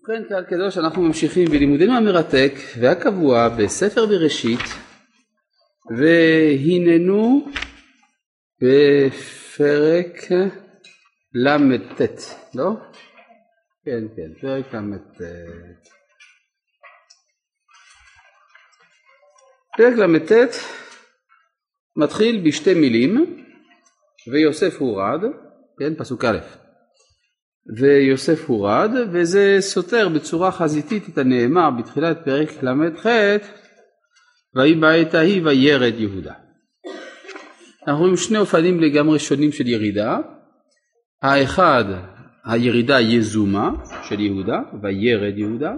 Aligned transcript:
ובכן 0.00 0.28
קהל 0.28 0.44
קדוש 0.44 0.78
אנחנו 0.78 1.02
ממשיכים 1.02 1.48
בלימודנו 1.50 1.96
המרתק 1.96 2.52
והקבוע 2.80 3.48
בספר 3.48 4.06
בראשית 4.06 4.60
והננו 5.90 7.48
בפרק 8.62 10.16
ל"ט, 11.34 12.00
לא? 12.54 12.70
כן, 13.84 14.04
כן, 14.16 14.40
פרק 14.40 14.74
ל"ט. 14.74 15.20
פרק 19.76 19.94
ל"ט 19.98 20.32
מתחיל 21.96 22.42
בשתי 22.46 22.74
מילים 22.74 23.44
ויוסף 24.32 24.76
הורד, 24.78 25.20
כן, 25.78 25.94
פסוק 25.94 26.24
א', 26.24 26.65
ויוסף 27.78 28.44
הורד, 28.46 28.90
וזה 29.12 29.56
סותר 29.60 30.08
בצורה 30.08 30.52
חזיתית 30.52 31.08
את 31.08 31.18
הנאמר 31.18 31.70
בתחילת 31.78 32.18
פרק 32.24 32.62
ל"ח, 32.62 33.06
ויהי 34.54 34.74
בעת 34.74 35.14
ההיא 35.14 35.42
וירד 35.44 35.94
יהודה. 36.00 36.34
אנחנו 37.86 38.00
רואים 38.00 38.16
שני 38.16 38.38
אופנים 38.38 38.80
לגמרי 38.80 39.18
שונים 39.18 39.52
של 39.52 39.66
ירידה, 39.66 40.18
האחד 41.22 41.84
הירידה 42.44 43.00
יזומה 43.00 43.70
של 44.08 44.20
יהודה, 44.20 44.60
וירד 44.82 45.38
יהודה, 45.38 45.72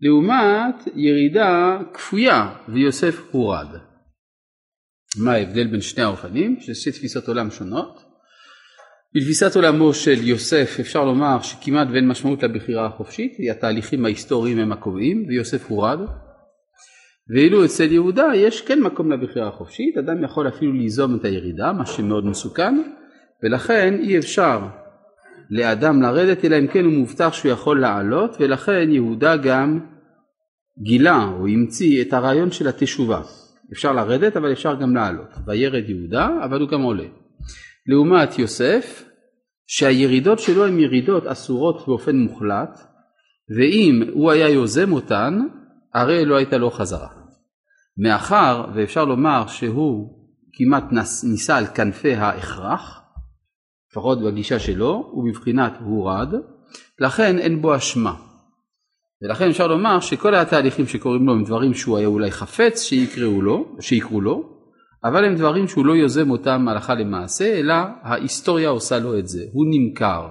לעומת 0.00 0.88
ירידה 0.94 1.78
כפויה 1.94 2.54
ויוסף 2.68 3.20
הורד. 3.30 3.68
מה 5.24 5.32
ההבדל 5.32 5.66
בין 5.66 5.80
שני 5.80 6.02
האופנים? 6.02 6.60
שזה 6.60 6.92
תפיסות 6.92 7.28
עולם 7.28 7.50
שונות. 7.50 8.09
בתפיסת 9.14 9.56
עולמו 9.56 9.94
של 9.94 10.28
יוסף 10.28 10.76
אפשר 10.80 11.04
לומר 11.04 11.42
שכמעט 11.42 11.88
ואין 11.92 12.08
משמעות 12.08 12.42
לבחירה 12.42 12.86
החופשית, 12.86 13.36
התהליכים 13.50 14.04
ההיסטוריים 14.04 14.58
הם 14.58 14.72
הקובעים 14.72 15.24
ויוסף 15.28 15.70
הורד. 15.70 15.98
ואילו 17.34 17.64
אצל 17.64 17.92
יהודה 17.92 18.30
יש 18.34 18.60
כן 18.60 18.80
מקום 18.80 19.12
לבחירה 19.12 19.48
החופשית, 19.48 19.98
אדם 19.98 20.24
יכול 20.24 20.48
אפילו 20.48 20.72
ליזום 20.72 21.16
את 21.16 21.24
הירידה, 21.24 21.72
מה 21.72 21.86
שמאוד 21.86 22.26
מסוכן, 22.26 22.82
ולכן 23.42 23.94
אי 24.00 24.18
אפשר 24.18 24.60
לאדם 25.50 26.02
לרדת 26.02 26.44
אלא 26.44 26.58
אם 26.58 26.66
כן 26.66 26.84
הוא 26.84 26.92
מובטח 26.92 27.32
שהוא 27.32 27.52
יכול 27.52 27.80
לעלות, 27.80 28.36
ולכן 28.40 28.88
יהודה 28.90 29.36
גם 29.36 29.80
גילה 30.82 31.24
או 31.24 31.46
המציא 31.46 32.02
את 32.02 32.12
הרעיון 32.12 32.50
של 32.50 32.68
התשובה. 32.68 33.20
אפשר 33.72 33.92
לרדת 33.92 34.36
אבל 34.36 34.52
אפשר 34.52 34.74
גם 34.74 34.94
לעלות. 34.94 35.30
וירד 35.46 35.88
יהודה 35.88 36.28
אבל 36.44 36.60
הוא 36.60 36.68
גם 36.68 36.82
עולה. 36.82 37.06
לעומת 37.86 38.38
יוסף 38.38 39.09
שהירידות 39.72 40.38
שלו 40.38 40.66
הן 40.66 40.80
ירידות 40.80 41.26
אסורות 41.26 41.86
באופן 41.86 42.16
מוחלט 42.16 42.80
ואם 43.56 44.02
הוא 44.12 44.30
היה 44.30 44.48
יוזם 44.48 44.92
אותן 44.92 45.38
הרי 45.94 46.24
לא 46.24 46.36
הייתה 46.36 46.58
לו 46.58 46.70
חזרה. 46.70 47.08
מאחר 47.96 48.64
ואפשר 48.74 49.04
לומר 49.04 49.46
שהוא 49.46 50.08
כמעט 50.52 50.84
ניסה 51.24 51.56
על 51.56 51.66
כנפי 51.66 52.14
ההכרח 52.14 53.00
לפחות 53.90 54.18
בגישה 54.22 54.58
שלו 54.58 55.08
הוא 55.10 55.28
בבחינת 55.28 55.72
הורד 55.80 56.34
לכן 56.98 57.38
אין 57.38 57.62
בו 57.62 57.76
אשמה 57.76 58.14
ולכן 59.22 59.48
אפשר 59.48 59.66
לומר 59.66 60.00
שכל 60.00 60.34
התהליכים 60.34 60.86
שקורים 60.86 61.26
לו 61.26 61.32
הם 61.32 61.44
דברים 61.44 61.74
שהוא 61.74 61.98
היה 61.98 62.06
אולי 62.06 62.30
חפץ 62.30 62.82
שיקראו 62.82 63.42
לו, 63.42 63.76
שיקרו 63.80 64.20
לו 64.20 64.49
אבל 65.04 65.24
הם 65.24 65.34
דברים 65.34 65.68
שהוא 65.68 65.86
לא 65.86 65.92
יוזם 65.92 66.30
אותם 66.30 66.68
הלכה 66.68 66.94
למעשה, 66.94 67.58
אלא 67.58 67.74
ההיסטוריה 68.02 68.68
עושה 68.68 68.98
לו 68.98 69.18
את 69.18 69.28
זה, 69.28 69.44
הוא 69.52 69.66
נמכר, 69.70 70.28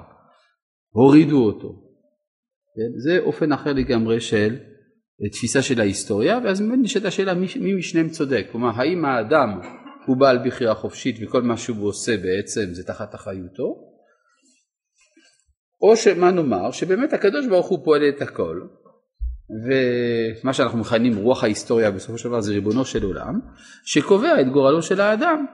הורידו 0.89 1.45
אותו. 1.45 1.69
כן? 2.75 2.99
זה 2.99 3.19
אופן 3.19 3.51
אחר 3.51 3.73
לגמרי 3.73 4.21
של 4.21 4.57
תפיסה 5.31 5.61
של 5.61 5.81
ההיסטוריה, 5.81 6.39
ואז 6.43 6.61
באמת 6.61 6.79
נשאלת 6.81 7.05
השאלה 7.05 7.33
מי, 7.33 7.47
מי 7.59 7.73
משניהם 7.73 8.09
צודק, 8.09 8.47
כלומר 8.51 8.69
האם 8.75 9.05
האדם 9.05 9.59
הוא 10.05 10.17
בעל 10.17 10.47
בחירה 10.47 10.75
חופשית 10.75 11.15
וכל 11.21 11.41
מה 11.41 11.57
שהוא 11.57 11.87
עושה 11.87 12.17
בעצם 12.17 12.73
זה 12.73 12.83
תחת 12.83 13.15
אחריותו, 13.15 13.89
או 15.81 15.95
שמה 15.95 16.31
נאמר 16.31 16.71
שבאמת 16.71 17.13
הקדוש 17.13 17.47
ברוך 17.47 17.67
הוא 17.67 17.85
פועל 17.85 18.09
את 18.09 18.21
הכל 18.21 18.61
ומה 19.49 20.53
שאנחנו 20.53 20.79
מכנים 20.79 21.15
רוח 21.15 21.43
ההיסטוריה 21.43 21.91
בסופו 21.91 22.17
של 22.17 22.29
דבר 22.29 22.41
זה 22.41 22.51
ריבונו 22.51 22.85
של 22.85 23.03
עולם, 23.03 23.39
שקובע 23.85 24.41
את 24.41 24.47
גורלו 24.51 24.81
של 24.81 25.01
האדם. 25.01 25.45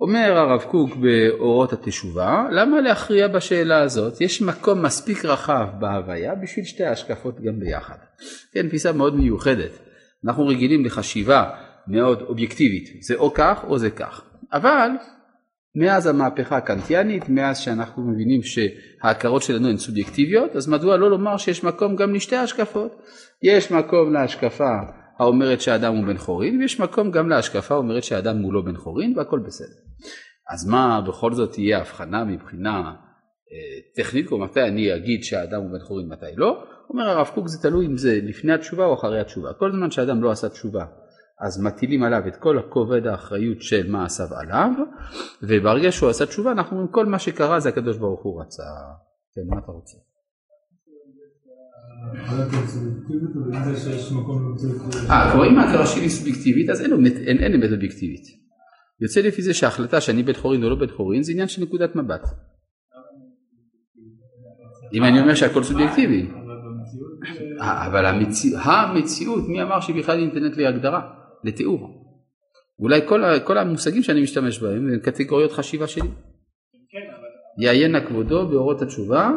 אומר 0.00 0.32
הרב 0.36 0.62
קוק 0.62 0.96
באורות 0.96 1.72
התשובה, 1.72 2.46
למה 2.50 2.80
להכריע 2.80 3.28
בשאלה 3.28 3.82
הזאת? 3.82 4.20
יש 4.20 4.42
מקום 4.42 4.82
מספיק 4.82 5.24
רחב 5.24 5.66
בהוויה 5.78 6.34
בשביל 6.34 6.64
שתי 6.64 6.84
ההשקפות 6.84 7.40
גם 7.40 7.60
ביחד. 7.60 7.96
כן, 8.52 8.68
תפיסה 8.68 8.92
מאוד 8.92 9.16
מיוחדת. 9.16 9.78
אנחנו 10.24 10.46
רגילים 10.46 10.84
לחשיבה 10.84 11.50
מאוד 11.86 12.22
אובייקטיבית, 12.22 13.02
זה 13.02 13.14
או 13.14 13.34
כך 13.34 13.64
או 13.64 13.78
זה 13.78 13.90
כך. 13.90 14.22
אבל 14.52 14.90
מאז 15.78 16.06
המהפכה 16.06 16.56
הקנטיאנית, 16.56 17.28
מאז 17.28 17.58
שאנחנו 17.58 18.02
מבינים 18.02 18.40
שההכרות 18.42 19.42
שלנו 19.42 19.68
הן 19.68 19.76
סובייקטיביות, 19.76 20.56
אז 20.56 20.68
מדוע 20.68 20.96
לא 20.96 21.10
לומר 21.10 21.36
שיש 21.36 21.64
מקום 21.64 21.96
גם 21.96 22.14
לשתי 22.14 22.36
השקפות? 22.36 23.02
יש 23.42 23.72
מקום 23.72 24.12
להשקפה 24.12 24.70
האומרת 25.18 25.60
שהאדם 25.60 25.96
הוא 25.96 26.06
בן 26.06 26.16
חורין, 26.16 26.58
ויש 26.58 26.80
מקום 26.80 27.10
גם 27.10 27.28
להשקפה 27.28 27.74
האומרת 27.74 28.04
שהאדם 28.04 28.38
הוא 28.38 28.52
לא 28.52 28.60
בן 28.60 28.76
חורין, 28.76 29.18
והכל 29.18 29.38
בסדר. 29.46 29.76
אז 30.50 30.68
מה 30.68 31.00
בכל 31.08 31.32
זאת 31.32 31.52
תהיה 31.52 31.78
הבחנה 31.78 32.24
מבחינה 32.24 32.78
אה, 33.52 34.02
טכנית, 34.04 34.28
כלומר 34.28 34.44
מתי 34.44 34.62
אני 34.62 34.96
אגיד 34.96 35.24
שהאדם 35.24 35.60
הוא 35.60 35.70
בן 35.70 35.84
חורין, 35.84 36.08
מתי 36.08 36.26
לא? 36.36 36.64
אומר 36.90 37.08
הרב 37.08 37.30
קוק 37.34 37.48
זה 37.48 37.62
תלוי 37.62 37.86
אם 37.86 37.96
זה 37.96 38.18
לפני 38.22 38.52
התשובה 38.52 38.84
או 38.84 38.94
אחרי 38.94 39.20
התשובה. 39.20 39.52
כל 39.52 39.72
זמן 39.72 39.90
שאדם 39.90 40.22
לא 40.22 40.30
עשה 40.30 40.48
תשובה 40.48 40.84
אז 41.40 41.60
מטילים 41.60 42.02
עליו 42.02 42.28
את 42.28 42.36
כל 42.36 42.58
הכובד 42.58 43.06
האחריות 43.06 43.62
של 43.62 43.90
מעשיו 43.90 44.26
עליו, 44.30 44.70
וברגע 45.42 45.92
שהוא 45.92 46.10
עשה 46.10 46.26
תשובה 46.26 46.52
אנחנו 46.52 46.76
אומרים 46.76 46.92
כל 46.92 47.06
מה 47.06 47.18
שקרה 47.18 47.60
זה 47.60 47.68
הקדוש 47.68 47.98
ברוך 47.98 48.22
הוא 48.22 48.42
רצה. 48.42 48.62
כן, 49.34 49.40
מה 49.48 49.58
אתה 49.58 49.72
רוצה? 49.72 49.96
אה, 55.10 55.32
כלומר 55.32 55.50
אם 55.50 55.58
ההכרה 55.58 55.86
שלי 55.86 56.10
סובייקטיבית 56.10 56.70
אז 56.70 56.80
אין 56.80 57.54
אמת 57.54 57.72
אובייקטיבית. 57.72 58.24
יוצא 59.00 59.20
לפי 59.20 59.42
זה 59.42 59.54
שההחלטה 59.54 60.00
שאני 60.00 60.22
בן 60.22 60.32
חורין 60.32 60.64
או 60.64 60.70
לא 60.70 60.76
בן 60.76 60.88
חורין 60.96 61.22
זה 61.22 61.32
עניין 61.32 61.48
של 61.48 61.62
נקודת 61.62 61.96
מבט. 61.96 62.22
אם 64.92 65.04
אני 65.04 65.20
אומר 65.20 65.34
שהכל 65.34 65.62
סובייקטיבי. 65.62 66.30
אבל 67.60 68.06
המציאות, 68.64 69.48
מי 69.48 69.62
אמר 69.62 69.80
שהיא 69.80 70.02
בכלל 70.02 70.24
ניתנת 70.24 70.56
להגדרה? 70.56 71.17
לתיאור. 71.44 72.08
אולי 72.78 73.00
כל, 73.08 73.22
כל 73.44 73.58
המושגים 73.58 74.02
שאני 74.02 74.22
משתמש 74.22 74.58
בהם 74.58 74.88
הם 74.88 74.98
קטגוריות 74.98 75.52
חשיבה 75.52 75.86
שלי. 75.86 76.08
יעיין 77.60 78.06
כבודו 78.06 78.48
באורות 78.48 78.82
התשובה, 78.82 79.30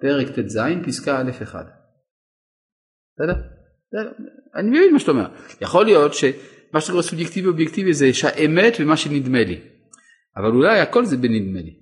פרק 0.00 0.28
ט"ז, 0.28 0.58
פסקה 0.86 1.22
א'1. 1.22 1.54
בסדר? 3.14 3.34
אני 4.54 4.70
מבין 4.70 4.92
מה 4.92 4.98
שאתה 4.98 5.10
אומר. 5.10 5.28
יכול 5.60 5.84
להיות 5.84 6.14
שמה 6.14 6.80
שקורה 6.80 7.02
סובייקטיבי 7.02 7.48
אובייקטיבי 7.48 7.94
זה 7.94 8.14
שהאמת 8.14 8.72
ומה 8.80 8.96
שנדמה 8.96 9.44
לי. 9.44 9.60
אבל 10.36 10.50
אולי 10.50 10.80
הכל 10.80 11.04
זה 11.04 11.16
בנדמה 11.16 11.60
לי. 11.60 11.78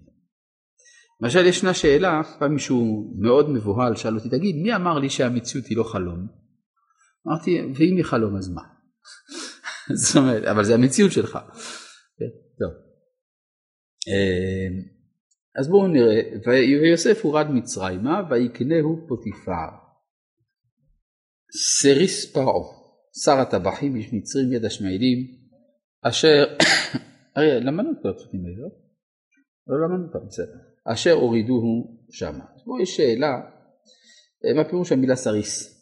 למשל 1.20 1.46
ישנה 1.46 1.74
שאלה, 1.74 2.20
פעם 2.38 2.52
מישהו 2.52 3.12
מאוד 3.18 3.50
מבוהל 3.50 3.96
שאל 3.96 4.14
אותי, 4.14 4.28
תגיד 4.28 4.56
מי 4.62 4.74
אמר 4.74 4.98
לי 4.98 5.10
שהמציאות 5.10 5.66
היא 5.66 5.76
לא 5.76 5.82
חלום? 5.82 6.26
אמרתי, 7.28 7.60
ואם 7.74 7.96
היא 7.96 8.04
חלום 8.04 8.36
אז 8.36 8.48
מה? 8.48 8.62
זאת 10.02 10.16
אומרת, 10.16 10.44
אבל 10.44 10.64
זה 10.64 10.74
המציאות 10.74 11.12
שלך. 11.12 11.38
כן. 12.18 12.46
אמ, 14.08 14.82
אז 15.58 15.68
בואו 15.68 15.88
נראה, 15.88 16.20
ויוסף 16.82 17.24
הורד 17.24 17.46
מצרימה 17.50 18.20
ויקנהו 18.30 19.06
פוטיפר. 19.08 19.86
סריס 21.80 22.32
פרעה, 22.32 22.76
שר 23.24 23.38
הטבחים 23.38 23.96
איש 23.96 24.12
מצרים 24.12 24.52
יד 24.52 24.64
השמעאלים, 24.64 25.18
אשר, 26.02 26.44
הרי 27.36 27.60
למדנו 27.60 27.90
את 27.92 27.96
כל 28.02 28.08
הפסוקים 28.08 28.40
האלה, 28.44 28.56
לא? 28.56 28.68
לא 29.66 29.88
למדנו 29.88 30.06
אותם, 30.06 30.26
בסדר. 30.26 30.58
אשר 30.92 31.12
הורידוהו 31.12 32.04
שמה. 32.10 32.44
אז 32.54 32.62
פה 32.64 32.72
יש 32.82 32.96
שאלה, 32.96 33.32
מה 34.56 34.64
פירוש 34.70 34.92
המילה 34.92 35.16
סריס? 35.16 35.76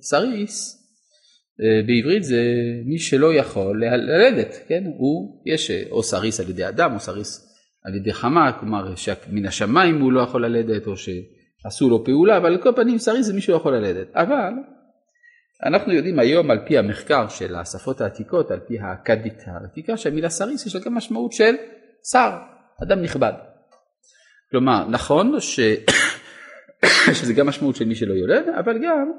סריס 0.00 0.76
אה, 0.76 0.79
בעברית 1.86 2.24
זה 2.24 2.42
מי 2.84 2.98
שלא 2.98 3.34
יכול 3.34 3.84
ללדת, 3.84 4.54
כן? 4.68 4.84
הוא, 4.96 5.42
יש 5.46 5.70
אה, 5.70 5.82
או 5.90 6.02
סריס 6.02 6.40
על 6.40 6.50
ידי 6.50 6.68
אדם 6.68 6.94
או 6.94 7.00
סריס 7.00 7.46
על 7.84 7.94
ידי 7.94 8.12
חמה, 8.12 8.52
כלומר 8.52 8.94
שמן 8.96 9.46
השמיים 9.46 10.00
הוא 10.00 10.12
לא 10.12 10.20
יכול 10.20 10.46
ללדת 10.46 10.86
או 10.86 10.92
שעשו 10.96 11.88
לו 11.88 12.04
פעולה, 12.04 12.36
אבל 12.36 12.46
על 12.46 12.62
כל 12.62 12.72
פנים 12.76 12.98
סריס 12.98 13.26
זה 13.26 13.34
מי 13.34 13.40
שלא 13.40 13.56
יכול 13.56 13.76
ללדת. 13.76 14.16
אבל 14.16 14.52
אנחנו 15.66 15.92
יודעים 15.92 16.18
היום 16.18 16.50
על 16.50 16.58
פי 16.66 16.78
המחקר 16.78 17.28
של 17.28 17.54
השפות 17.54 18.00
העתיקות, 18.00 18.50
על 18.50 18.60
פי 18.60 18.78
האכדית 18.78 19.42
העתיקה, 19.46 19.96
שהמילה 19.96 20.28
סריס 20.28 20.66
יש 20.66 20.74
לה 20.74 20.80
גם 20.80 20.94
משמעות 20.94 21.32
של 21.32 21.54
שר, 22.12 22.30
אדם 22.82 23.02
נכבד. 23.02 23.32
כלומר, 24.50 24.88
נכון 24.88 25.40
ש... 25.40 25.60
שזה 27.18 27.32
גם 27.32 27.46
משמעות 27.46 27.76
של 27.76 27.84
מי 27.84 27.94
שלא 27.94 28.14
יולד, 28.14 28.44
אבל 28.58 28.78
גם 28.84 29.12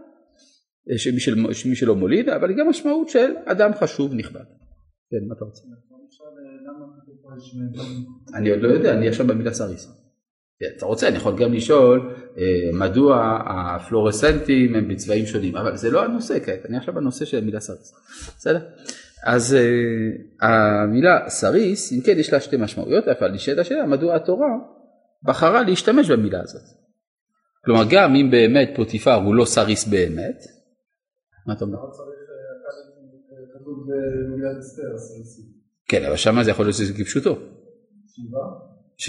של 0.97 1.11
מי, 1.11 1.19
של, 1.19 1.53
של 1.53 1.69
מי 1.69 1.75
שלא 1.75 1.95
מוליד, 1.95 2.29
אבל 2.29 2.53
גם 2.53 2.69
משמעות 2.69 3.09
של 3.09 3.33
אדם 3.45 3.71
חשוב 3.73 4.13
נכבד. 4.13 4.43
כן, 5.09 5.27
מה 5.27 5.35
אתה 5.37 5.45
רוצה? 5.45 5.61
אני 8.33 8.49
עוד 8.49 8.59
לא 8.59 8.67
יודע, 8.67 8.93
אני 8.93 9.07
עכשיו 9.07 9.27
במילה 9.27 9.53
סריס. 9.53 10.01
אתה 10.77 10.85
רוצה, 10.85 11.07
אני 11.07 11.15
יכול 11.17 11.37
גם 11.37 11.53
לשאול 11.53 12.15
אה, 12.37 12.43
מדוע 12.73 13.39
הפלורסנטים 13.45 14.75
הם 14.75 14.87
בצבעים 14.87 15.25
שונים, 15.25 15.55
אבל 15.55 15.77
זה 15.77 15.91
לא 15.91 16.03
הנושא 16.03 16.39
כעת, 16.45 16.65
אני 16.65 16.77
עכשיו 16.77 16.93
בנושא 16.93 17.25
של 17.25 17.37
המילה 17.37 17.59
סריס. 17.59 17.93
בסדר? 18.37 18.59
אז 19.25 19.55
uh, 19.55 20.45
המילה 20.45 21.29
סריס, 21.29 21.93
אם 21.93 22.01
כן 22.01 22.19
יש 22.19 22.33
לה 22.33 22.39
שתי 22.39 22.57
משמעויות, 22.57 23.07
אבל 23.07 23.31
נשאלת 23.31 23.57
השאלה 23.57 23.85
מדוע 23.85 24.15
התורה 24.15 24.49
בחרה 25.23 25.61
להשתמש 25.63 26.11
במילה 26.11 26.39
הזאת. 26.43 26.61
כלומר 27.65 27.83
גם 27.89 28.15
אם 28.15 28.31
באמת 28.31 28.71
פוטיפר 28.75 29.13
הוא 29.13 29.35
לא 29.35 29.45
סריס 29.45 29.87
באמת, 29.87 30.43
מה 31.47 31.53
אתה 31.53 31.65
אומר? 31.65 31.77
כן, 35.87 36.05
אבל 36.05 36.15
שמה 36.15 36.43
זה 36.43 36.51
יכול 36.51 36.65
להיות 36.65 36.75
שזה 36.75 36.93
כפשוטו. 36.93 37.37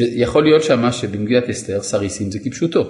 יכול 0.01 0.45
להיות 0.45 0.63
שמה 0.63 0.93
שבמגילת 0.93 1.49
אסתר 1.49 1.83
סריסים 1.83 2.31
זה 2.31 2.39
כפשוטו. 2.45 2.85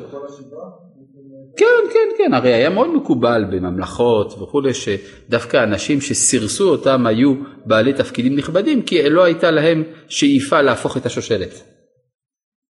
כן, 1.57 1.93
כן, 1.93 2.09
כן, 2.19 2.35
הרי 2.35 2.53
היה 2.53 2.71
מאוד 2.71 2.97
מקובל 2.97 3.45
בממלכות 3.51 4.33
וכולי, 4.33 4.71
שדווקא 4.75 5.65
אנשים 5.65 6.01
שסירסו 6.01 6.69
אותם 6.69 7.07
היו 7.07 7.35
בעלי 7.67 7.93
תפקידים 7.93 8.37
נכבדים, 8.37 8.83
כי 8.83 9.11
לא 9.11 9.25
הייתה 9.25 9.51
להם 9.51 9.83
שאיפה 10.09 10.63
להפוך 10.63 10.97
את 10.97 11.07
השושלת. 11.07 11.63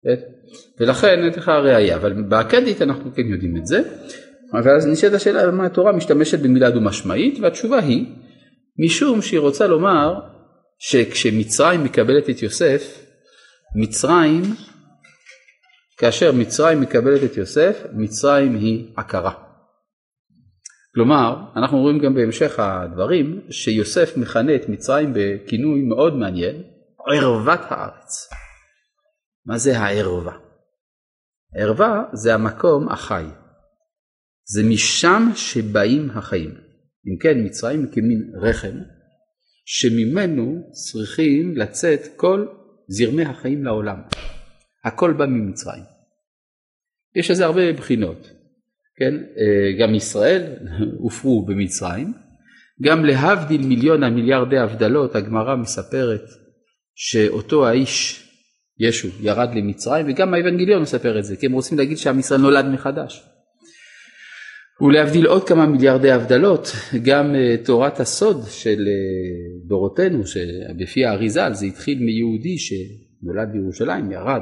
כן? 0.04 0.16
ולכן 0.80 1.08
אין 1.08 1.34
לך 1.38 1.50
ראייה, 1.50 1.96
אבל 1.96 2.22
באקדית 2.22 2.82
אנחנו 2.82 3.14
כן 3.16 3.26
יודעים 3.26 3.58
את 3.58 3.66
זה. 3.66 3.82
ואז 4.54 4.88
נשאלת 4.88 5.14
השאלה 5.14 5.46
למה 5.46 5.66
התורה 5.66 5.92
משתמשת 5.92 6.40
במילה 6.40 6.70
דו-משמעית, 6.70 7.40
והתשובה 7.42 7.80
היא, 7.80 8.06
משום 8.86 9.22
שהיא 9.22 9.40
רוצה 9.40 9.68
לומר 9.68 10.20
שכשמצרים 10.80 11.84
מקבלת 11.84 12.30
את 12.30 12.42
יוסף, 12.42 13.06
מצרים 13.76 14.44
כאשר 15.98 16.32
מצרים 16.32 16.82
מקבלת 16.82 17.24
את 17.24 17.38
יוסף, 17.38 17.84
מצרים 17.94 18.56
היא 18.56 18.94
עקרה. 18.98 19.32
כלומר, 20.96 21.36
אנחנו 21.56 21.78
רואים 21.78 22.00
גם 22.00 22.14
בהמשך 22.14 22.60
הדברים, 22.60 23.42
שיוסף 23.52 24.18
מכנה 24.18 24.56
את 24.56 24.70
מצרים 24.70 25.14
בכינוי 25.16 25.82
מאוד 25.82 26.16
מעניין, 26.16 26.64
ערוות 27.08 27.60
הארץ. 27.64 28.30
מה 29.46 29.58
זה 29.58 29.80
הערווה? 29.80 30.34
ערווה 31.56 32.04
זה 32.14 32.34
המקום 32.34 32.90
החי. 32.90 33.26
זה 34.52 34.64
משם 34.64 35.30
שבאים 35.36 36.10
החיים. 36.12 36.50
אם 37.08 37.18
כן, 37.22 37.46
מצרים 37.46 37.88
כמין 37.92 38.32
רחם, 38.42 38.78
שממנו 39.66 40.70
צריכים 40.72 41.58
לצאת 41.58 42.02
כל 42.16 42.46
זרמי 42.88 43.24
החיים 43.24 43.64
לעולם. 43.64 43.98
הכל 44.86 45.14
בא 45.14 45.26
ממצרים. 45.26 45.84
יש 47.16 47.32
לזה 47.32 47.46
הרבה 47.46 47.74
בחינות, 47.74 48.32
כן? 48.98 49.14
אה, 49.16 49.80
גם 49.80 49.96
ישראל 49.96 50.56
הופרו 51.04 51.46
במצרים, 51.46 52.14
גם 52.82 53.06
להבדיל 53.06 53.62
מיליון 53.62 54.04
המיליארדי 54.04 54.58
הבדלות 54.58 55.16
הגמרא 55.16 55.56
מספרת 55.56 56.24
שאותו 56.96 57.68
האיש 57.68 58.26
ישו 58.80 59.08
ירד 59.22 59.50
למצרים 59.56 60.06
וגם 60.10 60.34
האבנגליון 60.34 60.82
מספר 60.82 61.20
את 61.20 61.24
זה 61.24 61.36
כי 61.36 61.46
הם 61.46 61.52
רוצים 61.52 61.78
להגיד 61.78 61.98
שעם 61.98 62.20
ישראל 62.20 62.42
נולד 62.42 62.66
מחדש. 62.66 63.24
ולהבדיל 64.82 65.26
עוד 65.26 65.44
כמה 65.48 65.66
מיליארדי 65.66 66.12
הבדלות 66.12 66.68
גם 67.04 67.36
אה, 67.36 67.56
תורת 67.66 68.00
הסוד 68.00 68.38
של 68.50 68.80
אה, 68.88 69.68
דורותינו 69.68 70.24
שבפי 70.26 71.06
האריזל 71.06 71.54
זה 71.54 71.66
התחיל 71.66 72.00
מיהודי 72.00 72.58
שנולד 72.58 73.50
בירושלים 73.52 74.12
ירד 74.12 74.42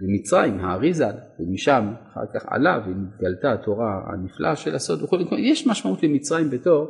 במצרים, 0.00 0.60
האריזל, 0.60 1.12
ומשם 1.40 1.92
אחר 2.12 2.20
כך 2.34 2.46
עלה 2.48 2.78
ונתגלתה 2.86 3.52
התורה 3.52 4.00
הנפלאה 4.12 4.56
של 4.56 4.74
הסוד 4.74 5.00
יש 5.38 5.66
משמעות 5.66 6.02
למצרים 6.02 6.50
בתור 6.50 6.86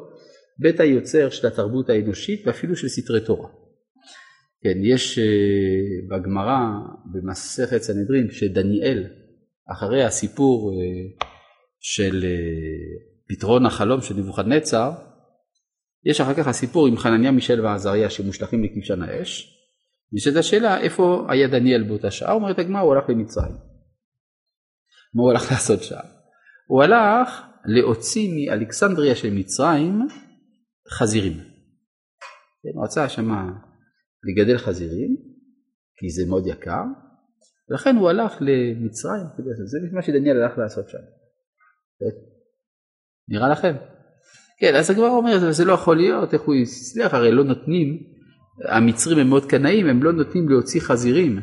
בית 0.59 0.81
היוצר 0.81 1.31
של 1.31 1.47
התרבות 1.47 1.91
האנושית 1.91 2.47
ואפילו 2.47 2.77
של 2.77 2.89
סתרי 2.89 3.21
תורה. 3.21 3.49
כן, 4.62 4.79
יש 4.83 5.19
uh, 5.19 5.23
בגמרא 6.11 6.61
במסכת 7.12 7.83
סנהדרין 7.83 8.31
שדניאל 8.31 9.05
אחרי 9.73 10.05
הסיפור 10.05 10.73
של 11.81 12.23
uh, 12.23 13.35
פתרון 13.35 13.67
החלום 13.67 14.00
של 14.00 14.15
נבוכדנצר, 14.15 14.91
יש 16.05 16.21
אחר 16.21 16.35
כך 16.35 16.47
הסיפור 16.47 16.87
עם 16.87 16.97
חנניה 16.97 17.31
מישל 17.31 17.61
ועזריה 17.61 18.11
שמושלכים 18.11 18.65
לכבשן 18.65 19.03
האש 19.03 19.56
נשאלת 20.12 20.37
השאלה 20.37 20.81
איפה 20.81 21.27
היה 21.29 21.49
דניאל 21.49 21.82
באותה 21.82 22.11
שעה, 22.11 22.32
אומרת 22.32 22.59
הגמרא 22.59 22.81
הוא 22.81 22.94
הלך 22.94 23.09
למצרים. 23.09 23.53
מה 25.15 25.23
הוא 25.23 25.31
הלך 25.31 25.43
לעשות 25.53 25.82
שם? 25.82 26.06
הוא 26.67 26.82
הלך 26.82 27.43
להוציא 27.65 28.31
מאלכסנדריה 28.35 29.17
של 29.17 29.31
מצרים 29.31 29.99
חזירים. 30.91 31.33
כן, 32.62 32.69
הוא 32.75 32.85
רצה 32.85 33.09
שמה 33.09 33.53
לגדל 34.25 34.59
חזירים, 34.59 35.17
כי 35.97 36.11
זה 36.11 36.23
מאוד 36.29 36.47
יקר, 36.47 36.85
ולכן 37.71 37.97
הוא 37.97 38.09
הלך 38.09 38.33
למצרים, 38.41 39.26
זה 39.67 39.79
מה 39.93 40.03
שדניאל 40.03 40.43
הלך 40.43 40.59
לעשות 40.59 40.88
שם. 40.88 40.99
נראה 43.29 43.49
לכם? 43.49 43.75
כן, 44.61 44.75
אז 44.75 44.91
הגמרא 44.91 45.08
אומרת, 45.08 45.55
זה 45.55 45.64
לא 45.64 45.73
יכול 45.73 45.97
להיות, 45.97 46.35
איך 46.35 46.43
הוא 46.43 46.55
הצליח, 46.55 47.14
הרי 47.14 47.32
לא 47.32 47.44
נותנים 47.44 48.02
המצרים 48.69 49.19
הם 49.19 49.29
מאוד 49.29 49.47
קנאים, 49.47 49.87
הם 49.87 50.02
לא 50.02 50.12
נותנים 50.12 50.49
להוציא 50.49 50.81
חזירים 50.81 51.41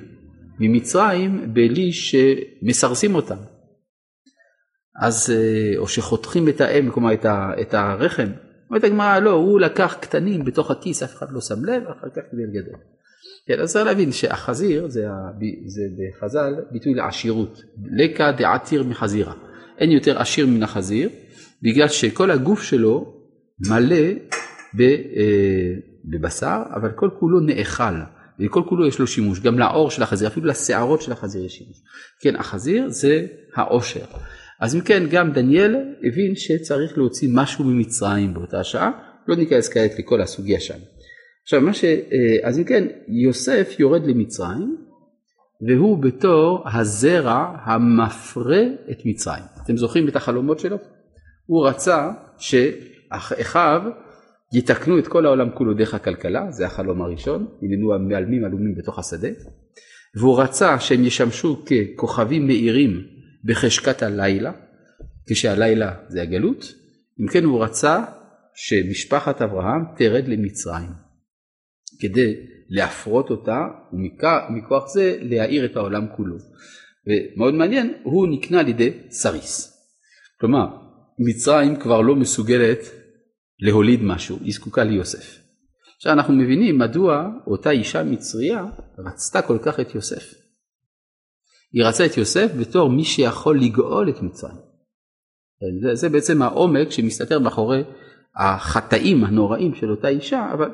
ממצרים 0.59 1.53
בלי 1.53 1.91
שמסרסים 1.91 3.15
אותם. 3.15 3.37
אז, 5.01 5.29
אה, 5.29 5.77
או 5.77 5.87
שחותכים 5.87 6.49
את 6.49 6.61
האם, 6.61 6.91
כלומר 6.91 7.13
את, 7.13 7.25
ה, 7.25 7.51
את 7.61 7.73
הרחם. 7.73 8.27
אומרת 8.69 8.83
הגמרא, 8.83 9.19
לא, 9.19 9.31
הוא 9.31 9.59
לקח 9.59 9.97
קטנים 9.99 10.45
בתוך 10.45 10.71
הכיס, 10.71 11.03
אף 11.03 11.15
אחד 11.15 11.25
לא 11.31 11.41
שם 11.41 11.65
לב, 11.65 11.83
אחר 11.83 12.09
כך 12.09 12.21
כדי 12.31 12.41
לגדל. 12.43 12.77
כן, 13.47 13.59
אז 13.59 13.73
צריך 13.73 13.85
להבין 13.85 14.11
שהחזיר 14.11 14.87
זה, 14.87 15.07
זה 15.65 15.81
בחז"ל 15.97 16.53
ביטוי 16.71 16.93
לעשירות, 16.93 17.61
לקה 17.97 18.31
דעתיר 18.31 18.83
מחזירה. 18.83 19.33
אין 19.77 19.91
יותר 19.91 20.21
עשיר 20.21 20.47
מן 20.47 20.63
החזיר, 20.63 21.09
בגלל 21.63 21.87
שכל 21.87 22.31
הגוף 22.31 22.63
שלו 22.63 23.13
מלא. 23.69 23.95
אה, 24.79 25.73
בבשר, 26.05 26.61
אבל 26.75 26.91
כל 26.91 27.09
כולו 27.19 27.39
נאכל, 27.39 27.93
וכל 28.39 28.63
כולו 28.69 28.87
יש 28.87 28.99
לו 28.99 29.07
שימוש, 29.07 29.39
גם 29.39 29.59
לעור 29.59 29.91
של 29.91 30.03
החזיר, 30.03 30.27
אפילו 30.27 30.45
לשערות 30.45 31.01
של 31.01 31.11
החזיר 31.11 31.45
יש 31.45 31.55
שימוש. 31.55 31.77
כן, 32.21 32.35
החזיר 32.35 32.89
זה 32.89 33.25
העושר. 33.55 34.05
אז 34.61 34.75
אם 34.75 34.81
כן, 34.81 35.03
גם 35.11 35.31
דניאל 35.31 35.75
הבין 36.03 36.35
שצריך 36.35 36.97
להוציא 36.97 37.29
משהו 37.31 37.65
ממצרים 37.65 38.33
באותה 38.33 38.63
שעה, 38.63 38.91
לא 39.27 39.35
ניכנס 39.35 39.69
כעת 39.69 39.99
לכל 39.99 40.21
הסוגיה 40.21 40.59
שם. 40.59 40.79
עכשיו, 41.43 41.61
מה 41.61 41.73
ש... 41.73 41.83
אה, 41.83 41.99
אז 42.43 42.59
אם 42.59 42.63
כן, 42.63 42.87
יוסף 43.07 43.75
יורד 43.79 44.05
למצרים, 44.07 44.77
והוא 45.61 46.03
בתור 46.03 46.63
הזרע 46.73 47.55
המפרה 47.63 48.63
את 48.91 48.97
מצרים. 49.05 49.43
אתם 49.63 49.77
זוכרים 49.77 50.07
את 50.07 50.15
החלומות 50.15 50.59
שלו? 50.59 50.77
הוא 51.45 51.67
רצה 51.67 52.11
שאחיו 52.37 53.81
יתקנו 54.53 54.99
את 54.99 55.07
כל 55.07 55.25
העולם 55.25 55.49
כולו 55.49 55.73
דרך 55.73 55.93
הכלכלה, 55.93 56.51
זה 56.51 56.65
החלום 56.65 57.01
הראשון, 57.01 57.47
הננו 57.61 57.93
המעלמים 57.93 58.45
עלומים 58.45 58.75
בתוך 58.75 58.99
השדה, 58.99 59.27
והוא 60.15 60.41
רצה 60.41 60.79
שהם 60.79 61.03
ישמשו 61.03 61.63
ככוכבים 61.65 62.47
מאירים 62.47 63.01
בחשכת 63.43 64.03
הלילה, 64.03 64.51
כשהלילה 65.29 65.95
זה 66.07 66.21
הגלות, 66.21 66.73
אם 67.21 67.27
כן 67.27 67.43
הוא 67.43 67.63
רצה 67.63 68.03
שמשפחת 68.55 69.41
אברהם 69.41 69.81
תרד 69.97 70.27
למצרים, 70.27 70.89
כדי 71.99 72.35
להפרות 72.69 73.29
אותה 73.29 73.67
ומכוח 73.93 74.87
זה 74.87 75.17
להאיר 75.21 75.65
את 75.65 75.75
העולם 75.75 76.05
כולו. 76.15 76.35
ומאוד 77.07 77.53
מעניין, 77.53 77.93
הוא 78.03 78.27
נקנה 78.27 78.59
על 78.59 78.67
ידי 78.67 78.91
סריס. 79.09 79.77
כלומר, 80.39 80.67
מצרים 81.19 81.75
כבר 81.75 82.01
לא 82.01 82.15
מסוגלת 82.15 82.79
להוליד 83.59 84.03
משהו, 84.03 84.37
היא 84.41 84.53
זקוקה 84.53 84.83
ליוסף. 84.83 85.39
עכשיו 85.97 86.13
אנחנו 86.13 86.33
מבינים 86.33 86.77
מדוע 86.77 87.29
אותה 87.47 87.71
אישה 87.71 88.03
מצריה 88.03 88.65
רצתה 88.97 89.41
כל 89.41 89.57
כך 89.61 89.79
את 89.79 89.95
יוסף. 89.95 90.33
היא 91.73 91.83
רצה 91.83 92.05
את 92.05 92.17
יוסף 92.17 92.51
בתור 92.59 92.89
מי 92.89 93.03
שיכול 93.03 93.59
לגאול 93.59 94.09
את 94.09 94.21
מצרים. 94.21 94.57
זה, 95.81 95.95
זה 95.95 96.09
בעצם 96.09 96.41
העומק 96.41 96.91
שמסתתר 96.91 97.39
מאחורי 97.39 97.83
החטאים 98.35 99.23
הנוראים 99.23 99.75
של 99.75 99.91
אותה 99.91 100.07
אישה, 100.07 100.49
אבל 100.53 100.69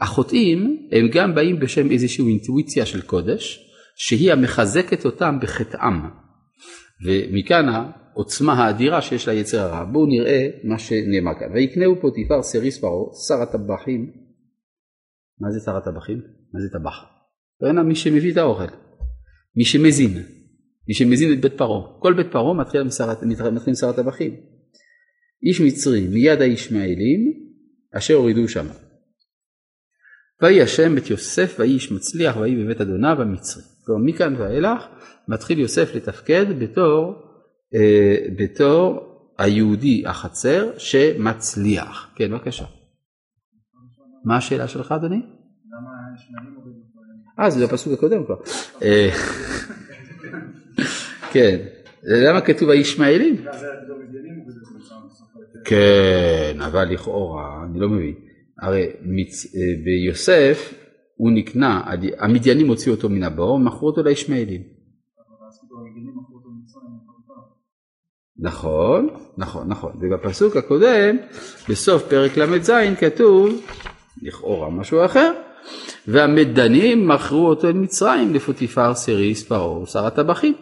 החוטאים 0.00 0.88
הם 0.92 1.08
גם 1.12 1.34
באים 1.34 1.60
בשם 1.60 1.90
איזושהי 1.90 2.24
אינטואיציה 2.28 2.86
של 2.86 3.02
קודש, 3.02 3.64
שהיא 3.96 4.32
המחזקת 4.32 5.04
אותם 5.04 5.38
בחטאם. 5.42 5.94
ומכאן 7.06 7.68
העוצמה 7.68 8.52
האדירה 8.52 9.02
שיש 9.02 9.28
ליצר 9.28 9.58
הרע. 9.60 9.84
בואו 9.84 10.06
נראה 10.06 10.48
מה 10.64 10.78
שנאמר 10.78 11.32
כאן. 11.40 11.52
ויקנהו 11.54 12.00
פוטיפר 12.00 12.42
סריס 12.42 12.78
פרעה, 12.78 13.04
שר 13.28 13.42
הטבחים. 13.42 14.10
מה 15.40 15.50
זה 15.50 15.60
שר 15.64 15.76
הטבחים? 15.76 16.18
מה 16.52 16.60
זה 16.60 16.78
טבח? 16.78 17.04
הכוונה 17.56 17.82
מי 17.82 17.94
שמביא 17.94 18.32
את 18.32 18.36
האוכל, 18.36 18.64
מי 19.56 19.64
שמזין, 19.64 20.14
מי 20.88 20.94
שמזין 20.94 21.32
את 21.32 21.40
בית 21.40 21.52
פרעה. 21.56 22.00
כל 22.00 22.14
בית 22.14 22.26
פרעה 22.32 22.54
מתחיל 22.54 22.80
עם 22.80 22.90
שר 23.74 23.90
הטבחים. 23.90 24.36
איש 25.46 25.60
מצרי 25.60 26.08
מיד 26.08 26.40
הישמעאלים 26.40 27.32
אשר 27.92 28.14
הורידו 28.14 28.48
שם. 28.48 28.66
ויהי 30.42 30.62
השם 30.62 30.98
את 30.98 31.10
יוסף 31.10 31.56
ויהי 31.58 31.74
איש 31.74 31.92
מצליח 31.92 32.36
ויהי 32.36 32.64
בבית 32.64 32.80
אדוניו 32.80 33.22
המצרי. 33.22 33.62
כלומר 33.84 34.04
מכאן 34.04 34.34
ואילך 34.38 34.86
מתחיל 35.28 35.58
יוסף 35.58 35.94
לתפקד 35.94 36.46
בתור, 36.58 37.22
אה, 37.74 38.16
בתור 38.38 39.08
היהודי 39.38 40.02
החצר 40.06 40.78
שמצליח. 40.78 42.10
כן 42.14 42.30
בבקשה. 42.30 42.64
מה 44.24 44.36
השאלה 44.36 44.68
שלך 44.68 44.92
אדוני? 44.92 45.22
אה 47.40 47.50
זה 47.50 47.64
הפסוק 47.64 47.92
הקודם 47.92 48.24
כבר. 48.24 48.36
אה, 48.82 49.10
כן. 51.32 51.58
למה 52.02 52.40
כתוב 52.40 52.70
הישמעאלים? 52.70 53.44
כן, 55.64 56.60
אבל 56.60 56.84
לכאורה, 56.84 57.64
אני 57.64 57.80
לא 57.80 57.88
מבין. 57.88 58.27
הרי 58.62 58.86
מצ... 59.02 59.56
אה, 59.56 59.60
ביוסף 59.84 60.74
הוא 61.16 61.30
נקנה, 61.30 61.82
המדיינים 62.18 62.68
הוציאו 62.68 62.94
אותו 62.94 63.08
מן 63.08 63.22
הבור, 63.22 63.58
מכרו 63.58 63.86
אותו 63.88 64.02
לישמעאלים. 64.02 64.62
נכון, 68.38 69.08
נכון, 69.38 69.68
נכון. 69.68 69.92
ובפסוק 70.00 70.56
הקודם, 70.56 71.16
בסוף 71.68 72.02
פרק 72.08 72.36
ל"ז 72.36 72.70
כתוב, 73.00 73.48
לכאורה 74.22 74.70
משהו 74.70 75.04
אחר, 75.04 75.32
והמדנים 76.08 77.08
מכרו 77.08 77.48
אותו 77.48 77.68
אל 77.68 77.72
מצרים 77.72 78.34
לפוטיפר 78.34 78.94
סריס 78.94 79.44
פרעה 79.44 79.86
שר 79.86 80.06
הטבחים. 80.06 80.54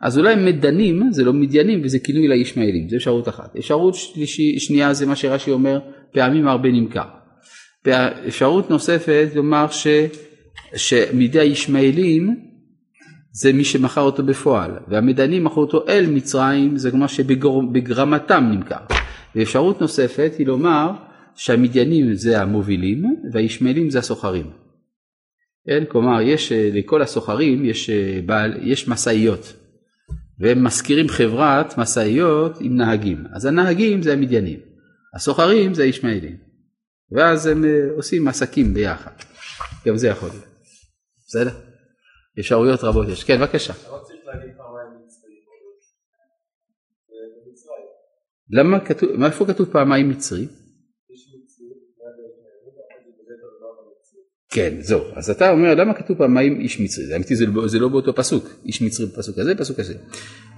אז 0.00 0.18
אולי 0.18 0.34
מדנים 0.34 1.12
זה 1.12 1.24
לא 1.24 1.32
מדיינים 1.32 1.80
וזה 1.84 1.98
כינוי 1.98 2.28
לישמעאלים, 2.28 2.88
זו 2.88 2.96
אפשרות 2.96 3.28
אחת. 3.28 3.56
אפשרות 3.56 3.94
שלישי, 3.94 4.58
שנייה 4.58 4.94
זה 4.94 5.06
מה 5.06 5.16
שרש"י 5.16 5.50
אומר, 5.50 5.78
פעמים 6.12 6.48
הרבה 6.48 6.68
נמכר. 6.68 7.25
אפשרות 8.28 8.70
נוספת 8.70 9.28
לומר 9.34 9.66
ש, 9.70 9.86
שמידי 10.76 11.40
הישמעאלים 11.40 12.40
זה 13.32 13.52
מי 13.52 13.64
שמכר 13.64 14.00
אותו 14.00 14.22
בפועל, 14.22 14.70
והמדנים 14.88 15.44
מכרו 15.44 15.62
אותו 15.62 15.88
אל 15.88 16.06
מצרים, 16.06 16.76
זה 16.76 16.90
כמו 16.90 17.08
שבגרמתם 17.08 18.44
נמכר. 18.50 18.80
ואפשרות 19.36 19.80
נוספת 19.80 20.32
היא 20.38 20.46
לומר 20.46 20.90
שהמדיינים 21.34 22.14
זה 22.14 22.40
המובילים 22.42 23.04
והישמעאלים 23.32 23.90
זה 23.90 23.98
הסוחרים. 23.98 24.50
כן? 25.66 25.84
כלומר 25.88 26.20
יש 26.20 26.52
לכל 26.52 27.02
הסוחרים 27.02 27.64
יש, 27.64 27.90
יש 28.62 28.88
משאיות 28.88 29.52
והם 30.40 30.64
משכירים 30.64 31.08
חברת 31.08 31.78
משאיות 31.78 32.60
עם 32.60 32.76
נהגים 32.76 33.24
אז 33.32 33.44
הנהגים 33.44 34.02
זה 34.02 34.12
המדיינים 34.12 34.58
הסוחרים 35.14 35.74
זה 35.74 35.82
הישמעאלים 35.82 36.45
ואז 37.12 37.46
הם 37.46 37.64
אה, 37.64 37.70
עושים 37.96 38.28
עסקים 38.28 38.74
ביחד 38.74 39.12
גם 39.86 39.96
זה 39.96 40.08
יכול 40.08 40.28
להיות 40.28 40.44
בסדר? 41.26 41.50
אפשרויות 42.40 42.84
רבות 42.84 43.08
יש 43.08 43.24
כן 43.24 43.40
בבקשה 43.40 43.72
למה 48.50 48.80
כתוב, 48.80 49.12
מאיפה 49.12 49.46
כתוב 49.46 49.68
פעמיים 49.72 50.08
מצרי? 50.08 50.46
כן, 54.48 54.74
זהו. 54.80 55.00
אז 55.14 55.30
אתה 55.30 55.50
אומר, 55.50 55.74
למה 55.74 55.94
כתוב 55.94 56.18
פעמיים 56.18 56.60
איש 56.60 56.80
מצרי? 56.80 57.12
האמת 57.12 57.28
היא, 57.28 57.36
זה, 57.36 57.46
לא, 57.46 57.68
זה 57.68 57.78
לא 57.78 57.88
באותו 57.88 58.14
פסוק, 58.14 58.48
איש 58.64 58.82
מצרי 58.82 59.06
בפסוק 59.06 59.38
הזה, 59.38 59.54
פסוק 59.54 59.78
הזה. 59.78 59.94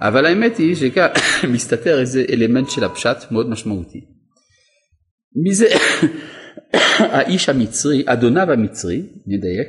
אבל 0.00 0.26
האמת 0.26 0.56
היא 0.56 0.74
שכאן 0.74 1.08
מסתתר 1.54 2.00
איזה 2.00 2.24
אלמנט 2.30 2.70
של 2.70 2.84
הפשט 2.84 3.16
מאוד 3.30 3.48
משמעותי. 3.48 4.00
מי 5.42 5.54
זה 5.54 5.66
האיש 6.98 7.48
המצרי, 7.48 8.04
אדוניו 8.06 8.52
המצרי, 8.52 9.02
נדייק, 9.26 9.68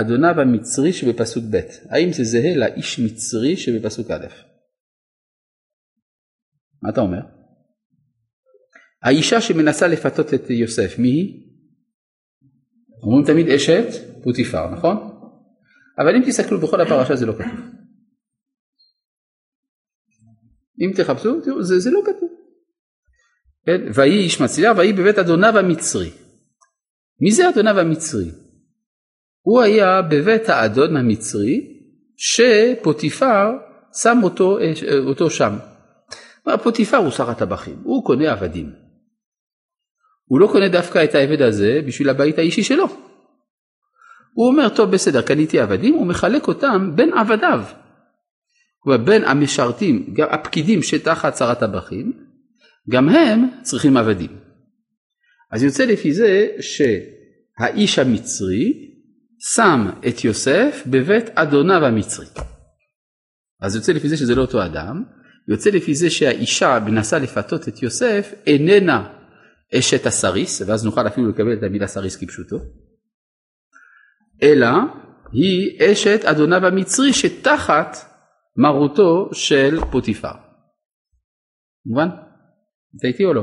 אדוניו 0.00 0.40
המצרי 0.40 0.92
שבפסוק 0.92 1.44
ב', 1.50 1.56
האם 1.90 2.12
זה 2.12 2.24
זהה 2.24 2.56
לאיש 2.56 2.98
מצרי 2.98 3.56
שבפסוק 3.56 4.10
א'? 4.10 4.26
מה 6.82 6.90
אתה 6.90 7.00
אומר? 7.00 7.20
האישה 9.02 9.40
שמנסה 9.40 9.88
לפתות 9.88 10.34
את 10.34 10.50
יוסף, 10.50 10.98
מי 10.98 11.08
היא? 11.08 11.50
אומרים 13.02 13.26
תמיד 13.26 13.48
אשת 13.48 13.86
פוטיפר, 14.22 14.70
נכון? 14.70 14.96
אבל 15.98 16.16
אם 16.16 16.22
תסתכלו 16.26 16.60
בכל 16.60 16.80
הפרשה 16.80 17.16
זה 17.16 17.26
לא 17.26 17.32
כתוב. 17.32 17.80
אם 20.80 20.92
תחפשו, 20.96 21.40
תראו, 21.40 21.62
זה, 21.62 21.78
זה 21.78 21.90
לא 21.90 22.00
כתוב. 22.04 22.29
כן? 23.66 23.80
ויהי 23.94 24.18
איש 24.18 24.40
מצליח 24.40 24.76
ויהי 24.76 24.92
בבית 24.92 25.18
אדוניו 25.18 25.58
המצרי. 25.58 26.10
מי 27.20 27.32
זה 27.32 27.48
אדוניו 27.48 27.78
המצרי? 27.78 28.30
הוא 29.42 29.62
היה 29.62 30.02
בבית 30.02 30.48
האדון 30.48 30.96
המצרי 30.96 31.80
שפוטיפר 32.16 33.50
שם 34.02 34.18
אותו, 34.22 34.58
אותו 35.06 35.30
שם. 35.30 35.56
פוטיפר 36.62 36.96
הוא 36.96 37.10
שר 37.10 37.30
הטבחים, 37.30 37.76
הוא 37.84 38.04
קונה 38.04 38.32
עבדים. 38.32 38.72
הוא 40.24 40.40
לא 40.40 40.48
קונה 40.52 40.68
דווקא 40.68 41.04
את 41.04 41.14
העבד 41.14 41.42
הזה 41.42 41.80
בשביל 41.86 42.08
הבית 42.08 42.38
האישי 42.38 42.62
שלו. 42.62 42.86
הוא 44.34 44.46
אומר, 44.46 44.68
טוב 44.68 44.90
בסדר, 44.90 45.22
קניתי 45.22 45.60
עבדים, 45.60 45.94
הוא 45.94 46.06
מחלק 46.06 46.48
אותם 46.48 46.90
בין 46.94 47.12
עבדיו. 47.12 47.64
כלומר 48.78 49.04
בין 49.04 49.24
המשרתים, 49.24 50.14
הפקידים 50.30 50.82
שתחת 50.82 51.36
שר 51.36 51.50
הטבחים, 51.50 52.29
גם 52.90 53.08
הם 53.08 53.48
צריכים 53.62 53.96
עבדים. 53.96 54.38
אז 55.50 55.62
יוצא 55.62 55.84
לפי 55.84 56.12
זה 56.12 56.48
שהאיש 56.60 57.98
המצרי 57.98 58.90
שם 59.38 59.90
את 60.08 60.24
יוסף 60.24 60.82
בבית 60.86 61.30
אדוניו 61.34 61.84
המצרי. 61.84 62.26
אז 63.60 63.76
יוצא 63.76 63.92
לפי 63.92 64.08
זה 64.08 64.16
שזה 64.16 64.34
לא 64.34 64.42
אותו 64.42 64.64
אדם, 64.64 65.04
יוצא 65.48 65.70
לפי 65.70 65.94
זה 65.94 66.10
שהאישה 66.10 66.78
מנסה 66.86 67.18
לפתות 67.18 67.68
את 67.68 67.82
יוסף 67.82 68.34
איננה 68.46 69.12
אשת 69.78 70.06
הסריס, 70.06 70.62
ואז 70.66 70.84
נוכל 70.84 71.06
אפילו 71.06 71.28
לקבל 71.28 71.52
את 71.58 71.62
המילה 71.62 71.86
סריס 71.86 72.16
כפשוטו, 72.16 72.56
אלא 74.42 74.68
היא 75.32 75.78
אשת 75.92 76.24
אדוניו 76.24 76.66
המצרי 76.66 77.12
שתחת 77.12 77.96
מרותו 78.56 79.28
של 79.32 79.78
פוטיפר. 79.90 80.32
מובן? 81.86 82.08
אתה 82.98 83.06
איתי 83.06 83.24
או 83.24 83.34
לא? 83.34 83.42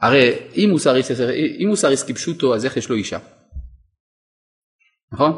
הרי 0.00 0.48
אם 0.54 0.70
הוא 0.70 0.78
סריס, 0.78 1.10
אם 1.58 1.68
הוא 1.68 1.76
כפשוטו 2.06 2.54
אז 2.54 2.64
איך 2.64 2.76
יש 2.76 2.90
לו 2.90 2.96
אישה? 2.96 3.18
נכון? 5.12 5.32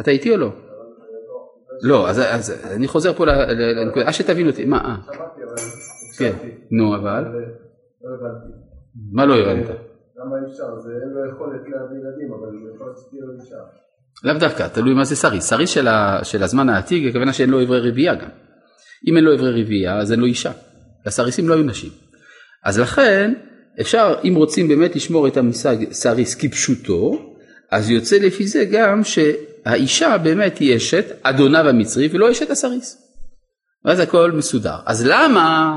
אתה 0.00 0.10
איתי 0.10 0.30
או 0.30 0.36
לא? 0.36 0.52
לא, 1.82 2.08
אז, 2.08 2.18
אז 2.18 2.66
אני 2.76 2.88
חוזר 2.88 3.12
פה 3.12 3.26
לנקודה, 3.26 4.08
אז 4.08 4.14
שתבין 4.14 4.48
אותי, 4.48 4.64
מה? 4.64 4.78
אה. 4.78 4.96
כן, 6.18 6.32
נו 6.70 6.96
אבל? 6.96 7.24
לא 8.02 8.14
הבנתי. 8.14 8.62
מה 9.12 9.26
לא 9.26 9.34
הבנת? 9.34 9.68
למה 10.16 10.36
אפשר? 10.46 10.80
זה 10.80 10.90
אין 11.02 11.10
לו 11.14 11.34
יכולת 11.34 11.60
להביא 11.60 11.98
ילדים, 11.98 12.32
אבל 12.32 12.74
יכול 12.74 12.86
להיות 12.86 12.98
שתהיה 12.98 13.22
לו 13.24 13.32
אישה. 13.40 13.56
לאו 14.24 14.38
דווקא, 14.40 14.68
תלוי 14.68 14.94
מה 14.94 15.04
זה 15.04 15.16
סריס. 15.16 15.44
סריס 15.44 15.70
של, 16.22 16.42
הזמן 16.42 16.68
העתיק, 16.68 17.10
הכוונה 17.10 17.32
שאין 17.32 17.50
לו 17.50 17.62
אברי 17.62 17.90
רבייה 17.90 18.14
גם. 18.14 18.28
אם 19.08 19.16
אין 19.16 19.24
לו 19.24 19.34
אברי 19.34 19.62
רבייה, 19.62 19.98
אז 19.98 20.12
אין 20.12 20.20
לו 20.20 20.26
אישה. 20.26 20.52
לסריסים 21.06 21.48
לא 21.48 21.54
היו 21.54 21.62
נשים. 21.62 21.90
אז 22.64 22.78
לכן, 22.78 23.32
אפשר, 23.80 24.14
אם 24.24 24.34
רוצים 24.36 24.68
באמת 24.68 24.96
לשמור 24.96 25.28
את 25.28 25.36
המושג 25.36 25.76
סריס 25.92 26.34
כפשוטו, 26.34 27.34
אז 27.70 27.90
יוצא 27.90 28.16
לפי 28.18 28.46
זה 28.46 28.64
גם 28.72 29.00
שהאישה 29.04 30.18
באמת 30.18 30.58
היא 30.58 30.76
אשת 30.76 31.04
אדוניו 31.22 31.68
המצרי 31.68 32.08
ולא 32.12 32.30
אשת 32.30 32.50
הסריס. 32.50 33.02
ואז 33.84 34.00
הכל 34.00 34.32
מסודר. 34.32 34.76
אז 34.86 35.06
למה 35.06 35.72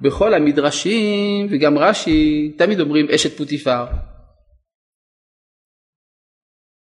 בכל 0.00 0.34
המדרשים 0.34 1.46
וגם 1.50 1.78
רש"י 1.78 2.52
תמיד 2.58 2.80
אומרים 2.80 3.06
אשת 3.14 3.36
פוטיפר? 3.36 3.84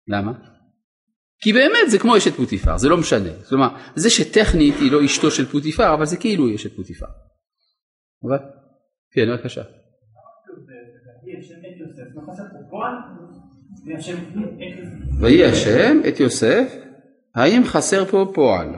למה? 0.08 0.32
כי 1.40 1.52
באמת 1.52 1.90
זה 1.90 1.98
כמו 1.98 2.16
אשת 2.16 2.32
פוטיפר, 2.32 2.78
זה 2.78 2.88
לא 2.88 2.96
משנה. 2.96 3.30
כלומר, 3.48 3.68
זה 3.94 4.10
שטכנית 4.10 4.74
היא 4.80 4.92
לא 4.92 5.04
אשתו 5.04 5.30
של 5.30 5.46
פוטיפר, 5.46 5.94
אבל 5.94 6.06
זה 6.06 6.16
כאילו 6.16 6.46
היא 6.46 6.54
אשת 6.56 6.76
פוטיפר. 6.76 7.06
אבל? 8.24 8.38
כן, 9.10 9.26
בבקשה. 9.30 9.62
ויהי 15.20 15.44
השם 15.44 16.00
את 16.08 16.20
יוסף, 16.20 16.74
האם 17.34 17.62
חסר 17.64 18.04
פה 18.04 18.32
פועל? 18.34 18.68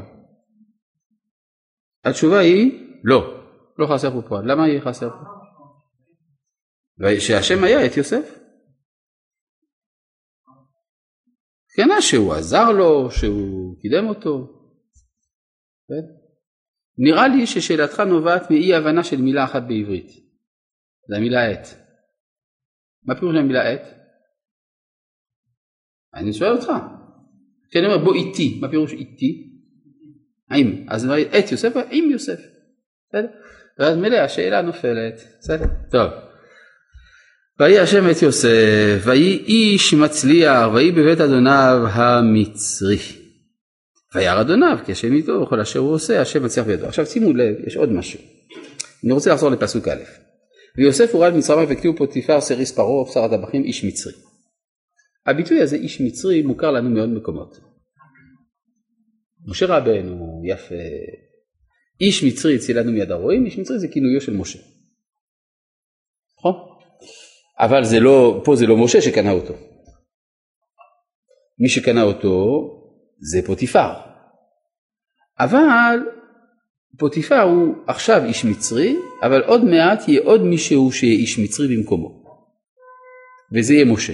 התשובה 2.05 2.39
היא 2.39 2.87
לא, 3.05 3.45
לא 3.79 3.87
חסר 3.87 4.11
פה 4.11 4.23
פועל. 4.29 4.53
למה 4.53 4.69
יהיה 4.69 4.81
חסר 4.81 5.11
פה? 5.11 5.25
שהשם 7.21 7.65
היה 7.65 7.87
את 7.87 7.97
יוסף. 7.97 8.40
כן, 11.77 11.89
שהוא 12.01 12.35
עזר 12.35 12.71
לו, 12.71 13.11
שהוא 13.11 13.81
קידם 13.81 14.09
אותו. 14.09 14.61
כן? 15.89 16.21
נראה 16.99 17.29
לי 17.29 17.47
ששאלתך 17.47 18.01
נובעת 18.01 18.51
מאי 18.51 18.75
הבנה 18.75 19.05
של 19.05 19.23
מילה 19.23 19.45
אחת 19.45 19.63
בעברית. 19.63 20.11
זה 21.09 21.17
המילה 21.17 21.51
עת. 21.51 21.67
מה 23.05 23.21
פירוש 23.21 23.37
המילה 23.37 23.63
עת? 23.63 23.83
אני 26.15 26.33
שואל 26.33 26.53
אותך. 26.53 26.73
כשאני 27.71 27.87
אומר 27.87 28.05
בוא 28.05 28.15
איתי, 28.15 28.59
מה 28.61 28.69
פירוש 28.71 28.93
איתי? 28.93 29.51
עם. 30.51 30.87
אז 30.89 31.05
את 31.05 31.53
יוסף 31.53 31.73
עם 31.91 32.11
יוסף. 32.11 32.41
בסדר? 33.09 33.29
ואז 33.79 33.97
מילא 33.97 34.17
השאלה 34.17 34.63
נופלת. 34.63 35.15
בסדר? 35.41 35.67
טוב. 35.91 36.30
ויהי 37.61 37.79
השם 37.79 38.11
את 38.11 38.23
יוסף, 38.23 39.03
ויהי 39.05 39.45
איש 39.47 39.95
מצליח, 39.95 40.69
ויהי 40.75 40.93
בבית 40.93 41.21
אדוניו 41.21 41.87
המצרי. 41.91 42.99
וירא 44.15 44.41
אדוניו, 44.41 44.79
כי 44.87 44.93
השם 44.93 45.13
איתו, 45.13 45.33
וכל 45.33 45.61
אשר 45.61 45.79
הוא 45.79 45.93
עושה, 45.93 46.21
השם 46.21 46.45
מצליח 46.45 46.67
בידו. 46.67 46.87
עכשיו 46.87 47.07
שימו 47.07 47.33
לב, 47.33 47.55
יש 47.67 47.77
עוד 47.77 47.93
משהו. 47.93 48.21
אני 49.05 49.13
רוצה 49.13 49.33
לחזור 49.33 49.51
לפסוק 49.51 49.89
א'. 49.89 50.03
ויוסף 50.79 51.15
הורד 51.15 51.35
מצרמה 51.35 51.65
וקטיעו 51.69 51.97
פוטיפר 51.97 52.41
סריס 52.41 52.73
פרעה, 52.73 53.13
שר 53.13 53.25
הטבחים, 53.25 53.65
איש 53.65 53.85
מצרי. 53.85 54.13
הביטוי 55.27 55.61
הזה, 55.61 55.77
איש 55.77 56.01
מצרי, 56.01 56.43
מוכר 56.43 56.71
לנו 56.71 56.91
מאוד 56.91 57.09
מקומות. 57.09 57.59
משה 59.47 59.67
רבנו, 59.67 60.43
יפה. 60.47 60.75
איש 62.01 62.25
מצרי 62.25 62.57
הצילנו 62.57 62.93
מיד 62.93 63.11
הרועים, 63.11 63.47
איש 63.47 63.59
מצרי 63.59 63.79
זה 63.79 63.89
כינויו 63.89 64.21
של 64.21 64.37
משה. 64.37 64.59
אבל 67.61 67.85
זה 67.85 68.01
לא, 68.01 68.43
פה 68.45 68.57
זה 68.57 68.67
לא 68.67 68.77
משה 68.77 69.01
שקנה 69.01 69.31
אותו. 69.31 69.55
מי 71.59 71.69
שקנה 71.69 72.03
אותו 72.03 72.67
זה 73.21 73.41
פוטיפר. 73.47 73.93
אבל 75.41 75.99
פוטיפר 76.99 77.41
הוא 77.41 77.75
עכשיו 77.87 78.25
איש 78.25 78.45
מצרי, 78.45 78.97
אבל 79.23 79.43
עוד 79.43 79.65
מעט 79.65 80.09
יהיה 80.09 80.21
עוד 80.25 80.43
מישהו 80.43 80.93
שיהיה 80.93 81.15
איש 81.15 81.39
מצרי 81.39 81.77
במקומו. 81.77 82.25
וזה 83.55 83.75
יהיה 83.75 83.85
משה. 83.85 84.13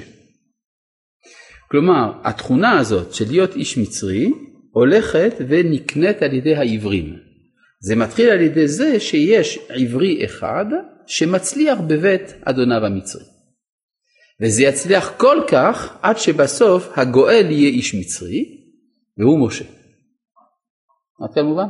כלומר, 1.71 2.13
התכונה 2.25 2.79
הזאת 2.79 3.15
של 3.15 3.25
להיות 3.29 3.57
איש 3.57 3.79
מצרי 3.79 4.31
הולכת 4.73 5.35
ונקנית 5.49 6.23
על 6.23 6.33
ידי 6.33 6.55
העברים. 6.55 7.17
זה 7.81 7.97
מתחיל 7.97 8.31
על 8.31 8.41
ידי 8.41 8.69
זה 8.69 9.01
שיש 9.01 9.59
עברי 9.69 10.25
אחד 10.25 10.65
שמצליח 11.07 11.79
בבית 11.81 12.35
אדוניו 12.45 12.87
המצרי. 12.87 13.36
וזה 14.43 14.63
יצליח 14.63 15.13
כל 15.19 15.37
כך 15.51 15.99
עד 16.03 16.17
שבסוף 16.19 16.99
הגואל 16.99 17.51
יהיה 17.51 17.69
איש 17.69 17.95
מצרי 17.95 18.73
והוא 19.19 19.47
משה. 19.47 19.65
עד 21.25 21.35
כאן 21.35 21.45
מובן? 21.45 21.69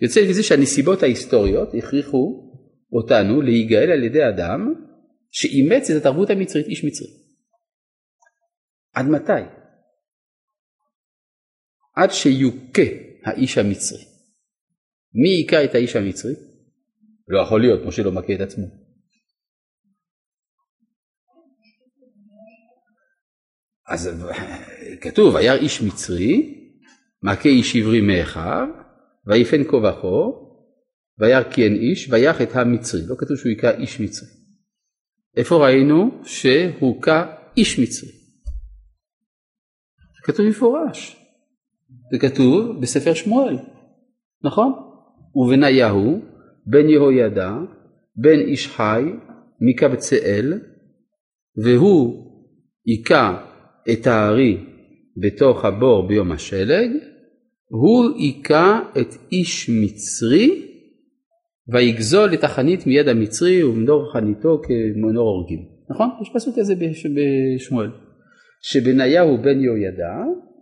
יוצא 0.00 0.20
מזה 0.30 0.42
שהנסיבות 0.42 1.02
ההיסטוריות 1.02 1.68
הכריחו 1.74 2.52
אותנו 2.92 3.42
להיגאל 3.42 3.90
על 3.90 4.04
ידי 4.04 4.28
אדם 4.28 4.74
שאימץ 5.30 5.90
את 5.90 5.96
התרבות 5.96 6.30
המצרית, 6.30 6.66
איש 6.66 6.84
מצרי. 6.84 7.08
עד 8.94 9.06
מתי? 9.06 9.42
עד 11.96 12.10
שיוכה 12.10 12.82
האיש 13.24 13.58
המצרי. 13.58 14.04
מי 15.14 15.28
היכה 15.28 15.64
את 15.64 15.74
האיש 15.74 15.96
המצרי? 15.96 16.32
לא 17.28 17.42
יכול 17.42 17.60
להיות, 17.60 17.80
משה 17.86 18.02
לא 18.02 18.12
מכה 18.12 18.34
את 18.34 18.40
עצמו. 18.40 18.66
אז 23.88 24.10
כתוב, 25.00 25.34
וירא 25.34 25.56
איש 25.56 25.82
מצרי, 25.82 26.54
מכה 27.22 27.48
איש 27.48 27.76
עברי 27.76 28.00
מאחיו, 28.00 28.68
ויפן 29.26 29.64
כה 29.64 29.76
וכה, 29.76 30.38
וירא 31.18 31.42
כי 31.50 31.64
אין 31.64 31.74
איש, 31.74 32.08
ויח 32.10 32.42
את 32.42 32.56
המצרי. 32.56 33.00
לא 33.06 33.14
כתוב 33.18 33.36
שהוא 33.36 33.50
היכה 33.50 33.70
איש 33.70 34.00
מצרי. 34.00 34.28
איפה 35.36 35.66
ראינו 35.66 36.10
שהוכה 36.24 37.34
איש 37.56 37.78
מצרי? 37.78 38.10
כתוב 40.22 40.46
מפורש. 40.46 41.16
זה 42.12 42.18
כתוב 42.18 42.80
בספר 42.80 43.14
שמואל, 43.14 43.56
נכון? 44.44 44.72
ובניהו 45.34 46.20
בן 46.66 46.88
יהוידע 46.88 47.52
בן 48.16 48.38
איש 48.38 48.66
חי 48.66 49.02
מקבצאל 49.60 50.60
והוא 51.64 52.28
היכה 52.86 53.47
את 53.92 54.06
הארי 54.06 54.58
בתוך 55.16 55.64
הבור 55.64 56.08
ביום 56.08 56.32
השלג, 56.32 56.90
הוא 57.68 58.04
היכה 58.18 58.80
את 59.00 59.14
איש 59.32 59.70
מצרי 59.70 60.64
ויגזול 61.68 62.34
את 62.34 62.44
החנית 62.44 62.86
מיד 62.86 63.08
המצרי 63.08 63.64
ומנור 63.64 64.12
חניתו 64.12 64.60
כמנור 64.62 65.28
הורגים. 65.28 65.68
נכון? 65.90 66.08
יש 66.22 66.28
פסוק 66.34 66.58
כזה 66.58 66.74
בשמואל. 67.54 67.90
שבניהו 68.62 69.38
בן 69.42 69.60
יהוידע 69.60 70.14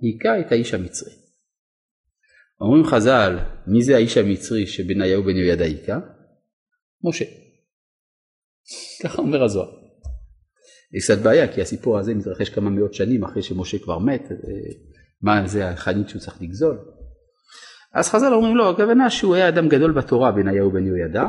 היכה 0.02 0.40
את 0.40 0.52
האיש 0.52 0.74
המצרי. 0.74 1.12
אומרים 2.60 2.84
חז"ל, 2.84 3.38
מי 3.66 3.82
זה 3.82 3.96
האיש 3.96 4.16
המצרי 4.16 4.66
שבניהו 4.66 5.22
בן 5.22 5.36
יהוידע 5.36 5.64
היכה? 5.64 5.98
משה. 7.04 7.24
ככה 9.02 9.22
אומר 9.22 9.44
הזוהר. 9.44 9.85
יש 10.92 11.04
קצת 11.04 11.18
בעיה 11.18 11.52
כי 11.52 11.62
הסיפור 11.62 11.98
הזה 11.98 12.14
מתרחש 12.14 12.48
כמה 12.48 12.70
מאות 12.70 12.94
שנים 12.94 13.24
אחרי 13.24 13.42
שמשה 13.42 13.78
כבר 13.78 13.98
מת, 13.98 14.28
מה 15.22 15.46
זה 15.46 15.68
החנית 15.68 16.08
שהוא 16.08 16.20
צריך 16.20 16.42
לגזול. 16.42 16.78
אז 17.94 18.10
חז"ל 18.10 18.34
אומרים 18.34 18.56
לו, 18.56 18.70
הכוונה 18.70 19.10
שהוא 19.10 19.34
היה 19.34 19.48
אדם 19.48 19.68
גדול 19.68 19.92
בתורה 19.92 20.32
בניהו 20.32 20.70
בן 20.70 20.86
יהוידע, 20.86 21.22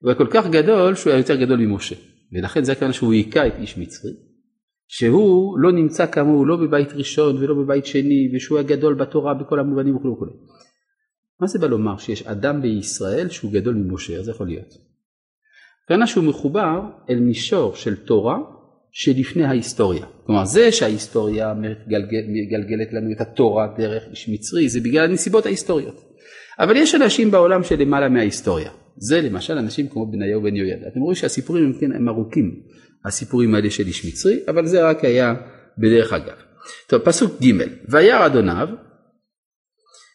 הוא 0.00 0.10
היה 0.10 0.14
כל 0.18 0.26
כך 0.30 0.46
גדול 0.46 0.94
שהוא 0.94 1.10
היה 1.10 1.20
יותר 1.20 1.36
גדול 1.36 1.58
ממשה, 1.58 1.94
ולכן 2.32 2.64
זה 2.64 2.72
הכוונה 2.72 2.92
שהוא 2.92 3.12
היכה 3.12 3.46
את 3.46 3.52
איש 3.58 3.78
מצרי, 3.78 4.10
שהוא 4.88 5.58
לא 5.58 5.72
נמצא 5.72 6.06
כמוהו 6.06 6.44
לא 6.44 6.56
בבית 6.56 6.92
ראשון 6.92 7.36
ולא 7.36 7.54
בבית 7.54 7.86
שני, 7.86 8.32
ושהוא 8.34 8.58
היה 8.58 8.68
גדול 8.68 8.94
בתורה 8.94 9.34
בכל 9.34 9.60
המובנים 9.60 9.96
וכו' 9.96 10.12
וכו'. 10.12 10.26
מה 11.40 11.46
זה 11.46 11.58
בא 11.58 11.66
לומר 11.66 11.96
שיש 11.96 12.22
אדם 12.22 12.62
בישראל 12.62 13.28
שהוא 13.28 13.52
גדול 13.52 13.74
ממשה, 13.74 14.18
אז 14.18 14.28
יכול 14.28 14.46
להיות. 14.46 14.74
הכוונה 15.84 16.06
שהוא 16.06 16.24
מחובר 16.24 16.80
אל 17.10 17.20
מישור 17.20 17.74
של 17.74 17.96
תורה 17.96 18.38
שלפני 18.92 19.44
ההיסטוריה. 19.44 20.06
כלומר 20.26 20.44
זה 20.44 20.72
שההיסטוריה 20.72 21.54
מגלגל, 21.54 22.22
מגלגלת 22.28 22.92
לנו 22.92 23.12
את 23.12 23.20
התורה 23.20 23.66
דרך 23.78 24.02
איש 24.10 24.28
מצרי 24.28 24.68
זה 24.68 24.80
בגלל 24.80 25.04
הנסיבות 25.04 25.46
ההיסטוריות. 25.46 26.10
אבל 26.58 26.76
יש 26.76 26.94
אנשים 26.94 27.30
בעולם 27.30 27.62
שלמעלה 27.62 28.08
מההיסטוריה. 28.08 28.70
זה 28.96 29.20
למשל 29.20 29.58
אנשים 29.58 29.88
כמו 29.88 30.06
בניהו 30.06 30.42
בן 30.42 30.56
יהוידע. 30.56 30.88
אתם 30.88 31.00
רואים 31.00 31.14
שהסיפורים 31.14 31.64
הם, 31.64 31.72
כן, 31.80 31.92
הם 31.92 32.08
ארוכים, 32.08 32.60
הסיפורים 33.04 33.54
האלה 33.54 33.70
של 33.70 33.86
איש 33.86 34.06
מצרי, 34.06 34.36
אבל 34.48 34.66
זה 34.66 34.88
רק 34.88 35.04
היה 35.04 35.34
בדרך 35.78 36.12
אגב. 36.12 36.36
טוב, 36.86 37.00
פסוק 37.00 37.42
ג' 37.42 37.52
וירא 37.88 38.26
אדוניו 38.26 38.68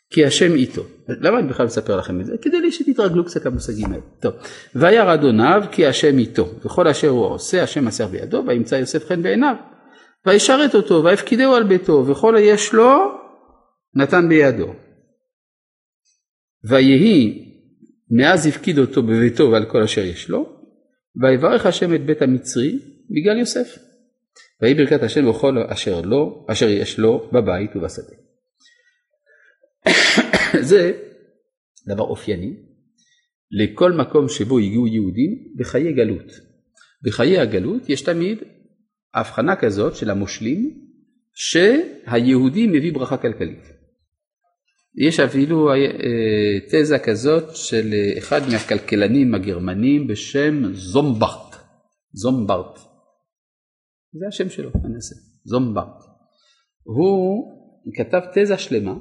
כי 0.09 0.25
השם 0.25 0.53
איתו. 0.53 0.81
למה 1.07 1.39
אני 1.39 1.47
בכלל 1.47 1.65
מספר 1.65 1.97
לכם 1.97 2.21
את 2.21 2.25
זה? 2.25 2.33
כדי 2.41 2.71
שתתרגלו 2.71 3.25
קצת 3.25 3.45
למושגים 3.45 3.91
האלה. 3.91 4.03
טוב, 4.19 4.33
וירא 4.75 5.13
אדוניו 5.13 5.63
כי 5.71 5.85
השם 5.85 6.17
איתו, 6.17 6.49
וכל 6.65 6.87
אשר 6.87 7.07
הוא 7.07 7.25
עושה 7.25 7.63
השם 7.63 7.85
מסר 7.85 8.07
בידו, 8.07 8.43
וימצא 8.47 8.75
יוסף 8.75 9.05
חן 9.05 9.23
בעיניו. 9.23 9.55
וישרת 10.25 10.75
אותו, 10.75 11.03
ויפקידהו 11.03 11.53
על 11.53 11.63
ביתו, 11.63 12.07
וכל 12.07 12.35
היש 12.35 12.73
לו 12.73 13.11
נתן 13.95 14.29
בידו. 14.29 14.73
ויהי 16.69 17.45
מאז 18.11 18.47
הפקיד 18.47 18.79
אותו 18.79 19.03
בביתו 19.03 19.51
ועל 19.51 19.65
כל 19.65 19.83
אשר 19.83 20.01
יש 20.01 20.29
לו, 20.29 20.49
ויברך 21.21 21.65
השם 21.65 21.95
את 21.95 22.05
בית 22.05 22.21
המצרי 22.21 22.79
בגלל 23.09 23.39
יוסף. 23.39 23.77
ויהי 24.61 24.73
ברכת 24.73 25.03
השם 25.03 25.29
בכל 25.29 25.57
אשר 25.67 26.01
לו, 26.01 26.45
אשר 26.49 26.69
יש 26.69 26.99
לו 26.99 27.29
בבית 27.33 27.75
ובשדה. 27.75 28.24
זה 30.69 30.91
דבר 31.87 32.03
אופייני 32.03 32.53
לכל 33.51 33.91
מקום 33.91 34.29
שבו 34.29 34.57
הגיעו 34.57 34.87
יהודים 34.87 35.53
בחיי 35.57 35.93
גלות. 35.93 36.31
בחיי 37.03 37.39
הגלות 37.39 37.89
יש 37.89 38.01
תמיד 38.01 38.37
הבחנה 39.13 39.55
כזאת 39.55 39.95
של 39.95 40.09
המושלים 40.09 40.85
שהיהודי 41.35 42.67
מביא 42.67 42.93
ברכה 42.93 43.17
כלכלית. 43.17 43.63
יש 45.07 45.19
אפילו 45.19 45.69
אה, 45.69 45.75
תזה 46.71 46.99
כזאת 46.99 47.55
של 47.55 47.93
אחד 48.17 48.41
מהכלכלנים 48.51 49.35
הגרמנים 49.35 50.07
בשם 50.07 50.73
זומברט. 50.73 51.55
זומברט. 52.13 52.79
זה 54.19 54.27
השם 54.27 54.49
שלו, 54.49 54.69
אני 54.85 54.95
אעשה. 54.95 55.15
זומברט. 55.43 56.03
הוא 56.83 57.43
כתב 57.95 58.19
תזה 58.33 58.57
שלמה 58.57 58.93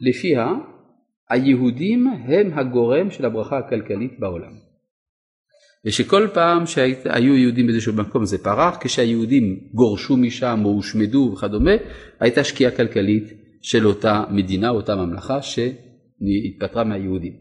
לפיה 0.00 0.46
היהודים 1.30 2.06
הם 2.06 2.58
הגורם 2.58 3.10
של 3.10 3.24
הברכה 3.24 3.58
הכלכלית 3.58 4.18
בעולם. 4.18 4.52
ושכל 5.86 6.28
פעם 6.34 6.66
שהיו 6.66 7.36
יהודים 7.36 7.66
באיזשהו 7.66 7.92
מקום 7.92 8.24
זה 8.24 8.38
פרח, 8.38 8.76
כשהיהודים 8.80 9.60
גורשו 9.72 10.16
משם 10.16 10.60
או 10.64 10.70
הושמדו 10.70 11.30
וכדומה, 11.32 11.70
הייתה 12.20 12.44
שקיעה 12.44 12.70
כלכלית 12.70 13.24
של 13.62 13.86
אותה 13.86 14.24
מדינה, 14.30 14.70
אותה 14.70 14.96
ממלכה 14.96 15.38
שהתפטרה 15.42 16.84
מהיהודים. 16.84 17.32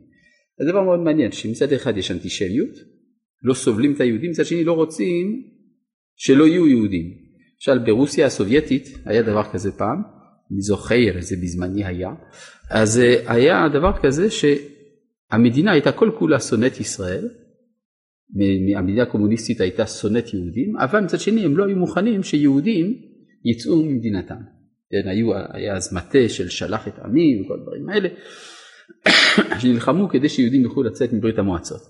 זה 0.60 0.72
דבר 0.72 0.84
מאוד 0.84 1.00
מעניין, 1.00 1.32
שמצד 1.32 1.74
אחד 1.74 1.98
יש 1.98 2.12
אנטישמיות, 2.12 2.76
לא 3.44 3.54
סובלים 3.54 3.94
את 3.94 4.02
היהודים, 4.02 4.30
מצד 4.30 4.46
שני 4.46 4.64
לא 4.64 4.74
רוצים 4.74 5.44
שלא 6.16 6.48
יהיו 6.48 6.68
יהודים. 6.68 7.06
למשל 7.56 7.86
ברוסיה 7.86 8.26
הסובייטית 8.26 8.88
היה 9.06 9.22
דבר 9.22 9.44
כזה 9.52 9.72
פעם, 9.72 10.02
אני 10.52 10.62
זוכר, 10.62 11.12
זה 11.20 11.36
בזמני 11.36 11.86
היה, 11.86 12.10
אז 12.70 13.00
אה, 13.00 13.34
היה 13.34 13.70
דבר 13.74 13.92
כזה 14.04 14.28
שהמדינה 14.32 15.72
הייתה 15.72 15.92
כל 15.92 16.12
כולה 16.20 16.40
שונאת 16.40 16.80
ישראל, 16.80 17.28
המדינה 18.78 19.04
הקומוניסטית 19.04 19.62
הייתה 19.62 19.88
שונאת 19.88 20.34
יהודים, 20.34 20.78
אבל 20.78 21.00
מצד 21.00 21.20
שני 21.20 21.46
הם 21.46 21.58
לא 21.58 21.66
היו 21.66 21.76
מוכנים 21.76 22.24
שיהודים 22.24 22.96
יצאו 23.46 23.84
ממדינתם. 23.84 24.36
כן, 24.92 25.10
היו, 25.10 25.32
היה 25.54 25.76
אז 25.76 25.94
מטה 25.94 26.30
של 26.30 26.50
שלח 26.50 26.88
את 26.88 27.00
עמי 27.00 27.42
וכל 27.42 27.54
הדברים 27.60 27.90
האלה, 27.90 28.10
שנלחמו 29.60 30.10
כדי 30.10 30.30
שיהודים 30.30 30.62
יוכלו 30.62 30.84
לצאת 30.84 31.14
מברית 31.14 31.40
המועצות. 31.40 31.82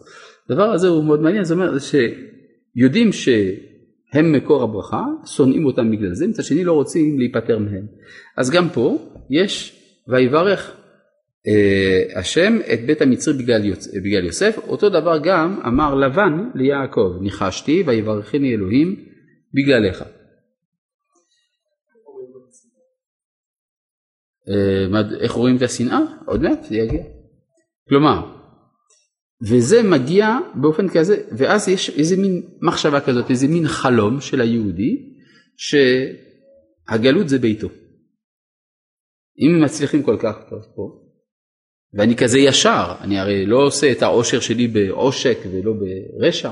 הדבר 0.50 0.64
הזה 0.64 0.88
הוא 0.88 1.04
מאוד 1.04 1.22
מעניין, 1.22 1.44
זאת 1.44 1.56
אומרת 1.56 1.82
שיודעים 1.82 3.12
שהם 4.14 4.32
מקור 4.32 4.64
הברכה, 4.64 5.06
שונאים 5.26 5.66
אותם 5.66 5.92
בגלל 5.92 6.14
זה, 6.14 6.28
מצד 6.28 6.44
שני 6.44 6.64
לא 6.64 6.74
רוצים 6.74 7.20
להיפטר 7.20 7.60
מהם. 7.60 7.88
אז 8.38 8.52
גם 8.52 8.70
פה 8.70 8.98
יש 9.30 9.80
ויברך 10.08 10.76
אה, 11.48 12.20
השם 12.20 12.58
את 12.74 12.86
בית 12.86 13.02
המצרי 13.02 13.34
בגלל, 13.34 13.66
יוצ... 13.66 13.88
בגלל 13.88 14.26
יוסף, 14.26 14.58
אותו 14.68 14.90
דבר 14.90 15.20
גם 15.24 15.62
אמר 15.68 15.96
לבן 15.96 16.50
ליעקב, 16.56 17.18
ניחשתי 17.22 17.84
ויברכני 17.88 18.54
אלוהים 18.54 19.06
בגללך. 19.54 20.04
אה, 24.50 25.02
איך 25.20 25.32
רואים 25.32 25.58
את 25.58 25.62
השנאה? 25.62 26.00
עוד 26.26 26.42
מעט 26.42 26.64
זה 26.64 26.76
יגיע. 26.76 27.04
כלומר, 27.90 28.43
וזה 29.50 29.84
מגיע 29.84 30.38
באופן 30.56 30.90
כזה, 30.90 31.18
ואז 31.38 31.70
יש 31.70 31.90
איזה 31.90 32.18
מין 32.18 32.42
מחשבה 32.62 33.02
כזאת, 33.02 33.30
איזה 33.30 33.48
מין 33.48 33.68
חלום 33.68 34.22
של 34.22 34.42
היהודי, 34.42 35.14
שהגלות 35.58 37.30
זה 37.30 37.40
ביתו. 37.40 37.68
אם 39.40 39.56
הם 39.56 39.64
מצליחים 39.64 40.04
כל 40.04 40.18
כך 40.20 40.36
טוב 40.50 40.62
פה, 40.76 41.00
ואני 41.94 42.16
כזה 42.16 42.40
ישר, 42.40 42.96
אני 43.02 43.20
הרי 43.20 43.46
לא 43.46 43.66
עושה 43.66 43.92
את 43.92 44.02
העושר 44.02 44.40
שלי 44.40 44.68
בעושק 44.68 45.38
ולא 45.52 45.74
ברשע, 45.74 46.52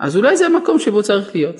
אז 0.00 0.16
אולי 0.16 0.36
זה 0.36 0.46
המקום 0.46 0.78
שבו 0.78 1.02
צריך 1.02 1.34
להיות. 1.34 1.56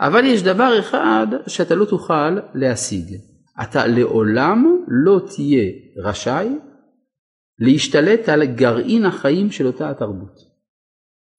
אבל 0.00 0.24
יש 0.24 0.42
דבר 0.42 0.78
אחד 0.80 1.26
שאתה 1.46 1.74
לא 1.74 1.84
תוכל 1.84 2.30
להשיג, 2.54 3.16
אתה 3.62 3.86
לעולם 3.86 4.84
לא 4.88 5.20
תהיה 5.34 5.64
רשאי 6.04 6.48
להשתלט 7.60 8.28
על 8.28 8.44
גרעין 8.44 9.04
החיים 9.04 9.50
של 9.50 9.66
אותה 9.66 9.90
התרבות. 9.90 10.38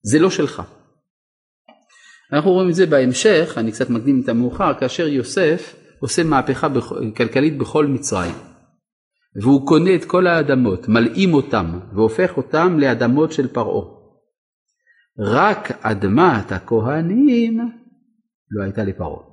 זה 0.03 0.19
לא 0.19 0.29
שלך. 0.29 0.61
אנחנו 2.33 2.51
רואים 2.51 2.69
את 2.69 2.75
זה 2.75 2.85
בהמשך, 2.85 3.53
אני 3.57 3.71
קצת 3.71 3.89
מקדים 3.89 4.21
את 4.23 4.29
המאוחר, 4.29 4.79
כאשר 4.79 5.07
יוסף 5.07 5.75
עושה 5.99 6.23
מהפכה 6.23 6.67
כלכלית 7.17 7.57
בכל 7.57 7.85
מצרים. 7.85 8.35
והוא 9.41 9.67
קונה 9.67 9.95
את 9.95 10.05
כל 10.05 10.27
האדמות, 10.27 10.87
מלאים 10.87 11.33
אותם 11.33 11.79
והופך 11.95 12.37
אותם 12.37 12.79
לאדמות 12.79 13.31
של 13.31 13.47
פרעה. 13.47 14.01
רק 15.19 15.71
אדמת 15.81 16.51
הכהנים 16.51 17.57
לא 18.51 18.63
הייתה 18.63 18.83
לפרעה. 18.83 19.23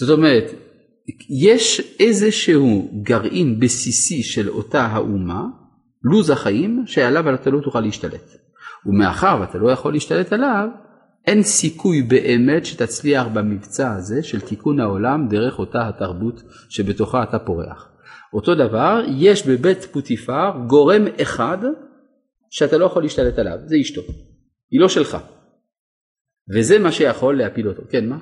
זאת 0.00 0.18
אומרת, 0.18 0.44
יש 1.30 1.96
איזשהו 2.00 2.90
גרעין 3.02 3.60
בסיסי 3.60 4.22
של 4.22 4.48
אותה 4.48 4.82
האומה, 4.82 5.44
לו"ז 6.02 6.30
החיים, 6.30 6.82
שעליו 6.86 7.34
אתה 7.34 7.50
לא 7.50 7.60
תוכל 7.60 7.80
להשתלט. 7.80 8.36
ומאחר 8.86 9.38
ואתה 9.40 9.58
לא 9.58 9.70
יכול 9.70 9.92
להשתלט 9.92 10.32
עליו, 10.32 10.68
אין 11.26 11.42
סיכוי 11.42 12.02
באמת 12.02 12.66
שתצליח 12.66 13.26
במבצע 13.26 13.92
הזה 13.92 14.22
של 14.22 14.40
תיקון 14.40 14.80
העולם 14.80 15.28
דרך 15.28 15.58
אותה 15.58 15.88
התרבות 15.88 16.42
שבתוכה 16.68 17.22
אתה 17.22 17.38
פורח. 17.38 17.88
אותו 18.34 18.54
דבר, 18.54 19.02
יש 19.18 19.46
בבית 19.46 19.84
פוטיפר 19.84 20.50
גורם 20.66 21.04
אחד 21.22 21.58
שאתה 22.50 22.78
לא 22.78 22.84
יכול 22.84 23.02
להשתלט 23.02 23.38
עליו, 23.38 23.58
זה 23.66 23.76
אשתו. 23.80 24.00
היא 24.70 24.80
לא 24.80 24.88
שלך. 24.88 25.16
וזה 26.54 26.78
מה 26.78 26.92
שיכול 26.92 27.38
להפיל 27.38 27.68
אותו. 27.68 27.82
כן, 27.90 28.08
מה? 28.08 28.18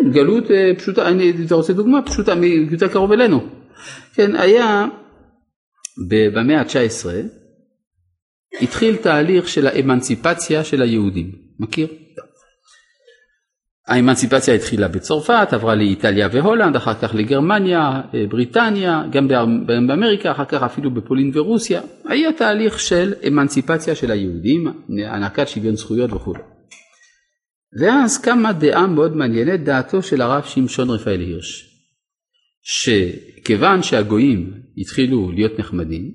כן, 0.00 0.10
גלות 0.10 0.50
אה, 0.50 0.72
פשוטה, 0.78 1.08
אני, 1.08 1.32
אתה 1.46 1.54
רוצה 1.54 1.72
דוגמה 1.72 2.02
פשוטה, 2.02 2.34
יותר 2.70 2.88
קרוב 2.88 3.12
אלינו. 3.12 3.44
כן, 4.14 4.36
היה 4.36 4.86
במאה 6.34 6.60
ה-19 6.60 7.06
התחיל 8.62 8.96
תהליך 8.96 9.48
של 9.48 9.66
האמנציפציה 9.66 10.64
של 10.64 10.82
היהודים, 10.82 11.32
מכיר? 11.60 11.86
האמנציפציה 13.88 14.54
התחילה 14.54 14.88
בצרפת, 14.88 15.48
עברה 15.52 15.74
לאיטליה 15.74 16.28
והולנד, 16.32 16.76
אחר 16.76 16.94
כך 16.94 17.14
לגרמניה, 17.14 18.00
אה, 18.14 18.24
בריטניה, 18.28 19.02
גם 19.10 19.28
באמריקה, 19.86 20.30
אחר 20.30 20.44
כך 20.44 20.62
אפילו 20.62 20.90
בפולין 20.90 21.30
ורוסיה. 21.34 21.80
היה 22.04 22.32
תהליך 22.32 22.80
של 22.80 23.14
אמנציפציה 23.28 23.94
של 23.94 24.10
היהודים, 24.10 24.66
הענקת 25.06 25.48
שוויון 25.48 25.76
זכויות 25.76 26.12
וכו'. 26.12 26.53
ואז 27.80 28.18
קמה 28.18 28.52
דעה 28.52 28.86
מאוד 28.86 29.16
מעניינת, 29.16 29.64
דעתו 29.64 30.02
של 30.02 30.20
הרב 30.20 30.44
שמשון 30.44 30.90
רפאל 30.90 31.20
הירש, 31.20 31.70
שכיוון 32.62 33.82
שהגויים 33.82 34.52
התחילו 34.78 35.32
להיות 35.32 35.58
נחמדים, 35.58 36.14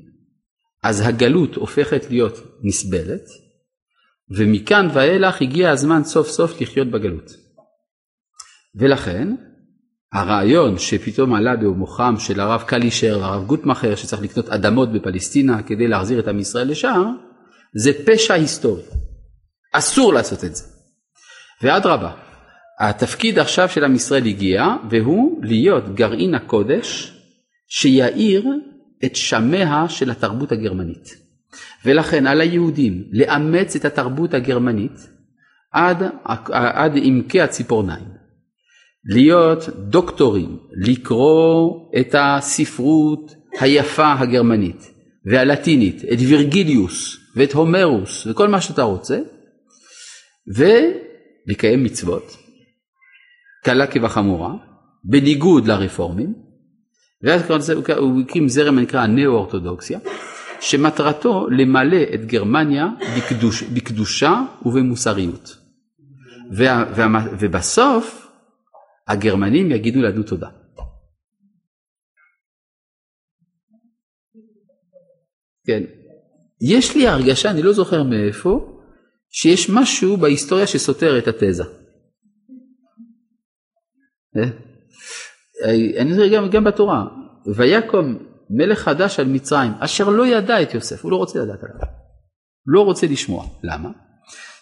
אז 0.83 1.01
הגלות 1.01 1.55
הופכת 1.55 2.09
להיות 2.09 2.33
נסבלת, 2.63 3.23
ומכאן 4.29 4.87
ואילך 4.93 5.41
הגיע 5.41 5.71
הזמן 5.71 6.03
סוף 6.03 6.27
סוף 6.27 6.61
לחיות 6.61 6.87
בגלות. 6.87 7.31
ולכן 8.75 9.35
הרעיון 10.13 10.77
שפתאום 10.77 11.33
עלה 11.33 11.55
במוחם 11.55 12.15
של 12.19 12.39
הרב 12.39 12.61
קלישר 12.61 13.17
והרב 13.21 13.45
גוטמכר 13.45 13.95
שצריך 13.95 14.21
לקנות 14.21 14.49
אדמות 14.49 14.91
בפלסטינה 14.91 15.63
כדי 15.63 15.87
להחזיר 15.87 16.19
את 16.19 16.27
עם 16.27 16.39
ישראל 16.39 16.67
לשם, 16.71 17.15
זה 17.75 17.91
פשע 18.05 18.33
היסטורי. 18.33 18.83
אסור 19.73 20.13
לעשות 20.13 20.43
את 20.43 20.55
זה. 20.55 20.78
ואדרבה, 21.63 22.11
התפקיד 22.79 23.39
עכשיו 23.39 23.69
של 23.69 23.83
עם 23.83 23.95
ישראל 23.95 24.25
הגיע 24.25 24.65
והוא 24.89 25.43
להיות 25.43 25.95
גרעין 25.95 26.35
הקודש 26.35 27.13
שיאיר 27.67 28.45
את 29.05 29.15
שמיה 29.15 29.89
של 29.89 30.11
התרבות 30.11 30.51
הגרמנית. 30.51 31.15
ולכן 31.85 32.27
על 32.27 32.41
היהודים 32.41 33.03
לאמץ 33.11 33.75
את 33.75 33.85
התרבות 33.85 34.33
הגרמנית 34.33 35.07
עד, 35.71 36.03
עד 36.53 36.91
עמקי 36.95 37.41
הציפורניים. 37.41 38.19
להיות 39.05 39.69
דוקטורים, 39.69 40.57
לקרוא 40.71 41.91
את 41.99 42.15
הספרות 42.17 43.35
היפה 43.59 44.13
הגרמנית 44.13 44.91
והלטינית, 45.25 46.03
את 46.13 46.17
וירגיליוס 46.19 47.17
ואת 47.35 47.53
הומרוס 47.53 48.27
וכל 48.27 48.47
מה 48.47 48.61
שאתה 48.61 48.81
רוצה, 48.81 49.19
ולקיים 51.47 51.83
מצוות, 51.83 52.37
קלה 53.63 53.87
כבחמורה, 53.87 54.53
בניגוד 55.03 55.67
לרפורמים, 55.67 56.33
ואז 57.23 57.69
הוא 57.69 58.21
הקים 58.21 58.47
זרם 58.47 58.77
הנקרא 58.77 59.01
הנאו-אורתודוקסיה, 59.01 59.99
שמטרתו 60.61 61.47
למלא 61.49 62.03
את 62.13 62.25
גרמניה 62.25 62.87
בקדוש, 63.17 63.63
בקדושה 63.63 64.41
ובמוסריות. 64.65 65.57
וה, 66.51 66.85
וה, 66.95 67.05
ובסוף 67.39 68.27
הגרמנים 69.07 69.71
יגידו 69.71 70.01
לנו 70.01 70.23
תודה. 70.23 70.49
כן, 75.67 75.83
יש 76.61 76.95
לי 76.95 77.07
הרגשה, 77.07 77.51
אני 77.51 77.61
לא 77.61 77.73
זוכר 77.73 78.03
מאיפה, 78.03 78.78
שיש 79.29 79.69
משהו 79.69 80.17
בהיסטוריה 80.17 80.67
שסותר 80.67 81.17
את 81.17 81.27
התזה. 81.27 81.63
אה? 84.37 84.43
אני 86.01 86.17
רואה 86.17 86.29
גם, 86.29 86.49
גם 86.49 86.63
בתורה, 86.63 87.05
ויקום 87.55 88.17
מלך 88.49 88.79
חדש 88.79 89.19
על 89.19 89.27
מצרים, 89.27 89.71
אשר 89.79 90.09
לא 90.09 90.27
ידע 90.27 90.61
את 90.61 90.73
יוסף, 90.73 91.03
הוא 91.03 91.11
לא 91.11 91.15
רוצה 91.15 91.39
לדעת 91.39 91.63
עליו, 91.63 91.87
לא 92.65 92.81
רוצה 92.81 93.07
לשמוע, 93.07 93.45
למה? 93.63 93.89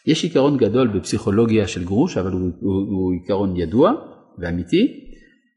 יש 0.05 0.23
עיקרון 0.23 0.57
גדול 0.57 0.87
בפסיכולוגיה 0.87 1.67
של 1.67 1.83
גרוש, 1.83 2.17
אבל 2.17 2.31
הוא, 2.31 2.41
הוא, 2.41 2.73
הוא 2.89 3.13
עיקרון 3.13 3.55
ידוע 3.57 3.91
ואמיתי, 4.37 5.09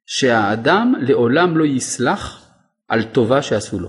שהאדם 0.07 0.95
לעולם 1.01 1.57
לא 1.57 1.65
יסלח 1.65 2.51
על 2.89 3.03
טובה 3.03 3.43
שעשו 3.43 3.79
לו. 3.79 3.89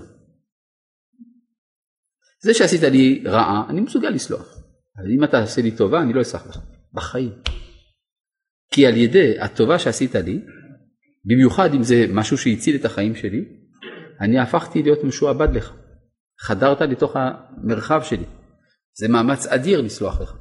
זה 2.40 2.54
שעשית 2.54 2.82
לי 2.82 3.22
רעה, 3.26 3.66
אני 3.68 3.80
מסוגל 3.80 4.08
לסלוח. 4.08 4.61
אבל 4.98 5.10
אם 5.10 5.24
אתה 5.24 5.40
עושה 5.40 5.62
לי 5.62 5.70
טובה, 5.70 6.02
אני 6.02 6.12
לא 6.12 6.20
אסלח 6.20 6.46
לך. 6.46 6.58
בחיים. 6.92 7.32
כי 8.72 8.86
על 8.86 8.96
ידי 8.96 9.40
הטובה 9.40 9.78
שעשית 9.78 10.14
לי, 10.14 10.40
במיוחד 11.24 11.74
אם 11.74 11.82
זה 11.82 12.06
משהו 12.08 12.38
שהציל 12.38 12.76
את 12.76 12.84
החיים 12.84 13.14
שלי, 13.14 13.44
אני 14.20 14.38
הפכתי 14.38 14.82
להיות 14.82 15.04
משועבד 15.04 15.56
לך. 15.56 15.72
חדרת 16.40 16.80
לתוך 16.80 17.16
המרחב 17.16 18.02
שלי. 18.02 18.24
זה 18.94 19.08
מאמץ 19.08 19.46
אדיר 19.46 19.80
לסלוח 19.80 20.20
לך. 20.20 20.34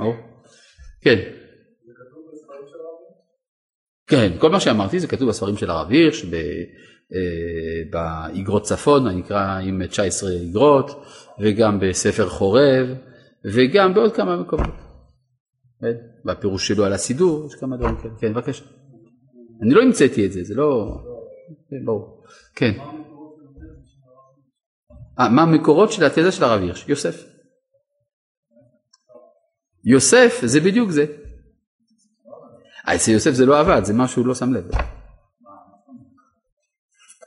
או? 0.00 0.12
כן. 1.00 1.18
כן, 4.06 4.32
כל 4.38 4.50
מה 4.50 4.60
שאמרתי 4.60 5.00
זה 5.00 5.06
כתוב 5.06 5.28
בספרים 5.28 5.56
של 5.56 5.70
הרב 5.70 5.90
הירש, 5.90 6.24
אה, 6.24 6.30
באגרות 7.90 8.62
צפון, 8.62 9.06
הנקרא 9.06 9.58
עם 9.58 9.86
19 9.86 10.30
אגרות, 10.50 11.04
וגם 11.40 11.80
בספר 11.80 12.28
חורב, 12.28 12.88
וגם 13.44 13.94
בעוד 13.94 14.16
כמה 14.16 14.36
מקומות. 14.36 14.74
כן? 15.80 15.92
בפירוש 16.24 16.68
שלו 16.68 16.84
על 16.84 16.92
הסידור, 16.92 17.46
יש 17.46 17.54
כמה 17.54 17.76
דברים 17.76 17.96
כאלה. 17.96 18.14
כן, 18.20 18.32
בבקשה. 18.32 18.64
אני 19.62 19.74
לא 19.74 19.82
המצאתי 19.82 20.26
את 20.26 20.32
זה, 20.32 20.44
זה 20.44 20.54
לא... 20.54 20.98
כן, 21.70 21.84
ברור. 21.84 22.24
כן. 22.54 22.72
아, 25.18 25.28
מה 25.28 25.42
המקורות 25.42 25.92
של 25.92 26.04
התזה 26.04 26.32
של 26.32 26.44
הרב 26.44 26.60
הירש? 26.60 26.88
יוסף. 26.88 27.24
יוסף 29.84 30.40
זה 30.44 30.60
בדיוק 30.60 30.90
זה. 30.90 31.06
אצל 32.84 33.10
יוסף 33.10 33.30
זה 33.30 33.46
לא 33.46 33.60
עבד, 33.60 33.84
זה 33.84 33.94
משהו 33.94 34.24
לא 34.24 34.34
שם 34.34 34.52
לב. 34.52 34.70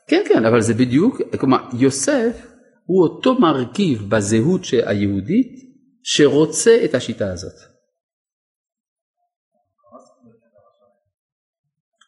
כן, 0.08 0.24
כן, 0.30 0.46
אבל 0.46 0.62
זה 0.62 0.74
בדיוק, 0.74 1.22
כלומר, 1.40 1.58
יוסף 1.80 2.48
הוא 2.86 3.04
אותו 3.04 3.40
מרכיב 3.40 4.10
בזהות 4.10 4.62
היהודית 4.86 5.63
שרוצה 6.04 6.86
את 6.86 6.94
השיטה 6.94 7.32
הזאת. 7.32 7.74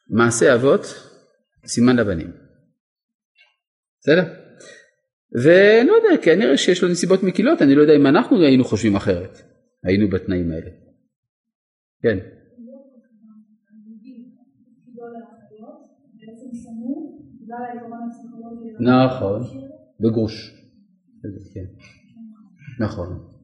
מעשה 0.09 0.55
אבות, 0.55 0.81
סימן 1.65 1.95
לבנים. 1.95 2.31
בסדר? 3.99 4.23
ולא 5.43 5.93
יודע, 5.93 6.23
כנראה 6.23 6.57
שיש 6.57 6.83
לו 6.83 6.89
נסיבות 6.89 7.23
מקילות, 7.23 7.61
אני 7.61 7.75
לא 7.75 7.81
יודע 7.81 7.93
אם 7.95 8.07
אנחנו 8.07 8.41
היינו 8.41 8.63
חושבים 8.63 8.95
אחרת, 8.95 9.37
היינו 9.83 10.09
בתנאים 10.09 10.51
האלה. 10.51 10.71
כן. 12.01 12.17
נכון, 18.79 19.41
בגרוש. 19.99 20.51
כן. 21.53 21.65
נכון, 22.79 23.34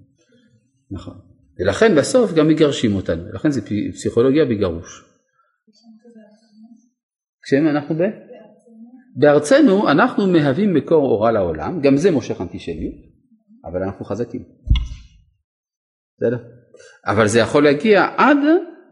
נכון. 0.91 1.13
ולכן 1.59 1.95
בסוף 1.95 2.33
גם 2.33 2.47
מגרשים 2.47 2.95
אותנו, 2.95 3.33
לכן 3.33 3.51
זה 3.51 3.61
פסיכולוגיה 3.93 4.45
בגירוש. 4.45 5.03
כשם 7.43 7.67
אנחנו 7.67 7.95
ב... 7.95 8.01
בארצנו 9.15 9.89
אנחנו 9.91 10.27
מהווים 10.27 10.73
מקור 10.73 11.11
אורה 11.11 11.31
לעולם, 11.31 11.81
גם 11.81 11.97
זה 11.97 12.11
מושך 12.11 12.41
אנטישמיות, 12.41 12.95
אבל 13.65 13.83
אנחנו 13.83 14.05
חזקים. 14.05 14.43
בסדר? 16.17 16.37
אבל 17.05 17.27
זה 17.27 17.39
יכול 17.39 17.63
להגיע 17.63 18.05
עד 18.17 18.37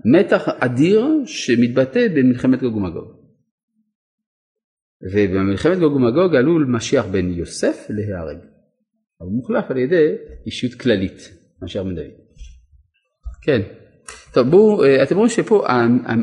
מתח 0.06 0.48
אדיר 0.60 1.08
שמתבטא 1.26 2.08
במלחמת 2.16 2.60
גוג 2.60 2.76
ומגוג. 2.76 3.20
ובמלחמת 5.14 5.80
גוג 5.80 5.94
ומגוג 5.94 6.36
עלול 6.36 6.66
משיח 6.66 7.06
בן 7.06 7.32
יוסף 7.32 7.88
להיהרג. 7.90 8.38
הוא 9.18 9.32
מוחלף 9.32 9.72
על 9.72 9.78
ידי 9.78 10.16
אישיות 10.46 10.74
כללית, 10.74 11.39
מאשר 11.62 11.84
בן 11.84 11.96
דוד. 11.96 12.06
כן. 13.42 13.62
טוב 14.34 14.50
בואו, 14.50 14.84
אה, 14.84 15.04
אתם 15.04 15.16
רואים 15.16 15.30
שפה 15.30 15.66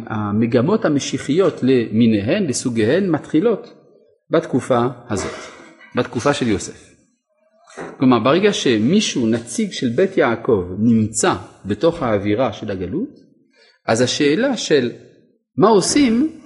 המגמות 0.07 0.85
המשיחיות 0.85 1.62
למיניהן, 1.62 2.46
לסוגיהן, 2.46 3.11
מתחילות 3.11 3.72
בתקופה 4.31 4.87
הזאת, 5.09 5.35
בתקופה 5.96 6.35
של 6.35 6.49
יוסף. 6.49 6.96
כלומר 7.99 8.18
ברגע 8.18 8.53
שמישהו, 8.53 9.27
נציג 9.27 9.72
של 9.72 9.88
בית 9.88 10.16
יעקב, 10.16 10.64
נמצא 10.79 11.35
בתוך 11.64 12.03
האווירה 12.03 12.53
של 12.53 12.70
הגלות, 12.70 13.18
אז 13.87 14.01
השאלה 14.01 14.57
של 14.57 14.92
מה 15.57 15.68
עושים 15.68 16.38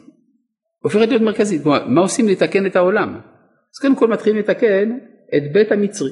הופכת 0.83 1.09
להיות 1.09 1.22
מרכזית. 1.22 1.62
כלומר, 1.62 1.88
מה 1.88 2.00
עושים 2.00 2.29
לתקן 2.29 2.66
את 2.66 2.76
העולם? 2.76 3.14
אז 3.74 3.79
קודם 3.81 3.96
כל 3.96 4.09
מתחילים 4.09 4.38
לתקן 4.38 4.98
את 5.37 5.53
בית 5.53 5.72
המצרי. 5.72 6.11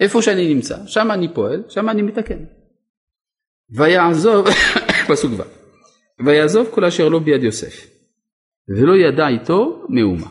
איפה 0.00 0.22
שאני 0.22 0.54
נמצא, 0.54 0.86
שם 0.86 1.10
אני 1.10 1.34
פועל, 1.34 1.62
שם 1.68 1.88
אני 1.88 2.02
מתקן. 2.02 2.44
ויעזוב, 3.70 4.46
פסוק 5.08 5.32
ו', 5.38 5.42
ויעזוב 6.26 6.68
כל 6.74 6.84
אשר 6.84 7.08
לא 7.08 7.18
ביד 7.18 7.42
יוסף, 7.42 7.90
ולא 8.68 8.92
ידע 8.96 9.28
איתו 9.28 9.86
מאומה. 9.88 10.30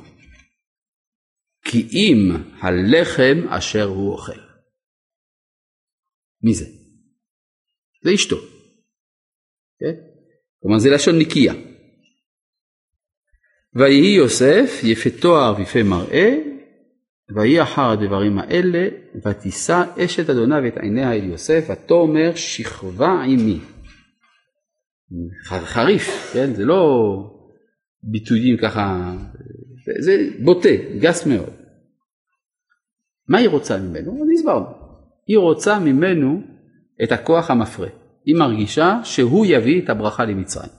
כי 1.66 1.88
אם 1.92 2.36
הלחם 2.62 3.48
אשר 3.50 3.84
הוא 3.84 4.12
אוכל. 4.12 4.40
מי 6.44 6.54
זה? 6.54 6.66
זה 8.04 8.14
אשתו. 8.14 8.36
כן? 9.80 10.02
כלומר 10.62 10.80
זה 10.80 10.90
לשון 10.90 11.16
נקייה. 11.20 11.54
ויהי 13.76 14.16
יוסף 14.18 14.84
יפה 14.84 15.10
תואר 15.22 15.54
ויפה 15.58 15.84
מראה, 15.84 16.49
ויהי 17.36 17.62
אחר 17.62 17.90
הדברים 17.90 18.40
האלה, 18.40 18.88
ותישא 19.26 19.84
אשת 19.98 20.30
אדוניו 20.30 20.68
את 20.68 20.78
עיניה 20.78 21.14
אל 21.14 21.24
יוסף, 21.24 21.68
ותאמר 21.70 22.36
שכבה 22.36 23.24
עמי. 23.24 23.60
חריף, 25.46 26.32
כן? 26.34 26.54
זה 26.54 26.66
לא 26.66 26.82
ביטויים 28.04 28.58
ככה, 28.58 29.14
זה, 29.86 29.92
זה 30.00 30.30
בוטה, 30.44 30.70
גס 31.00 31.26
מאוד. 31.26 31.54
מה 33.28 33.38
היא 33.38 33.50
רוצה 33.50 33.78
ממנו? 33.78 34.24
אז 34.24 34.28
הסברנו. 34.34 34.66
היא 35.28 35.38
רוצה 35.38 35.80
ממנו 35.80 36.42
את 37.04 37.12
הכוח 37.12 37.52
המפרה. 37.52 37.88
היא 38.26 38.36
מרגישה 38.36 39.00
שהוא 39.04 39.46
יביא 39.46 39.82
את 39.84 39.90
הברכה 39.90 40.26
למצרים. 40.26 40.70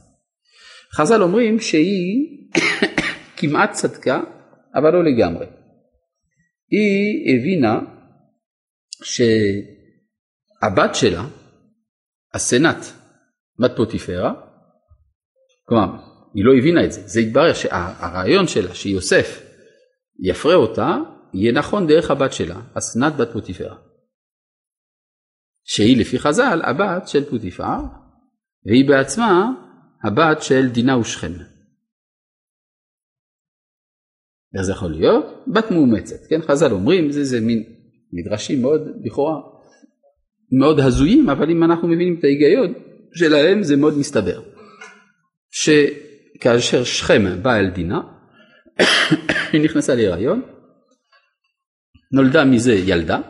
חז"ל 0.95 1.23
אומרים 1.23 1.61
שהיא 1.61 2.49
כמעט 3.37 3.71
צדקה, 3.73 4.21
אבל 4.75 4.93
לא 4.93 5.05
לגמרי. 5.05 5.47
היא 6.71 7.39
הבינה 7.39 7.81
שהבת 9.03 10.95
שלה, 10.95 11.25
הסנאט, 12.35 12.85
בת 13.59 13.73
פוטיפרה, 13.77 14.33
כלומר, 15.65 15.97
היא 16.35 16.45
לא 16.45 16.53
הבינה 16.59 16.85
את 16.85 16.93
זה, 16.93 17.01
זה 17.07 17.21
התברר 17.21 17.55
שהרעיון 17.55 18.47
שלה 18.47 18.75
שיוסף 18.75 19.43
יפרה 20.23 20.55
אותה, 20.55 20.97
יהיה 21.35 21.53
נכון 21.53 21.87
דרך 21.87 22.11
הבת 22.11 22.33
שלה, 22.33 22.61
הסנאט 22.77 23.13
בת 23.13 23.29
פוטיפרה. 23.33 23.77
שהיא 25.65 26.01
לפי 26.01 26.19
חז"ל 26.19 26.61
הבת 26.65 27.09
של 27.09 27.31
פוטיפר, 27.31 27.79
והיא 28.67 28.89
בעצמה 28.89 29.51
הבת 30.05 30.43
של 30.43 30.69
דינה 30.69 30.99
ושכם. 30.99 31.33
איך 34.55 34.63
זה 34.63 34.73
יכול 34.73 34.91
להיות? 34.91 35.45
בת 35.47 35.71
מאומצת, 35.71 36.27
כן? 36.29 36.41
חז"ל 36.43 36.73
אומרים, 36.73 37.13
זה, 37.13 37.25
זה 37.25 37.41
מין 37.41 37.63
מדרשים 38.13 38.63
מאוד, 38.63 38.81
לכאורה, 39.05 39.41
מאוד 40.59 40.81
הזויים, 40.81 41.31
אבל 41.31 41.51
אם 41.51 41.65
אנחנו 41.65 41.89
מבינים 41.89 42.17
את 42.19 42.25
ההיגיון 42.25 42.73
שלהם 43.15 43.63
זה 43.63 43.77
מאוד 43.77 43.99
מסתבר. 43.99 44.41
שכאשר 45.51 46.85
שכם 46.85 47.43
באה 47.43 47.59
אל 47.59 47.71
דינה, 47.71 48.01
היא 49.53 49.65
נכנסה 49.65 49.95
להיריון, 49.95 50.43
נולדה 52.13 52.45
מזה 52.45 52.75
ילדה, 52.75 53.21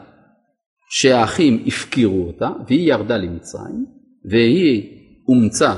שהאחים 0.90 1.64
הפקירו 1.66 2.26
אותה, 2.26 2.50
והיא 2.68 2.92
ירדה 2.92 3.16
למצרים, 3.16 3.86
והיא 4.24 5.00
אומצה 5.28 5.74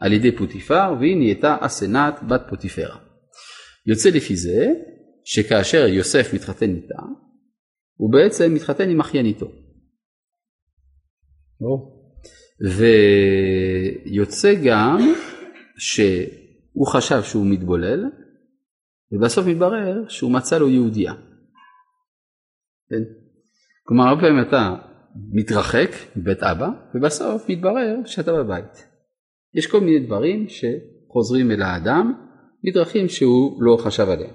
על 0.00 0.12
ידי 0.12 0.36
פוטיפר, 0.36 0.94
והיא 1.00 1.16
נהייתה 1.16 1.56
אסנת 1.60 2.22
בת 2.22 2.42
פוטיפרה. 2.48 2.96
יוצא 3.86 4.08
לפי 4.08 4.36
זה 4.36 4.72
שכאשר 5.24 5.86
יוסף 5.86 6.34
מתחתן 6.34 6.70
איתה, 6.70 7.02
הוא 7.96 8.12
בעצם 8.12 8.54
מתחתן 8.54 8.90
עם 8.90 9.00
אחייניתו. 9.00 9.46
ויוצא 14.06 14.54
גם 14.64 14.98
שהוא 15.78 16.86
חשב 16.86 17.22
שהוא 17.22 17.46
מתבולל, 17.46 18.04
ובסוף 19.12 19.46
מתברר 19.46 20.08
שהוא 20.08 20.32
מצא 20.32 20.58
לו 20.58 20.68
יהודייה. 20.68 21.12
כן? 22.88 23.02
כלומר 23.82 24.04
הרבה 24.04 24.20
פעמים 24.20 24.44
אתה 24.48 24.74
מתרחק 25.32 25.90
מבית 26.16 26.42
אבא, 26.42 26.68
ובסוף 26.94 27.48
מתברר 27.48 27.96
שאתה 28.06 28.32
בבית. 28.32 28.88
יש 29.54 29.66
כל 29.66 29.80
מיני 29.80 30.06
דברים 30.06 30.46
שחוזרים 30.48 31.50
אל 31.50 31.62
האדם 31.62 32.31
מדרכים 32.64 33.08
שהוא 33.08 33.62
לא 33.62 33.76
חשב 33.76 34.08
עליהם. 34.08 34.34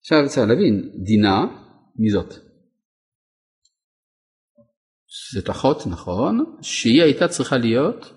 עכשיו 0.00 0.18
צריך 0.28 0.48
להבין, 0.48 0.90
דינה, 1.04 1.44
מי 1.96 2.10
זאת? 2.10 2.34
זאת 5.34 5.50
אחות, 5.50 5.86
נכון, 5.86 6.56
שהיא 6.62 7.02
הייתה 7.02 7.28
צריכה 7.28 7.56
להיות 7.56 8.12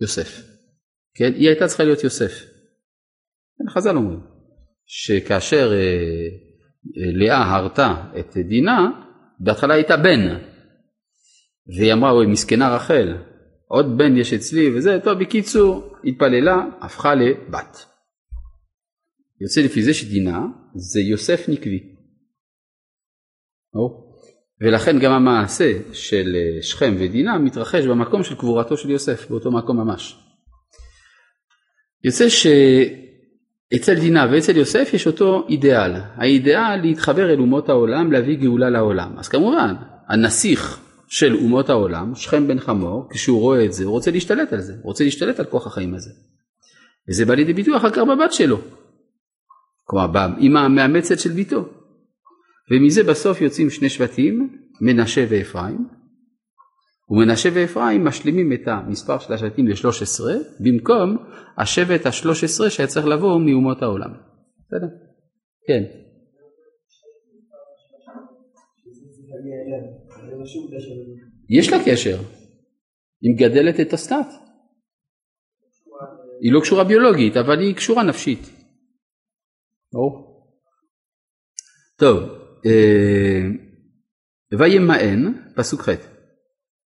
יוסף. 0.00 0.56
כן, 1.14 1.32
היא 1.34 1.48
הייתה 1.48 1.66
צריכה 1.66 1.84
להיות 1.84 2.04
יוסף. 2.04 2.32
כן, 3.58 3.70
חז"ל 3.70 3.96
אומרים, 3.96 4.20
שכאשר 4.86 5.72
אה, 5.72 5.76
אה, 5.76 7.12
לאה 7.12 7.54
הרתה 7.54 7.94
את 8.18 8.36
דינה, 8.36 8.90
בהתחלה 9.40 9.74
הייתה 9.74 9.96
בן, 9.96 10.38
והיא 11.78 11.92
אמרה, 11.92 12.10
אוי, 12.10 12.26
מסכנה 12.26 12.74
רחל, 12.76 13.16
עוד 13.68 13.98
בן 13.98 14.16
יש 14.16 14.32
אצלי 14.32 14.76
וזה, 14.76 14.98
טוב, 15.04 15.18
בקיצור, 15.18 15.96
התפללה, 16.04 16.64
הפכה 16.80 17.14
לבת. 17.14 17.95
יוצא 19.40 19.60
לפי 19.60 19.82
זה 19.82 19.94
שדינה 19.94 20.40
זה 20.74 21.00
יוסף 21.00 21.48
נקבי. 21.48 21.96
או? 23.74 24.06
ולכן 24.60 24.98
גם 24.98 25.12
המעשה 25.12 25.72
של 25.92 26.36
אה, 26.36 26.62
שכם 26.62 26.94
ודינה 26.98 27.38
מתרחש 27.38 27.84
במקום 27.84 28.22
של 28.22 28.34
קבורתו 28.34 28.76
של 28.76 28.90
יוסף, 28.90 29.30
באותו 29.30 29.50
מקום 29.50 29.76
ממש. 29.76 30.16
יוצא 32.04 32.28
שאצל 32.28 33.94
דינה 34.00 34.26
ואצל 34.32 34.56
יוסף 34.56 34.90
יש 34.92 35.06
אותו 35.06 35.46
אידיאל, 35.48 35.92
האידיאל 36.14 36.76
להתחבר 36.76 37.30
אל 37.32 37.38
אומות 37.38 37.68
העולם, 37.68 38.12
להביא 38.12 38.36
גאולה 38.36 38.70
לעולם. 38.70 39.18
אז 39.18 39.28
כמובן, 39.28 39.74
הנסיך 40.08 40.80
של 41.08 41.34
אומות 41.34 41.70
העולם, 41.70 42.14
שכם 42.14 42.48
בן 42.48 42.58
חמור, 42.58 43.08
כשהוא 43.10 43.40
רואה 43.40 43.64
את 43.64 43.72
זה, 43.72 43.84
הוא 43.84 43.92
רוצה 43.92 44.10
להשתלט 44.10 44.52
על 44.52 44.60
זה, 44.60 44.72
הוא 44.72 44.82
רוצה 44.82 45.04
להשתלט 45.04 45.40
על 45.40 45.46
כוח 45.46 45.66
החיים 45.66 45.94
הזה. 45.94 46.10
וזה 47.08 47.24
בא 47.24 47.34
לידי 47.34 47.52
ביטוי 47.52 47.76
אחר 47.76 47.90
כך 47.90 47.98
בבת 47.98 48.32
שלו, 48.32 48.60
כלומר 49.88 50.06
באמא 50.06 50.58
המאמצת 50.58 51.18
של 51.18 51.30
ביתו. 51.30 51.68
ומזה 52.70 53.02
בסוף 53.02 53.40
יוצאים 53.40 53.70
שני 53.70 53.88
שבטים, 53.88 54.58
מנשה 54.80 55.24
ואפרים, 55.28 55.88
ומנשה 57.10 57.48
ואפרים 57.54 58.04
משלימים 58.04 58.52
את 58.52 58.60
המספר 58.66 59.18
של 59.18 59.32
השבטים 59.32 59.68
ל-13, 59.68 60.24
במקום 60.60 61.16
השבט 61.58 62.06
ה-13 62.06 62.70
שהיה 62.70 62.86
צריך 62.86 63.06
לבוא 63.06 63.40
מאומות 63.40 63.82
העולם. 63.82 64.10
בסדר? 64.66 64.86
כן. 65.66 65.82
יש 71.50 71.72
לה 71.72 71.78
קשר, 71.86 72.18
היא 73.22 73.34
מגדלת 73.34 73.80
את 73.80 73.92
הסטאט. 73.92 74.26
היא 76.40 76.52
לא 76.52 76.60
קשורה 76.60 76.84
ביולוגית, 76.84 77.36
אבל 77.36 77.60
היא 77.60 77.74
קשורה 77.74 78.02
נפשית. 78.02 78.55
ברור. 79.96 80.42
טוב, 81.98 82.18
אה, 82.66 83.42
וימאן, 84.58 85.32
פסוק 85.54 85.80
ח' 85.80 85.88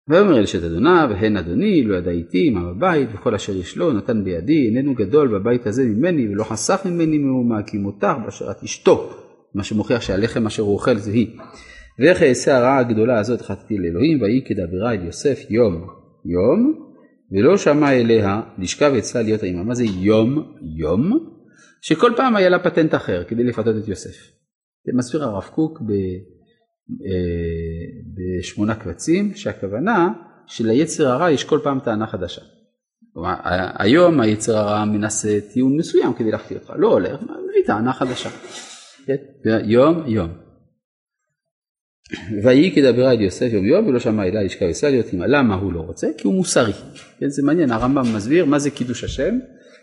ויאמר 0.10 0.38
אל 0.38 0.46
שת 0.46 0.64
אדוניו, 0.64 1.10
הן 1.20 1.38
אדוני, 1.38 1.84
לא 1.84 1.96
ידע 1.96 2.12
איתי, 2.12 2.50
מה 2.50 2.74
בבית, 2.74 3.10
וכל 3.14 3.36
אשר 3.36 3.56
יש 3.56 3.78
לו, 3.78 3.94
נתן 3.94 4.24
בידי, 4.24 4.66
איננו 4.68 4.96
גדול 4.96 5.40
בבית 5.40 5.68
הזה 5.68 5.86
ממני, 5.86 6.28
ולא 6.30 6.44
חסך 6.44 6.86
ממני 6.86 7.18
מאומה, 7.18 7.64
כי 7.64 7.78
מותר 7.78 8.18
באשר 8.26 8.46
אשתו, 8.66 9.10
מה 9.56 9.64
שמוכיח 9.64 10.02
שהלחם 10.02 10.48
אשר 10.48 10.64
הוא 10.64 10.74
אוכל 10.74 10.98
זה 10.98 11.12
היא. 11.12 11.38
ואיך 12.00 12.24
אעשה 12.24 12.58
הרעה 12.58 12.80
הגדולה 12.80 13.20
הזאת 13.20 13.42
חטאתי 13.42 13.78
לאלוהים, 13.78 14.22
ויהי 14.22 14.42
כדברה 14.46 14.92
אל 14.92 15.06
יוסף 15.06 15.40
יום 15.50 15.88
יום, 16.26 16.88
ולא 17.32 17.58
שמע 17.58 17.92
אליה 17.92 18.42
לשכב 18.58 18.94
אצלה 18.98 19.22
להיות 19.22 19.44
האימה. 19.44 19.64
מה 19.64 19.76
זה 19.76 19.84
יום 19.86 20.44
יום? 20.78 21.37
שכל 21.88 22.12
פעם 22.18 22.36
היה 22.36 22.50
לה 22.50 22.60
פטנט 22.60 22.96
אחר 22.96 23.24
כדי 23.24 23.44
לפתות 23.44 23.76
את 23.84 23.88
יוסף. 23.88 24.32
זה 24.86 24.92
מסביר 24.96 25.24
הרב 25.24 25.44
קוק 25.44 25.82
ב, 25.82 25.92
אה, 25.92 27.18
בשמונה 28.16 28.76
קבצים, 28.76 29.36
שהכוונה 29.36 30.10
שליצר 30.48 31.08
הרע 31.08 31.32
יש 31.32 31.44
כל 31.44 31.60
פעם 31.64 31.80
טענה 31.80 32.08
חדשה. 32.08 32.42
כלומר, 33.14 33.34
היום 33.78 34.22
היצר 34.22 34.58
הרע 34.58 34.86
מנסה 34.86 35.40
טיעון 35.54 35.78
מסוים 35.78 36.14
כדי 36.14 36.32
להחטיא 36.32 36.58
אותך, 36.58 36.74
לא 36.78 36.88
הולך, 36.88 37.22
מביא 37.22 37.66
טענה 37.66 37.94
חדשה. 37.94 38.30
כן? 39.06 39.16
יום 39.66 40.04
יום. 40.08 40.30
ויהי 42.44 42.76
כדברה 42.76 43.12
אל 43.12 43.22
יוסף 43.22 43.50
יום 43.54 43.66
יום 43.66 43.88
ולא 43.88 44.00
שמע 44.00 44.24
אלה 44.24 44.44
ישכב 44.44 44.66
ישראל 44.66 44.92
להיות 44.92 45.14
עמה. 45.14 45.28
למה 45.28 45.56
הוא 45.56 45.74
לא 45.74 45.80
רוצה? 45.80 46.08
כי 46.18 46.28
הוא 46.28 46.34
מוסרי. 46.34 46.74
כן, 47.20 47.30
זה 47.30 47.44
מעניין, 47.44 47.72
הרמב"ם 47.72 48.16
מסביר 48.16 48.46
מה 48.46 48.60
זה 48.60 48.72
קידוש 48.72 49.04
השם. 49.04 49.40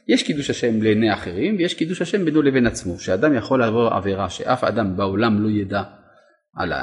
יש 0.08 0.22
קידוש 0.22 0.50
השם 0.50 0.82
לעיני 0.82 1.12
אחרים 1.12 1.56
ויש 1.58 1.74
קידוש 1.74 2.02
השם 2.02 2.24
בינו 2.24 2.42
לבין 2.42 2.66
עצמו. 2.66 2.98
שאדם 2.98 3.34
יכול 3.34 3.60
לעבור 3.60 3.88
עבירה 3.88 4.30
שאף 4.30 4.64
אדם 4.64 4.96
בעולם 4.96 5.42
לא 5.42 5.50
ידע 5.50 5.82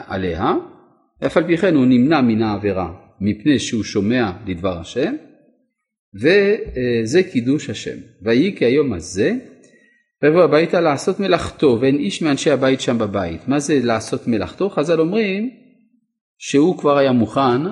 עליה, 0.08 0.54
אף 1.26 1.38
על 1.38 1.48
פי 1.48 1.58
כן 1.58 1.76
הוא 1.76 1.86
נמנע 1.86 2.22
מן 2.22 2.42
העבירה 2.42 2.94
מפני 3.22 3.60
שהוא 3.60 3.84
שומע 3.84 4.32
לדבר 4.48 4.80
השם, 4.80 5.14
וזה 6.16 7.24
קידוש 7.24 7.70
השם. 7.70 7.98
ויהי 8.22 8.56
כהיום 8.58 8.94
הזה, 8.94 9.34
ויבוא 10.24 10.44
הביתה 10.44 10.82
לעשות 10.82 11.20
מלאכתו, 11.20 11.78
ואין 11.82 11.96
איש 11.96 12.22
מאנשי 12.22 12.52
הבית 12.52 12.82
שם 12.82 12.98
בבית. 12.98 13.48
מה 13.48 13.60
זה 13.60 13.80
לעשות 13.84 14.28
מלאכתו? 14.28 14.70
חז"ל 14.70 15.00
אומרים 15.00 15.50
שהוא 16.38 16.78
כבר 16.78 16.98
היה 16.98 17.12
מוכן 17.12 17.66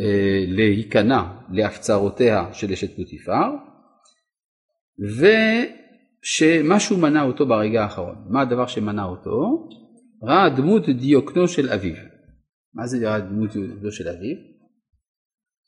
אה, 0.00 0.44
להיכנע 0.48 1.22
להפצרותיה 1.50 2.44
של 2.52 2.72
אשת 2.72 2.96
פוטיפר, 2.96 3.50
ושמשהו 4.98 6.98
מנע 6.98 7.22
אותו 7.22 7.46
ברגע 7.46 7.82
האחרון. 7.82 8.14
מה 8.30 8.40
הדבר 8.40 8.66
שמנע 8.66 9.04
אותו? 9.04 9.68
ראה 10.22 10.48
דמות 10.48 10.88
דיוקנו 10.88 11.48
של 11.48 11.68
אביו. 11.68 11.94
מה 12.74 12.86
זה 12.86 13.08
ראה 13.08 13.20
דמות 13.20 13.52
דיוקנו 13.52 13.92
של 13.92 14.08
אביו? 14.08 14.36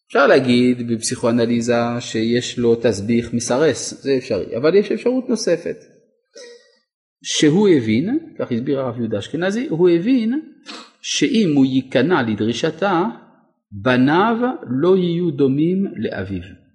אפשר 0.08 0.26
להגיד 0.26 0.88
בפסיכואנליזה 0.88 1.74
שיש 2.00 2.58
לו 2.58 2.74
תסביך 2.74 3.34
מסרס, 3.34 4.02
זה 4.02 4.14
אפשרי, 4.18 4.56
אבל 4.56 4.74
יש 4.74 4.92
אפשרות 4.92 5.28
נוספת. 5.28 5.76
שהוא 7.22 7.68
הבין, 7.68 8.18
כך 8.38 8.52
הסביר 8.52 8.80
הרב 8.80 8.98
יהודה 8.98 9.18
אשכנזי, 9.18 9.66
הוא 9.68 9.88
הבין 9.88 10.40
שאם 11.00 11.52
הוא 11.56 11.66
ייכנע 11.66 12.22
לדרישתה, 12.22 13.04
בניו 13.72 14.36
לא 14.80 14.96
יהיו 14.96 15.30
דומים 15.30 15.86
לאביו. 15.96 16.65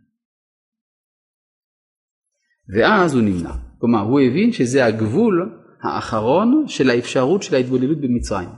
ואז 2.69 3.13
הוא 3.13 3.21
נמנע. 3.21 3.53
כלומר, 3.79 3.99
הוא 3.99 4.19
הבין 4.19 4.51
שזה 4.51 4.85
הגבול 4.85 5.59
האחרון 5.83 6.65
של 6.67 6.89
האפשרות 6.89 7.43
של 7.43 7.55
ההתבוללות 7.55 8.01
במצרים. 8.01 8.49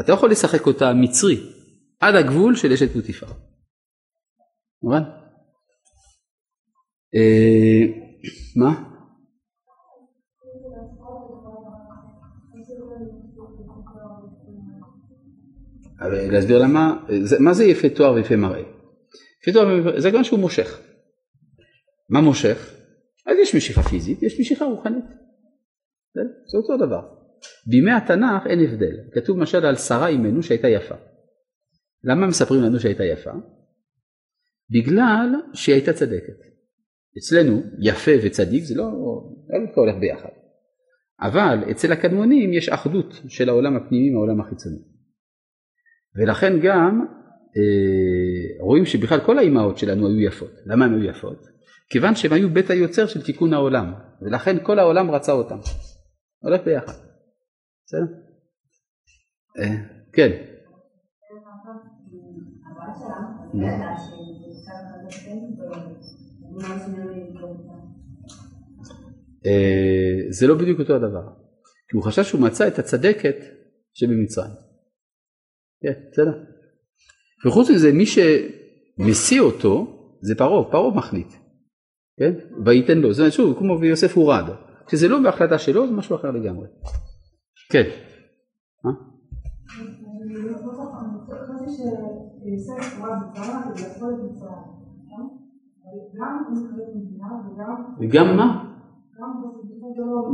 אתה 0.00 0.12
יכול 0.12 0.30
לשחק 0.30 0.66
אותה 0.66 0.92
מצרי 0.92 1.40
עד 2.00 2.14
הגבול 2.14 2.56
של 2.56 2.72
אשת 2.72 2.92
פוטיפר. 2.92 3.26
מובן? 4.82 5.02
אה, 7.14 7.82
מה? 8.56 8.82
להסביר 16.30 16.58
למה, 16.58 16.96
מה 17.40 17.52
זה 17.52 17.64
יפה 17.64 17.88
תואר 17.88 18.12
ויפה 18.12 18.36
מראה? 18.36 18.62
יפה 19.42 19.52
תואר 19.52 19.66
ויפה 19.66 19.84
מראה, 19.84 20.00
זה 20.00 20.10
גם 20.10 20.24
שהוא 20.24 20.38
מושך. 20.40 20.80
מה 22.10 22.20
מושך? 22.20 22.72
אז 23.26 23.36
יש 23.42 23.54
משיכה 23.54 23.82
פיזית, 23.82 24.22
יש 24.22 24.40
משיכה 24.40 24.64
רוחנית. 24.64 25.04
זה 26.52 26.58
אותו 26.58 26.76
דבר. 26.86 27.00
בימי 27.66 27.90
התנ"ך 27.90 28.46
אין 28.46 28.60
הבדל. 28.60 28.96
כתוב 29.12 29.38
למשל 29.38 29.66
על 29.66 29.76
שרה 29.76 30.08
אימנו 30.08 30.42
שהייתה 30.42 30.68
יפה. 30.68 30.94
למה 32.04 32.26
מספרים 32.26 32.62
לנו 32.62 32.80
שהייתה 32.80 33.04
יפה? 33.04 33.30
בגלל 34.70 35.34
שהיא 35.54 35.74
הייתה 35.74 35.92
צדקת. 35.92 36.56
אצלנו 37.18 37.62
יפה 37.82 38.10
וצדיק 38.24 38.64
זה 38.64 38.74
לא, 38.74 38.84
לא 38.84 39.82
הולך 39.82 39.96
ביחד. 40.00 40.28
אבל 41.20 41.70
אצל 41.70 41.92
הקדמונים 41.92 42.52
יש 42.52 42.68
אחדות 42.68 43.14
של 43.28 43.48
העולם 43.48 43.76
הפנימי 43.76 44.10
מהעולם 44.10 44.40
החיצוני. 44.40 44.78
ולכן 46.16 46.52
גם 46.62 47.06
אה, 47.56 48.64
רואים 48.64 48.84
שבכלל 48.84 49.20
כל 49.26 49.38
האימהות 49.38 49.78
שלנו 49.78 50.06
היו 50.06 50.20
יפות. 50.20 50.52
למה 50.66 50.84
הן 50.84 50.94
היו 50.94 51.10
יפות? 51.10 51.55
כיוון 51.88 52.14
שהן 52.14 52.32
היו 52.32 52.50
בית 52.50 52.70
היוצר 52.70 53.06
של 53.06 53.22
תיקון 53.22 53.54
העולם, 53.54 53.94
ולכן 54.22 54.64
כל 54.64 54.78
העולם 54.78 55.10
רצה 55.10 55.32
אותם. 55.32 55.58
הולך 56.38 56.60
ביחד. 56.64 56.92
בסדר? 57.86 58.06
אה, 59.58 59.76
כן. 60.12 60.30
אה, 69.46 70.30
זה 70.30 70.46
לא 70.46 70.54
בדיוק 70.54 70.80
אותו 70.80 70.94
הדבר. 70.94 71.28
כי 71.88 71.96
הוא 71.96 72.04
חשב 72.04 72.24
שהוא 72.24 72.40
מצא 72.40 72.68
את 72.68 72.78
הצדקת 72.78 73.36
שבמצרים. 73.94 74.50
כן, 75.82 75.92
בסדר? 76.12 76.44
וחוץ 77.46 77.70
מזה 77.70 77.92
מי 77.92 78.04
שמשיא 78.06 79.40
אותו 79.40 79.92
זה 80.22 80.34
פרעה, 80.34 80.70
פרעה 80.70 80.94
מחליט, 80.94 81.32
כן? 82.18 82.32
וייתן 82.64 82.98
לו, 82.98 83.12
זה 83.12 83.30
שוב 83.30 83.58
כמו 83.58 83.80
ויוסף 83.80 84.16
הורד, 84.16 84.44
כשזה 84.86 85.08
לא 85.08 85.18
בהחלטה 85.22 85.58
שלו 85.58 85.86
זה 85.86 85.92
משהו 85.92 86.16
אחר 86.16 86.30
לגמרי. 86.30 86.66
כן. 87.72 87.82
מה? 88.84 88.90
וגם 98.00 98.36
מה? 98.36 98.64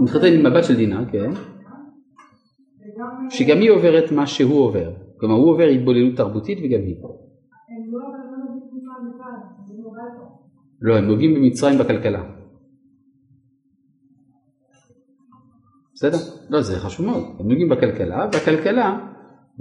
מתחתן 0.02 0.32
עם 0.38 0.46
הבת 0.46 0.64
של 0.64 0.76
דינה, 0.76 1.04
כן. 1.12 1.30
שגם 3.30 3.58
היא 3.58 3.70
עוברת 3.70 4.12
מה 4.12 4.26
שהוא 4.26 4.60
עובר. 4.64 4.92
כלומר 5.20 5.34
הוא 5.34 5.50
עובר 5.50 5.64
התבוללות 5.64 6.16
תרבותית 6.16 6.58
וגם 6.58 6.80
היא. 6.80 6.96
לא, 10.82 10.96
הם 10.96 11.04
נוגעים 11.04 11.34
במצרים 11.34 11.78
בכלכלה. 11.78 12.22
בסדר? 15.94 16.18
לא, 16.50 16.62
זה 16.62 16.78
חשוב 16.80 17.06
מאוד. 17.06 17.24
הם 17.38 17.48
נוגעים 17.48 17.68
בכלכלה, 17.68 18.28
והכלכלה 18.32 18.98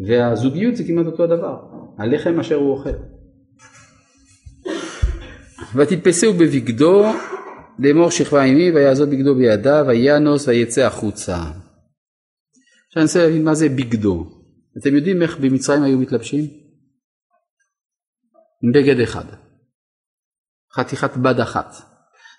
והזוגיות 0.08 0.76
זה 0.76 0.84
כמעט 0.88 1.06
אותו 1.06 1.24
הדבר. 1.24 1.58
הלחם 1.98 2.40
אשר 2.40 2.56
הוא 2.56 2.72
אוכל. 2.72 2.90
ותתפסהו 5.76 6.34
בבגדו 6.34 7.04
לאמור 7.80 8.12
שכבה 8.12 8.44
עמי 8.44 8.72
ויעזוב 8.72 9.10
בגדו 9.10 9.36
בידיו 9.36 9.86
וינוס 9.88 10.48
ויצא 10.48 10.82
החוצה. 10.82 11.38
עכשיו 11.38 12.98
אני 12.98 13.04
רוצה 13.04 13.24
להבין 13.24 13.44
מה 13.44 13.54
זה 13.54 13.70
בגדו. 13.70 14.26
אתם 14.78 14.96
יודעים 14.96 15.22
איך 15.22 15.38
במצרים 15.38 15.84
היו 15.84 15.98
מתלבשים? 15.98 16.46
עם 18.64 18.72
בגד 18.72 19.00
אחד. 19.00 19.26
חתיכת 20.76 21.18
בד 21.18 21.40
אחת. 21.40 21.76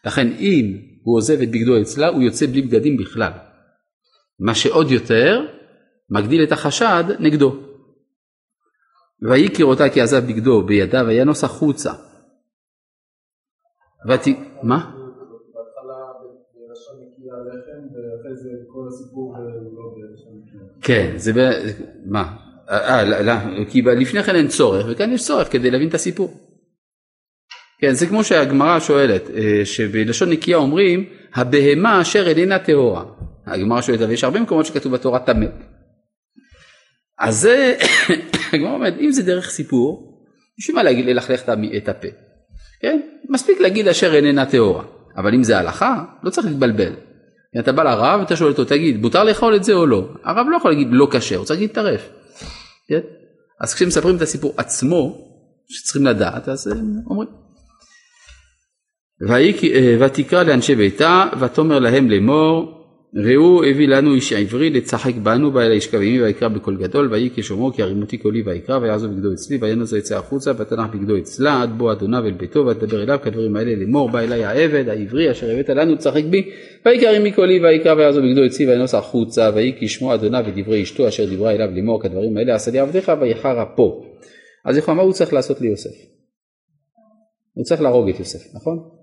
לכן 0.05 0.29
אם 0.39 0.79
הוא 1.03 1.17
עוזב 1.17 1.41
את 1.41 1.51
בגדו 1.51 1.81
אצלה 1.81 2.09
הוא 2.09 2.23
יוצא 2.23 2.47
בלי 2.47 2.63
בגדים 2.63 2.97
בכלל. 2.97 3.33
מה 4.41 4.55
שעוד 4.55 4.91
יותר 4.91 5.47
מגדיל 6.11 6.43
את 6.43 6.53
החשד 6.53 7.05
נגדו. 7.21 7.57
ויהי 9.23 9.49
כראותה 9.55 9.89
כי 9.89 10.01
עזב 10.01 10.25
בגדו 10.29 10.63
בידיו 10.63 11.05
וינוס 11.07 11.45
החוצה. 11.45 11.93
ות... 14.09 14.21
מה? 14.63 14.91
כן, 20.83 21.13
זה, 21.17 21.33
מה? 22.07 22.37
אה, 22.69 23.01
אה 23.01 23.65
כי 23.71 23.83
לפני 23.83 24.23
כן 24.23 24.35
אין 24.35 24.49
צורך 24.49 24.87
וכאן 24.91 25.13
יש 25.13 25.27
צורך 25.27 25.53
כדי 25.53 25.71
להבין 25.71 25.89
את 25.89 25.95
הסיפור. 25.95 26.52
כן, 27.83 27.93
זה 27.93 28.07
כמו 28.07 28.25
שהגמרא 28.25 28.81
שואלת, 28.81 29.31
אה, 29.31 29.61
שבלשון 29.65 30.31
נקייה 30.31 30.57
אומרים, 30.57 31.05
הבהמה 31.35 32.01
אשר 32.01 32.29
איננה 32.29 32.59
טהורה. 32.59 33.05
הגמרא 33.47 33.81
שואלת, 33.81 34.01
אבל 34.01 34.13
יש 34.13 34.25
הרבה 34.25 34.41
מקומות 34.41 34.67
שכתוב 34.67 34.93
בתורה 34.93 35.19
טמא. 35.19 35.47
אז 37.19 37.41
זה, 37.41 37.77
הגמרא 38.53 38.75
אומרת, 38.75 38.95
אם 39.01 39.11
זה 39.11 39.23
דרך 39.23 39.51
סיפור, 39.51 40.19
בשביל 40.59 40.77
מה 40.77 40.83
ללכלך 40.83 41.43
את 41.77 41.89
הפה? 41.89 42.09
כן? 42.81 43.01
מספיק 43.29 43.61
להגיד 43.61 43.89
אשר 43.89 44.15
איננה 44.15 44.47
טהורה. 44.47 44.85
אבל 45.17 45.35
אם 45.35 45.43
זה 45.43 45.59
הלכה, 45.59 46.05
לא 46.23 46.31
צריך 46.31 46.47
להתבלבל. 46.47 46.93
אתה 47.59 47.73
בא 47.73 47.83
לרב 47.83 48.21
ואתה 48.21 48.37
שואל 48.37 48.51
אותו, 48.51 48.65
תגיד, 48.65 49.01
מותר 49.01 49.25
לאכול 49.25 49.57
את 49.57 49.65
זה 49.65 49.73
או 49.73 49.87
לא? 49.87 50.09
הרב 50.25 50.47
לא 50.51 50.57
יכול 50.57 50.71
להגיד 50.71 50.89
לא 50.91 51.09
כשר, 51.11 51.37
הוא 51.37 51.45
צריך 51.45 51.61
להגיד 51.61 51.75
טרף. 51.75 52.09
כן? 52.89 53.01
אז 53.61 53.75
כשמספרים 53.75 54.17
את 54.17 54.23
הסיפור 54.23 54.55
עצמו, 54.57 55.29
שצריכים 55.69 56.07
לדעת, 56.07 56.49
אז 56.49 56.67
הם 56.67 56.95
אומרים. 57.11 57.42
אה, 59.31 59.97
ותקרא 60.01 60.43
לאנשי 60.43 60.75
ביתה, 60.75 61.25
ותאמר 61.41 61.79
להם 61.79 62.11
לאמור, 62.11 62.83
ראו 63.17 63.65
הביא 63.65 63.89
לנו 63.89 64.15
איש 64.15 64.33
עברי 64.33 64.71
לצחק 64.71 65.15
בנו 65.15 65.51
בא 65.51 65.61
אל 65.61 65.73
ישכב 65.73 65.99
עמי 65.99 66.23
ויקרא 66.23 66.49
בקול 66.49 66.77
גדול 66.77 67.09
ויהי 67.13 67.31
כשומרו 67.35 67.73
כי 67.73 67.83
הרימותי 67.83 68.19
קולי 68.19 68.43
ויקרא 68.43 68.79
ויעזוב 68.79 69.13
בגדו 69.13 69.33
אצלי 69.33 69.57
וינוס 69.61 69.93
ויצא 69.93 70.17
החוצה 70.19 70.51
ותנח 70.59 70.87
בגדו 70.95 71.19
אצלה 71.19 71.63
עד 71.63 71.79
בוא 71.79 71.93
אדוניו 71.93 72.27
אל 72.27 72.33
ביתו 72.33 72.67
ותדבר 72.67 73.03
אליו 73.03 73.19
כדברים 73.23 73.57
האלה 73.57 73.77
לאמור 73.77 74.11
בא 74.11 74.19
אלי 74.19 74.45
העבד 74.45 74.89
העברי 74.89 75.31
אשר 75.31 75.51
הבאת 75.51 75.69
לנו 75.69 75.99
צחק 75.99 76.25
בי 76.25 76.51
ויקרא 76.87 77.11
עמי 77.11 77.33
קולי 77.33 77.61
ויקרא 77.65 77.95
ויעזוב 77.95 78.25
בגדו 78.25 78.47
אצלי 78.47 78.67
וינוס 78.67 78.95
החוצה 78.95 79.51
ויהי 79.55 79.73
כשמו 79.81 80.15
אדוניו 80.15 80.45
ודברי 80.47 80.83
אשתו 80.83 81.09
אשר 81.09 81.27
דיברה 81.27 81.51
אליו 81.51 81.69
לאמור 81.75 82.03
כדברים 82.03 82.37
האלה 82.37 82.55
עשה 82.55 82.71
לי 82.71 82.79
עבדיך 82.79 83.13
ויחר 83.21 83.63
אפו 83.63 84.05
אז 84.65 84.77
לכאורה 84.77 84.95
מה 84.95 85.03
הוא 85.03 85.13
צריך 85.13 85.33
לעשות 85.33 85.61
ליוסף? 85.61 86.13
הוא 87.55 87.65
צריך 87.65 87.81
להרוג 87.81 88.09
את 88.09 88.19
יוסף 88.19 88.55
נכון? 88.55 89.02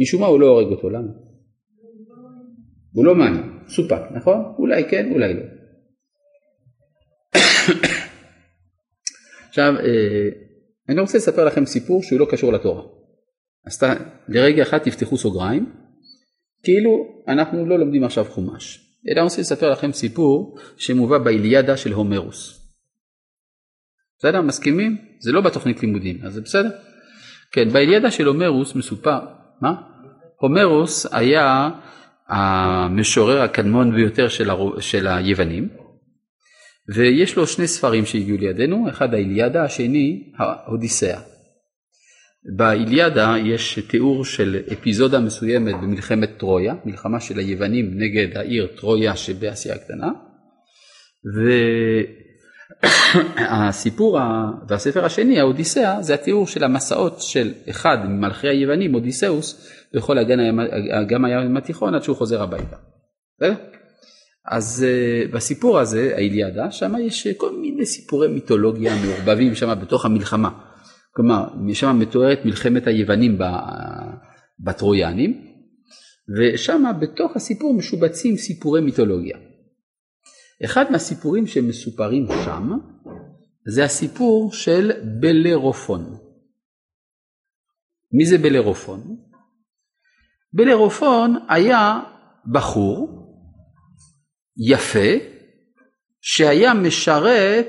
משום 0.00 0.20
מה 0.20 0.26
הוא 0.26 0.40
לא 0.40 0.46
הורג 0.46 0.66
אותו 0.66 0.90
למה? 0.90 1.12
הוא 2.92 3.04
לא 3.04 3.14
מאמין, 3.14 3.58
סופק, 3.68 4.00
נכון? 4.16 4.54
אולי 4.58 4.84
כן, 4.90 5.12
אולי 5.12 5.34
לא. 5.34 5.42
עכשיו, 9.48 9.74
אה, 9.78 10.28
אני 10.88 11.00
רוצה 11.00 11.18
לספר 11.18 11.44
לכם 11.44 11.66
סיפור 11.66 12.02
שהוא 12.02 12.20
לא 12.20 12.26
קשור 12.30 12.52
לתורה. 12.52 12.82
אז 13.66 13.78
ת, 13.78 13.82
לרגע 14.28 14.62
אחד 14.62 14.78
תפתחו 14.78 15.16
סוגריים, 15.16 15.72
כאילו 16.62 16.90
אנחנו 17.28 17.66
לא 17.66 17.78
לומדים 17.78 18.04
עכשיו 18.04 18.24
חומש, 18.24 18.78
אלא 19.08 19.20
אני 19.20 19.24
רוצה 19.24 19.40
לספר 19.40 19.70
לכם 19.70 19.92
סיפור 19.92 20.58
שמובא 20.76 21.18
באיליאדה 21.18 21.76
של 21.76 21.92
הומרוס. 21.92 22.60
בסדר? 24.18 24.40
מסכימים? 24.40 24.96
זה 25.20 25.32
לא 25.32 25.40
בתוכנית 25.40 25.82
לימודים, 25.82 26.18
אז 26.26 26.32
זה 26.32 26.40
בסדר? 26.40 26.70
כן, 27.52 27.68
באיליאדה 27.68 28.10
של 28.10 28.26
הומרוס 28.26 28.74
מסופר, 28.74 29.20
מה? 29.62 29.89
הומרוס 30.40 31.06
היה 31.12 31.70
המשורר 32.28 33.42
הקדמון 33.42 33.94
ביותר 33.94 34.28
של, 34.28 34.50
הר... 34.50 34.80
של 34.80 35.06
היוונים 35.06 35.68
ויש 36.94 37.36
לו 37.36 37.46
שני 37.46 37.68
ספרים 37.68 38.06
שהגיעו 38.06 38.38
לידינו, 38.38 38.88
אחד 38.88 39.14
האיליאדה, 39.14 39.64
השני 39.64 40.32
האודיסאה. 40.38 41.20
באיליאדה 42.56 43.34
יש 43.44 43.78
תיאור 43.78 44.24
של 44.24 44.62
אפיזודה 44.72 45.20
מסוימת 45.20 45.74
במלחמת 45.74 46.30
טרויה, 46.38 46.74
מלחמה 46.84 47.20
של 47.20 47.38
היוונים 47.38 47.90
נגד 47.94 48.36
העיר 48.36 48.66
טרויה 48.66 49.16
שבאסיה 49.16 49.74
הקטנה, 49.74 50.08
והסיפור 53.36 54.18
והספר 54.68 55.04
השני, 55.04 55.40
האודיסאה, 55.40 56.02
זה 56.02 56.14
התיאור 56.14 56.46
של 56.46 56.64
המסעות 56.64 57.20
של 57.20 57.52
אחד 57.70 57.98
ממלכי 58.08 58.48
היוונים, 58.48 58.94
אודיסאוס, 58.94 59.70
בכל 59.94 60.18
אגם 61.02 61.24
הים 61.24 61.56
התיכון 61.56 61.94
עד 61.94 62.02
שהוא 62.02 62.16
חוזר 62.16 62.42
הביתה. 62.42 62.76
אז 64.50 64.86
uh, 64.86 65.34
בסיפור 65.34 65.78
הזה, 65.78 66.12
האיליאדה, 66.14 66.70
שם 66.70 66.94
יש 67.00 67.26
כל 67.26 67.56
מיני 67.56 67.86
סיפורי 67.86 68.28
מיתולוגיה 68.28 68.92
מעורבבים 69.04 69.54
שם 69.54 69.78
בתוך 69.82 70.04
המלחמה. 70.04 70.50
כלומר, 71.12 71.44
שם 71.72 71.98
מתוארת 71.98 72.44
מלחמת 72.44 72.86
היוונים 72.86 73.38
בטרויאנים, 74.60 75.46
ושם 76.38 76.84
בתוך 77.00 77.36
הסיפור 77.36 77.74
משובצים 77.74 78.36
סיפורי 78.36 78.80
מיתולוגיה. 78.80 79.36
אחד 80.64 80.84
מהסיפורים 80.90 81.46
שמסופרים 81.46 82.26
שם, 82.44 82.70
זה 83.66 83.84
הסיפור 83.84 84.52
של 84.52 84.90
בלרופון. 85.20 86.18
מי 88.12 88.26
זה 88.26 88.38
בלרופון? 88.38 89.16
בלרופון 90.52 91.36
היה 91.48 92.00
בחור 92.52 93.20
יפה 94.72 95.24
שהיה 96.20 96.74
משרת 96.74 97.66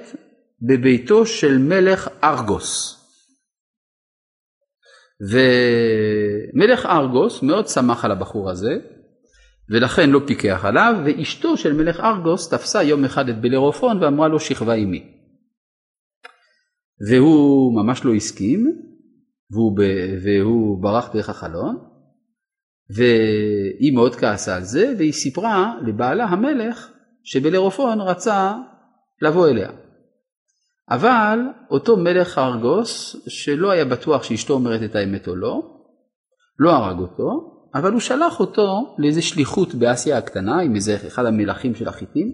בביתו 0.62 1.26
של 1.26 1.58
מלך 1.58 2.08
ארגוס. 2.24 2.98
ומלך 5.32 6.86
ארגוס 6.86 7.44
מאוד 7.44 7.68
שמח 7.68 8.06
על 8.06 8.12
הבחור 8.12 8.50
הזה 8.50 8.74
ולכן 9.72 10.10
לא 10.10 10.22
פיקח 10.28 10.66
עליו 10.66 10.96
ואשתו 11.06 11.58
של 11.58 11.74
מלך 11.74 12.00
ארגוס 12.00 12.50
תפסה 12.50 12.84
יום 12.84 13.06
אחד 13.06 13.30
את 13.30 13.42
בלרופון 13.42 14.04
ואמרה 14.04 14.28
לו 14.28 14.40
שכבה 14.40 14.74
עמי. 14.74 15.04
והוא 17.10 17.76
ממש 17.76 18.06
לא 18.06 18.14
הסכים 18.14 18.82
והוא, 19.52 19.80
והוא 20.24 20.84
ברח 20.84 21.14
דרך 21.14 21.30
החלון 21.30 21.78
והיא 22.90 23.94
מאוד 23.94 24.16
כעסה 24.16 24.56
על 24.56 24.64
זה, 24.64 24.94
והיא 24.98 25.14
סיפרה 25.14 25.74
לבעלה 25.88 26.24
המלך 26.24 26.92
שבלרופון 27.24 28.02
רצה 28.02 28.54
לבוא 29.22 29.48
אליה. 29.48 29.70
אבל 30.90 31.40
אותו 31.70 31.98
מלך 31.98 32.38
ארגוס, 32.38 33.16
שלא 33.28 33.72
היה 33.72 33.86
בטוח 33.86 34.24
שאשתו 34.24 34.54
אומרת 34.54 34.84
את 34.84 34.96
האמת 34.96 35.28
או 35.28 35.36
לא, 35.36 35.62
לא 36.60 36.72
הרג 36.72 37.00
אותו, 37.00 37.51
אבל 37.76 37.92
הוא 37.92 38.00
שלח 38.00 38.40
אותו 38.40 38.96
לאיזה 38.98 39.22
שליחות 39.22 39.76
באסיה 39.76 40.18
הקטנה 40.18 40.60
עם 40.60 40.76
איזה 40.76 40.96
אחד 40.96 41.26
המלכים 41.26 41.76
של 41.76 41.88
החיטים, 41.88 42.34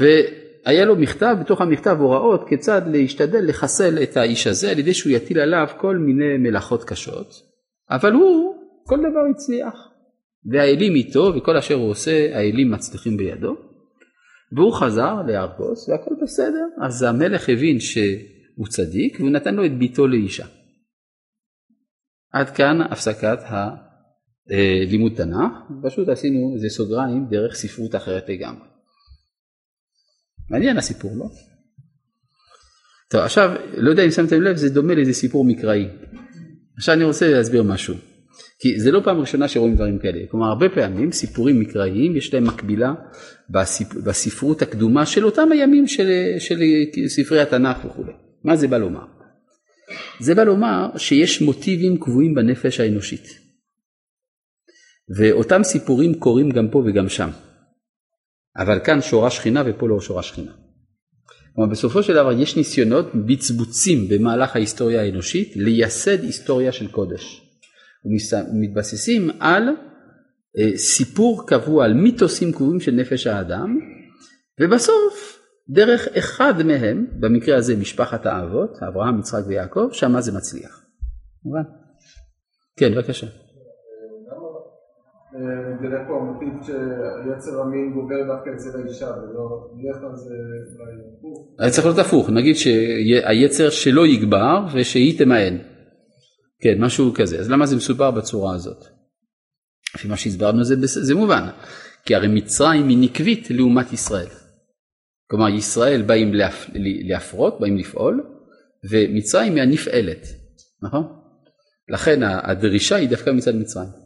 והיה 0.00 0.84
לו 0.84 0.96
מכתב, 0.96 1.36
בתוך 1.40 1.60
המכתב 1.60 1.96
הוראות 2.00 2.48
כיצד 2.48 2.82
להשתדל 2.86 3.48
לחסל 3.48 4.02
את 4.02 4.16
האיש 4.16 4.46
הזה 4.46 4.70
על 4.70 4.78
ידי 4.78 4.94
שהוא 4.94 5.12
יטיל 5.12 5.40
עליו 5.40 5.66
כל 5.80 5.96
מיני 5.96 6.36
מלאכות 6.38 6.84
קשות, 6.84 7.28
אבל 7.90 8.12
הוא 8.12 8.54
כל 8.86 8.98
דבר 8.98 9.24
הצליח. 9.30 9.74
והאלים 10.52 10.94
איתו 10.94 11.32
וכל 11.36 11.56
אשר 11.56 11.74
הוא 11.74 11.90
עושה 11.90 12.36
האלים 12.36 12.70
מצליחים 12.70 13.16
בידו. 13.16 13.56
והוא 14.52 14.72
חזר 14.72 15.14
לארקוס 15.26 15.88
והכל 15.88 16.14
בסדר, 16.22 16.66
אז 16.86 17.02
המלך 17.02 17.48
הבין 17.48 17.80
שהוא 17.80 18.66
צדיק 18.68 19.20
והוא 19.20 19.30
נתן 19.30 19.54
לו 19.54 19.66
את 19.66 19.78
ביתו 19.78 20.06
לאישה. 20.06 20.46
עד 22.32 22.50
כאן 22.50 22.80
הפסקת 22.90 23.38
הלימוד 24.50 25.12
תנ"ך, 25.16 25.52
פשוט 25.82 26.08
עשינו 26.08 26.52
איזה 26.54 26.68
סוגריים 26.68 27.26
דרך 27.30 27.54
ספרות 27.54 27.94
אחרת 27.94 28.28
לגמרי. 28.28 28.66
מעניין 30.50 30.76
הסיפור, 30.76 31.10
לא? 31.16 31.24
טוב, 33.10 33.20
עכשיו, 33.20 33.50
לא 33.76 33.90
יודע 33.90 34.04
אם 34.04 34.10
שמתם 34.10 34.42
לב, 34.42 34.56
זה 34.56 34.70
דומה 34.70 34.94
לאיזה 34.94 35.12
סיפור 35.12 35.44
מקראי. 35.44 35.88
עכשיו 36.76 36.94
אני 36.94 37.04
רוצה 37.04 37.30
להסביר 37.30 37.62
משהו. 37.62 37.94
כי 38.58 38.80
זה 38.80 38.90
לא 38.90 39.00
פעם 39.04 39.18
ראשונה 39.18 39.48
שרואים 39.48 39.74
דברים 39.74 39.98
כאלה. 39.98 40.20
כלומר, 40.30 40.46
הרבה 40.46 40.68
פעמים 40.68 41.12
סיפורים 41.12 41.60
מקראיים, 41.60 42.16
יש 42.16 42.34
להם 42.34 42.44
מקבילה 42.44 42.94
בספ... 43.50 43.94
בספרות 43.94 44.62
הקדומה 44.62 45.06
של 45.06 45.24
אותם 45.24 45.52
הימים 45.52 45.86
של, 45.86 46.10
של 46.38 46.60
ספרי 47.06 47.40
התנ"ך 47.40 47.84
וכו'. 47.84 48.02
מה 48.44 48.56
זה 48.56 48.68
בא 48.68 48.78
לומר? 48.78 49.04
זה 50.20 50.34
בא 50.34 50.44
לומר 50.44 50.90
שיש 50.96 51.42
מוטיבים 51.42 51.98
קבועים 51.98 52.34
בנפש 52.34 52.80
האנושית. 52.80 53.43
ואותם 55.18 55.64
סיפורים 55.64 56.14
קורים 56.14 56.50
גם 56.50 56.68
פה 56.70 56.78
וגם 56.86 57.08
שם. 57.08 57.30
אבל 58.56 58.78
כאן 58.84 59.00
שורה 59.00 59.30
שכינה 59.30 59.62
ופה 59.66 59.88
לא 59.88 60.00
שורה 60.00 60.22
שכינה. 60.22 60.52
כלומר 61.54 61.70
בסופו 61.70 62.02
של 62.02 62.14
דבר 62.14 62.32
יש 62.32 62.56
ניסיונות 62.56 63.06
בצבוצים 63.26 64.08
במהלך 64.08 64.56
ההיסטוריה 64.56 65.02
האנושית 65.02 65.56
לייסד 65.56 66.22
היסטוריה 66.22 66.72
של 66.72 66.90
קודש. 66.90 67.40
ומתבססים 68.04 69.30
על 69.40 69.68
אה, 70.58 70.76
סיפור 70.76 71.46
קבוע, 71.46 71.84
על 71.84 71.94
מיתוסים 71.94 72.52
קבועים 72.52 72.80
של 72.80 72.92
נפש 72.92 73.26
האדם, 73.26 73.78
ובסוף 74.60 75.38
דרך 75.68 76.08
אחד 76.18 76.62
מהם, 76.62 77.06
במקרה 77.20 77.56
הזה 77.56 77.76
משפחת 77.76 78.26
האבות, 78.26 78.70
אברהם, 78.88 79.18
יצחק 79.18 79.42
ויעקב, 79.46 79.88
שמה 79.92 80.20
זה 80.20 80.32
מצליח. 80.32 80.84
מובן? 81.44 81.62
כן, 82.76 82.94
בבקשה. 82.94 83.26
מתגלה 85.74 86.04
פה 86.08 86.16
המוטיב 86.16 86.66
שיצר 86.66 87.60
המין 87.60 87.92
גובר 87.94 88.34
דווקא 88.34 88.50
אצל 88.54 88.78
האישה 88.78 89.06
ולא 89.06 89.68
בדרך 89.74 90.00
כלל 90.00 90.16
זה 90.16 90.34
אולי 90.80 90.92
הפוך. 91.18 91.48
היה 91.58 91.70
צריך 91.70 91.86
להיות 91.86 91.98
הפוך, 91.98 92.30
נגיד 92.30 92.56
שהיצר 92.56 93.70
שלא 93.70 94.06
יגבר 94.06 94.66
ושהיא 94.74 95.18
תמאן. 95.18 95.56
כן, 96.60 96.80
משהו 96.80 97.14
כזה. 97.14 97.38
אז 97.38 97.50
למה 97.50 97.66
זה 97.66 97.76
מסופר 97.76 98.10
בצורה 98.10 98.54
הזאת? 98.54 98.84
לפי 99.94 100.08
מה 100.08 100.16
שהסברנו 100.16 100.64
זה, 100.64 100.74
זה 100.86 101.14
מובן, 101.14 101.48
כי 102.04 102.14
הרי 102.14 102.28
מצרים 102.28 102.88
היא 102.88 102.98
נקבית 103.00 103.50
לעומת 103.50 103.92
ישראל. 103.92 104.26
כלומר 105.30 105.48
ישראל 105.48 106.02
באים 106.02 106.34
להפ... 106.34 106.70
להפרות, 107.08 107.60
באים 107.60 107.76
לפעול, 107.76 108.22
ומצרים 108.90 109.54
היא 109.54 109.62
הנפעלת, 109.62 110.26
נכון? 110.82 111.02
לכן 111.88 112.22
הדרישה 112.22 112.96
היא 112.96 113.08
דווקא 113.08 113.30
מצד 113.30 113.54
מצרים. 113.54 114.03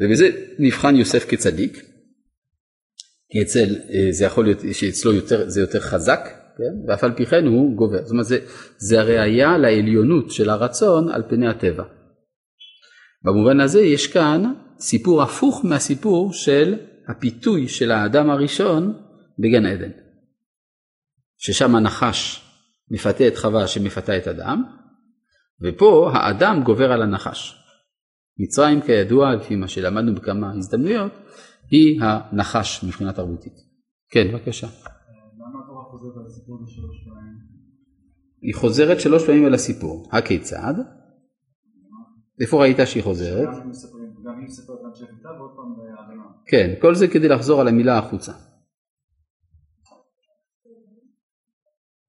ובזה 0.00 0.30
נבחן 0.58 0.96
יוסף 0.96 1.24
כצדיק, 1.28 1.82
כי 3.30 3.42
אצל, 3.42 3.76
אה, 3.90 4.06
זה 4.10 4.24
יכול 4.24 4.44
להיות 4.44 4.58
שאצלו 4.72 5.12
יותר, 5.12 5.48
זה 5.48 5.60
יותר 5.60 5.80
חזק, 5.80 6.20
כן? 6.56 6.88
ואף 6.88 7.04
על 7.04 7.12
פי 7.12 7.26
כן 7.26 7.46
הוא 7.46 7.76
גובר. 7.76 8.02
זאת 8.02 8.10
אומרת, 8.10 8.26
זה, 8.26 8.38
זה 8.78 9.00
הראייה 9.00 9.58
לעליונות 9.58 10.30
של 10.30 10.50
הרצון 10.50 11.08
על 11.08 11.22
פני 11.28 11.48
הטבע. 11.48 11.84
במובן 13.22 13.60
הזה 13.60 13.80
יש 13.80 14.06
כאן 14.06 14.52
סיפור 14.80 15.22
הפוך 15.22 15.64
מהסיפור 15.64 16.32
של 16.32 16.74
הפיתוי 17.08 17.68
של 17.68 17.90
האדם 17.90 18.30
הראשון 18.30 18.98
בגן 19.38 19.66
עדן. 19.66 19.90
ששם 21.38 21.74
הנחש 21.74 22.40
מפתה 22.90 23.28
את 23.28 23.38
חווה 23.38 23.66
שמפתה 23.66 24.16
את 24.16 24.28
אדם, 24.28 24.64
ופה 25.62 26.10
האדם 26.14 26.62
גובר 26.64 26.92
על 26.92 27.02
הנחש. 27.02 27.63
מצרים 28.38 28.80
כידוע, 28.80 29.34
לפי 29.34 29.56
מה 29.56 29.68
שלמדנו 29.68 30.14
בכמה 30.14 30.52
הזדמנויות, 30.52 31.12
היא 31.70 32.00
הנחש 32.02 32.84
מבחינה 32.84 33.12
תרבותית. 33.12 33.52
כן, 34.10 34.32
בבקשה. 34.32 34.66
היא 38.42 38.54
חוזרת 38.54 39.00
שלוש 39.00 39.26
פעמים 39.26 39.44
על 39.46 39.54
הסיפור. 39.54 40.08
הכיצד? 40.12 40.74
איפה 42.40 42.60
ראית 42.62 42.76
שהיא 42.84 43.02
חוזרת? 43.02 43.48
כן, 46.46 46.74
כל 46.80 46.94
זה 46.94 47.08
כדי 47.08 47.28
לחזור 47.28 47.60
על 47.60 47.68
המילה 47.68 47.98
החוצה. 47.98 48.32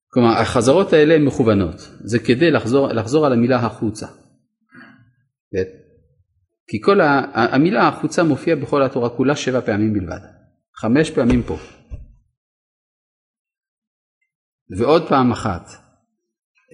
כלומר, 0.08 0.30
החזרות 0.30 0.94
האלה 0.94 1.20
מכוונות, 1.20 1.76
זה 2.00 2.20
כדי 2.20 2.52
לחזור, 2.52 2.88
לחזור 2.88 3.26
על 3.26 3.34
המילה 3.34 3.60
החוצה. 3.60 4.08
כי 6.68 6.82
כל 6.82 7.00
המילה 7.34 7.88
החוצה 7.88 8.24
מופיעה 8.24 8.56
בכל 8.58 8.84
התורה 8.84 9.10
כולה 9.10 9.36
שבע 9.36 9.62
פעמים 9.62 9.94
בלבד, 9.94 10.20
חמש 10.76 11.12
פעמים 11.12 11.44
פה. 11.44 11.58
ועוד 14.78 15.08
פעם 15.10 15.32
אחת 15.32 15.70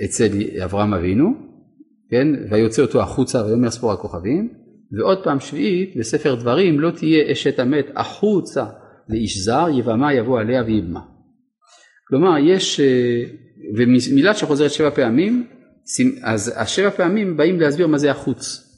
אצל 0.05 0.29
אברהם 0.63 0.93
אבינו, 0.93 1.33
כן, 2.09 2.27
ויוצא 2.51 2.81
אותו 2.81 3.01
החוצה 3.01 3.45
ויאמר 3.45 3.69
ספור 3.69 3.91
הכוכבים, 3.91 4.53
ועוד 4.97 5.23
פעם 5.23 5.39
שביעית 5.39 5.97
בספר 5.97 6.35
דברים 6.35 6.79
לא 6.79 6.91
תהיה 6.91 7.31
אשת 7.31 7.59
המת 7.59 7.85
החוצה 7.95 8.65
לאיש 9.09 9.37
זר, 9.37 9.65
יבמה 9.77 10.13
יבוא 10.13 10.39
עליה 10.39 10.63
ויבמה. 10.63 11.01
כלומר 12.07 12.37
יש, 12.37 12.79
אה, 12.79 13.23
ומילה 13.77 14.33
שחוזרת 14.33 14.71
שבע 14.71 14.89
פעמים, 14.89 15.47
אז 16.23 16.53
השבע 16.57 16.89
פעמים 16.89 17.37
באים 17.37 17.59
להסביר 17.59 17.87
מה 17.87 17.97
זה 17.97 18.11
החוץ. 18.11 18.70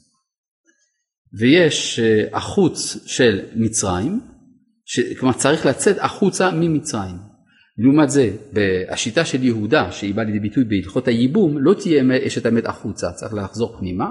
ויש 1.38 2.00
אה, 2.00 2.24
החוץ 2.32 3.06
של 3.06 3.40
מצרים, 3.54 4.20
ש... 4.84 5.00
כלומר 5.18 5.34
צריך 5.34 5.66
לצאת 5.66 5.96
החוצה 6.00 6.50
ממצרים. 6.50 7.16
לעומת 7.78 8.10
זה, 8.10 8.30
השיטה 8.88 9.24
של 9.24 9.42
יהודה, 9.42 9.92
שהיא 9.92 10.14
באה 10.14 10.24
לידי 10.24 10.40
ביטוי 10.40 10.64
בהלכות 10.64 11.08
הייבום, 11.08 11.58
לא 11.58 11.74
תהיה 11.74 12.04
אשת 12.26 12.46
המת 12.46 12.66
החוצה, 12.66 13.12
צריך 13.12 13.34
לחזור 13.34 13.76
פנימה. 13.78 14.10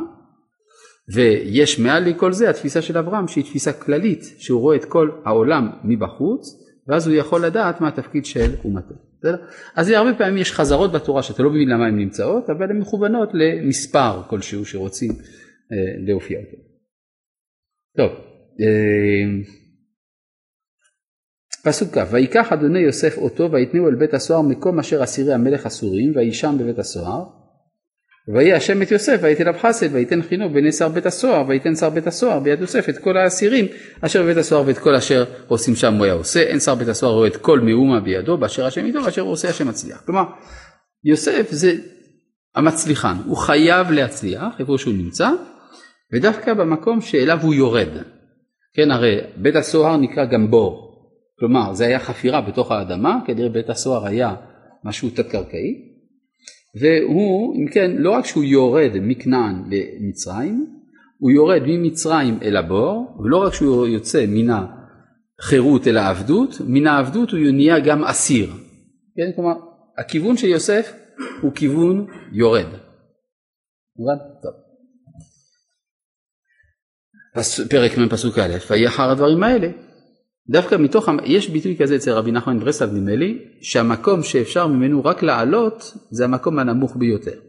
ויש 1.14 1.80
מעל 1.80 2.10
לכל 2.10 2.34
זה 2.34 2.50
התפיסה 2.50 2.82
של 2.82 2.98
אברהם, 2.98 3.28
שהיא 3.28 3.44
תפיסה 3.44 3.74
כללית, 3.74 4.36
שהוא 4.38 4.62
רואה 4.62 4.76
את 4.76 4.86
כל 4.86 5.10
העולם 5.26 5.70
מבחוץ, 5.84 6.64
ואז 6.88 7.08
הוא 7.08 7.16
יכול 7.16 7.46
לדעת 7.46 7.82
מה 7.82 7.88
התפקיד 7.88 8.26
של 8.26 8.52
אומתו. 8.64 8.96
אז 9.76 9.90
הרבה 9.90 10.14
פעמים 10.14 10.38
יש 10.38 10.52
חזרות 10.52 10.92
בתורה 10.92 11.24
שאתה 11.24 11.44
לא 11.44 11.50
מבין 11.50 11.70
למה 11.70 11.86
הן 11.86 11.98
נמצאות, 11.98 12.50
אבל 12.50 12.70
הן 12.70 12.78
מכוונות 12.78 13.30
למספר 13.34 14.22
כלשהו 14.28 14.66
שרוצים 14.66 15.12
אה, 15.12 15.78
להופיע 16.08 16.40
אותו. 16.40 16.73
טוב, 17.98 18.12
אה, 18.62 19.44
פסוק 21.64 21.98
כ' 21.98 22.12
ויקח 22.12 22.54
אדוני 22.54 22.80
יוסף 22.80 23.18
אותו 23.18 23.52
ויתנהו 23.52 23.88
אל 23.88 23.96
בית 23.96 24.14
הסוהר 24.14 24.42
מקום 24.42 24.80
אשר 24.80 25.04
אסירי 25.04 25.34
המלך 25.34 25.66
אסורים 25.66 26.12
וישם 26.16 26.56
בבית 26.60 26.80
הסוהר. 26.80 27.24
ויהי 28.28 28.54
השם 28.54 28.82
את 28.82 28.92
יוסף 28.92 29.20
ויתן 29.22 29.48
אליו 29.48 29.60
חסד 29.60 29.88
ויתן 29.92 30.22
חינו 30.22 30.50
בעיני 30.50 30.72
שר 30.72 30.90
בית 30.90 31.06
הסוהר 31.06 31.48
ויתן 31.48 31.76
שר 31.76 31.90
בית 31.90 32.08
הסוהר 32.08 32.40
ביד 32.40 32.62
יוסף 32.62 32.90
את 32.90 32.98
כל 32.98 33.18
האסירים 33.18 33.66
אשר 34.02 34.24
בבית 34.24 34.38
הסוהר 34.38 34.68
ואת 34.68 34.78
כל 34.78 34.96
אשר 34.96 35.26
עושים 35.48 35.76
שם 35.76 35.94
הוא 35.94 36.06
היה 36.06 36.14
עושה. 36.14 36.40
אין 36.40 36.60
שר 36.60 36.76
בית 36.76 36.88
הסוהר 36.88 37.14
רואה 37.14 37.28
את 37.28 37.38
כל 37.38 37.60
מאומה 37.60 38.00
בידו 38.00 38.38
באשר 38.38 38.66
השם 38.66 38.86
איתו 38.86 39.04
ואשר 39.06 39.22
עושה 39.22 39.50
השם 39.50 39.68
מצליח. 39.68 40.02
כלומר 40.06 40.24
יוסף 41.04 41.48
זה 41.52 41.74
המצליחן 42.56 43.16
הוא 43.26 43.38
חייב 43.38 43.92
להצליח 43.92 44.60
איפה 44.60 44.78
שהוא 44.78 44.94
נמצא 44.94 45.30
ודווקא 46.14 46.54
במקום 46.54 47.02
שאליו 47.02 47.40
הוא 47.42 47.54
יורד 47.54 47.90
כן 48.74 48.92
הרי 48.92 49.20
בית 49.38 49.56
הסוהר 49.56 49.98
נקרא 49.98 50.26
גם 50.26 50.52
בור 50.52 50.94
כלומר 51.44 51.74
זה 51.74 51.86
היה 51.86 52.00
חפירה 52.00 52.42
בתוך 52.42 52.72
האדמה, 52.72 53.20
כנראה 53.28 53.50
בית 53.50 53.70
הסוהר 53.70 54.06
היה 54.06 54.36
משהו 54.84 55.10
תת-קרקעי, 55.10 55.94
והוא, 56.82 57.56
אם 57.56 57.68
כן, 57.68 57.92
לא 57.98 58.12
רק 58.12 58.26
שהוא 58.26 58.44
יורד 58.44 58.92
מכנען 59.02 59.64
למצרים, 59.72 60.66
הוא 61.18 61.32
יורד 61.32 61.62
ממצרים 61.68 62.40
אל 62.42 62.58
הבור, 62.58 63.18
ולא 63.20 63.38
רק 63.38 63.54
שהוא 63.54 63.88
יוצא 63.88 64.26
מן 64.28 64.48
החירות 65.40 65.88
אל 65.88 65.98
העבדות, 65.98 66.50
מן 66.68 66.88
העבדות 66.88 67.32
הוא 67.32 67.40
נהיה 67.40 67.80
גם 67.80 68.04
אסיר. 68.04 68.50
כן? 69.16 69.32
כלומר, 69.36 69.56
הכיוון 69.98 70.38
של 70.38 70.48
יוסף 70.48 70.94
הוא 71.42 71.52
כיוון 71.52 72.06
יורד. 72.32 72.68
מובן? 73.98 74.18
טוב. 74.44 74.63
פרק 77.70 77.98
מ' 77.98 78.10
פסוק 78.10 78.40
א', 78.40 78.58
ויהי 78.70 78.88
אחר 78.88 79.12
הדברים 79.12 79.44
האלה, 79.44 79.70
דווקא 80.50 80.76
מתוך, 80.76 81.10
יש 81.26 81.50
ביטוי 81.50 81.78
כזה 81.78 81.96
אצל 81.96 82.12
רבי 82.12 82.32
נחמן 82.32 82.60
ברסלב 82.60 82.94
נדמה 82.94 83.16
לי, 83.16 83.40
שהמקום 83.62 84.24
שאפשר 84.24 84.68
ממנו 84.68 85.06
רק 85.06 85.24
לעלות 85.24 85.98
זה 86.12 86.24
המקום 86.24 86.60
הנמוך 86.60 86.96
ביותר. 86.98 87.40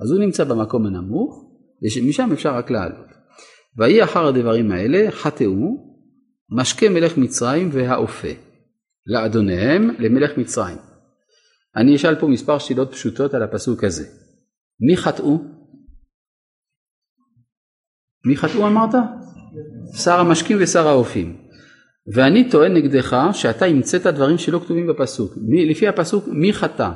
אז 0.00 0.10
הוא 0.10 0.20
נמצא 0.20 0.44
במקום 0.44 0.86
הנמוך, 0.86 1.44
ומשם 1.82 2.30
אפשר 2.32 2.54
רק 2.54 2.70
לעלות. 2.70 3.06
ויהי 3.78 4.04
אחר 4.04 4.26
הדברים 4.26 4.72
האלה 4.72 5.10
חטאו 5.10 5.92
משקה 6.50 6.88
מלך 6.88 7.18
מצרים 7.18 7.68
והאופה 7.72 8.28
לאדוניהם 9.06 9.90
למלך 9.98 10.38
מצרים. 10.38 10.78
אני 11.76 11.96
אשאל 11.96 12.14
פה 12.14 12.26
מספר 12.26 12.58
שאלות 12.58 12.92
פשוטות 12.92 13.34
על 13.34 13.42
הפסוק 13.42 13.84
הזה. 13.84 14.06
מי 14.80 14.96
חטאו? 14.96 15.38
מי 18.24 18.36
חטאו 18.36 18.66
אמרת? 18.66 18.94
שר 19.96 20.20
המשקים 20.20 20.56
ושר 20.60 20.88
האופים. 20.88 21.36
ואני 22.14 22.50
טוען 22.50 22.74
נגדך 22.74 23.16
שאתה 23.32 23.64
המצאת 23.64 24.06
דברים 24.06 24.38
שלא 24.38 24.58
כתובים 24.58 24.86
בפסוק. 24.86 25.32
מי, 25.36 25.70
לפי 25.70 25.88
הפסוק 25.88 26.28
מי 26.28 26.52
חטא? 26.52 26.90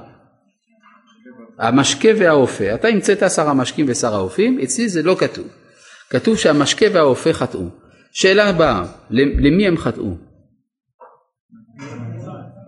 המשקה 1.58 2.08
והאופה. 2.18 2.74
אתה 2.74 2.88
המצאת 2.88 3.30
שר 3.30 3.48
המשקים 3.48 3.86
ושר 3.88 4.14
האופים, 4.14 4.58
אצלי 4.58 4.88
זה 4.88 5.02
לא 5.02 5.16
כתוב. 5.18 5.46
כתוב 6.10 6.36
שהמשקה 6.36 6.86
והאופה 6.92 7.32
חטאו. 7.32 7.68
שאלה 8.12 8.48
הבאה, 8.48 8.84
למי 9.10 9.66
הם 9.66 9.76
חטאו? 9.76 10.14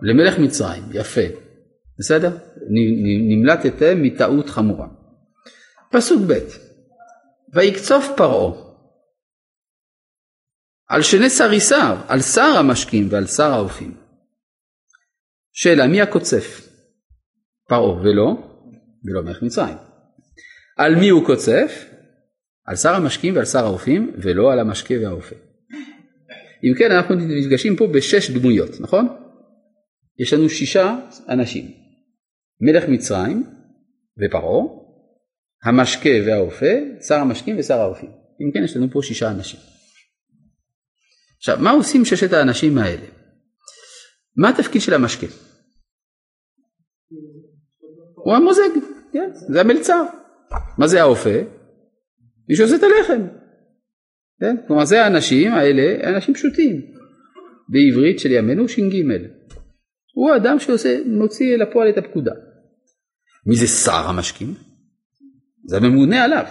למלך 0.01 0.39
מצרים, 0.39 0.83
יפה. 0.93 1.21
בסדר? 1.99 2.37
נמלטתם 3.29 4.01
מטעות 4.01 4.49
חמורה. 4.49 4.87
פסוק 5.91 6.21
ב' 6.27 6.68
ויקצוף 7.53 8.05
פרעה 8.17 8.69
על 10.89 11.01
שני 11.01 11.29
שריסיו, 11.29 11.97
על 12.07 12.21
שר 12.21 12.57
המשקים 12.59 13.07
ועל 13.11 13.27
שר 13.27 13.51
האופים. 13.51 13.97
שאלה, 15.53 15.87
מי 15.87 16.01
הקוצף? 16.01 16.69
פרעה 17.69 18.01
ולא, 18.01 18.33
ולא 19.05 19.21
מלך 19.23 19.43
מצרים. 19.43 19.77
על 20.77 20.95
מי 20.95 21.09
הוא 21.09 21.25
קוצף? 21.25 21.85
על 22.65 22.75
שר 22.75 22.95
המשקים 22.95 23.35
ועל 23.35 23.45
שר 23.45 23.65
האופים, 23.65 24.13
ולא 24.17 24.51
על 24.51 24.59
המשקה 24.59 24.93
והאופה. 25.01 25.35
אם 26.63 26.77
כן, 26.77 26.91
אנחנו 26.91 27.15
נפגשים 27.15 27.75
פה 27.75 27.87
בשש 27.87 28.31
דמויות, 28.31 28.69
נכון? 28.79 29.07
יש 30.19 30.33
לנו 30.33 30.49
שישה 30.49 30.95
אנשים. 31.29 31.71
מלך 32.61 32.83
מצרים 32.89 33.43
ופרעה, 34.19 34.78
המשקה 35.63 36.09
והאופה, 36.25 36.73
שר 37.07 37.15
המשקים 37.15 37.59
ושר 37.59 37.79
האופים. 37.79 38.09
אם 38.41 38.51
כן, 38.53 38.63
יש 38.63 38.77
לנו 38.77 38.91
פה 38.91 38.99
שישה 39.03 39.31
אנשים. 39.31 39.59
עכשיו, 41.37 41.57
מה 41.59 41.71
עושים 41.71 42.05
ששת 42.05 42.33
האנשים 42.33 42.77
האלה? 42.77 43.05
מה 44.37 44.49
התפקיד 44.49 44.81
של 44.81 44.93
המשקה? 44.93 45.27
הוא 48.15 48.35
המוזג, 48.35 48.69
כן, 49.13 49.29
זה 49.33 49.61
המלצר. 49.61 50.03
מה 50.77 50.87
זה 50.87 51.01
האופה? 51.01 51.39
מי 52.49 52.55
שעושה 52.55 52.75
את 52.75 52.83
הלחם. 52.83 53.27
כן? 54.39 54.55
כלומר 54.67 54.85
זה 54.85 55.05
האנשים 55.05 55.51
האלה, 55.51 56.09
אנשים 56.15 56.33
פשוטים. 56.33 56.81
בעברית 57.69 58.19
של 58.19 58.31
ימינו 58.31 58.69
ש"ג. 58.69 58.95
הוא 60.15 60.31
האדם 60.31 60.59
שעושה, 60.59 60.99
מוציא 61.05 61.55
אל 61.55 61.61
הפועל 61.61 61.89
את 61.89 61.97
הפקודה. 61.97 62.31
מי 63.45 63.55
זה 63.55 63.67
שר 63.67 64.07
המשקים? 64.09 64.68
זה 65.69 65.77
הממונה 65.77 66.23
עליו. 66.23 66.45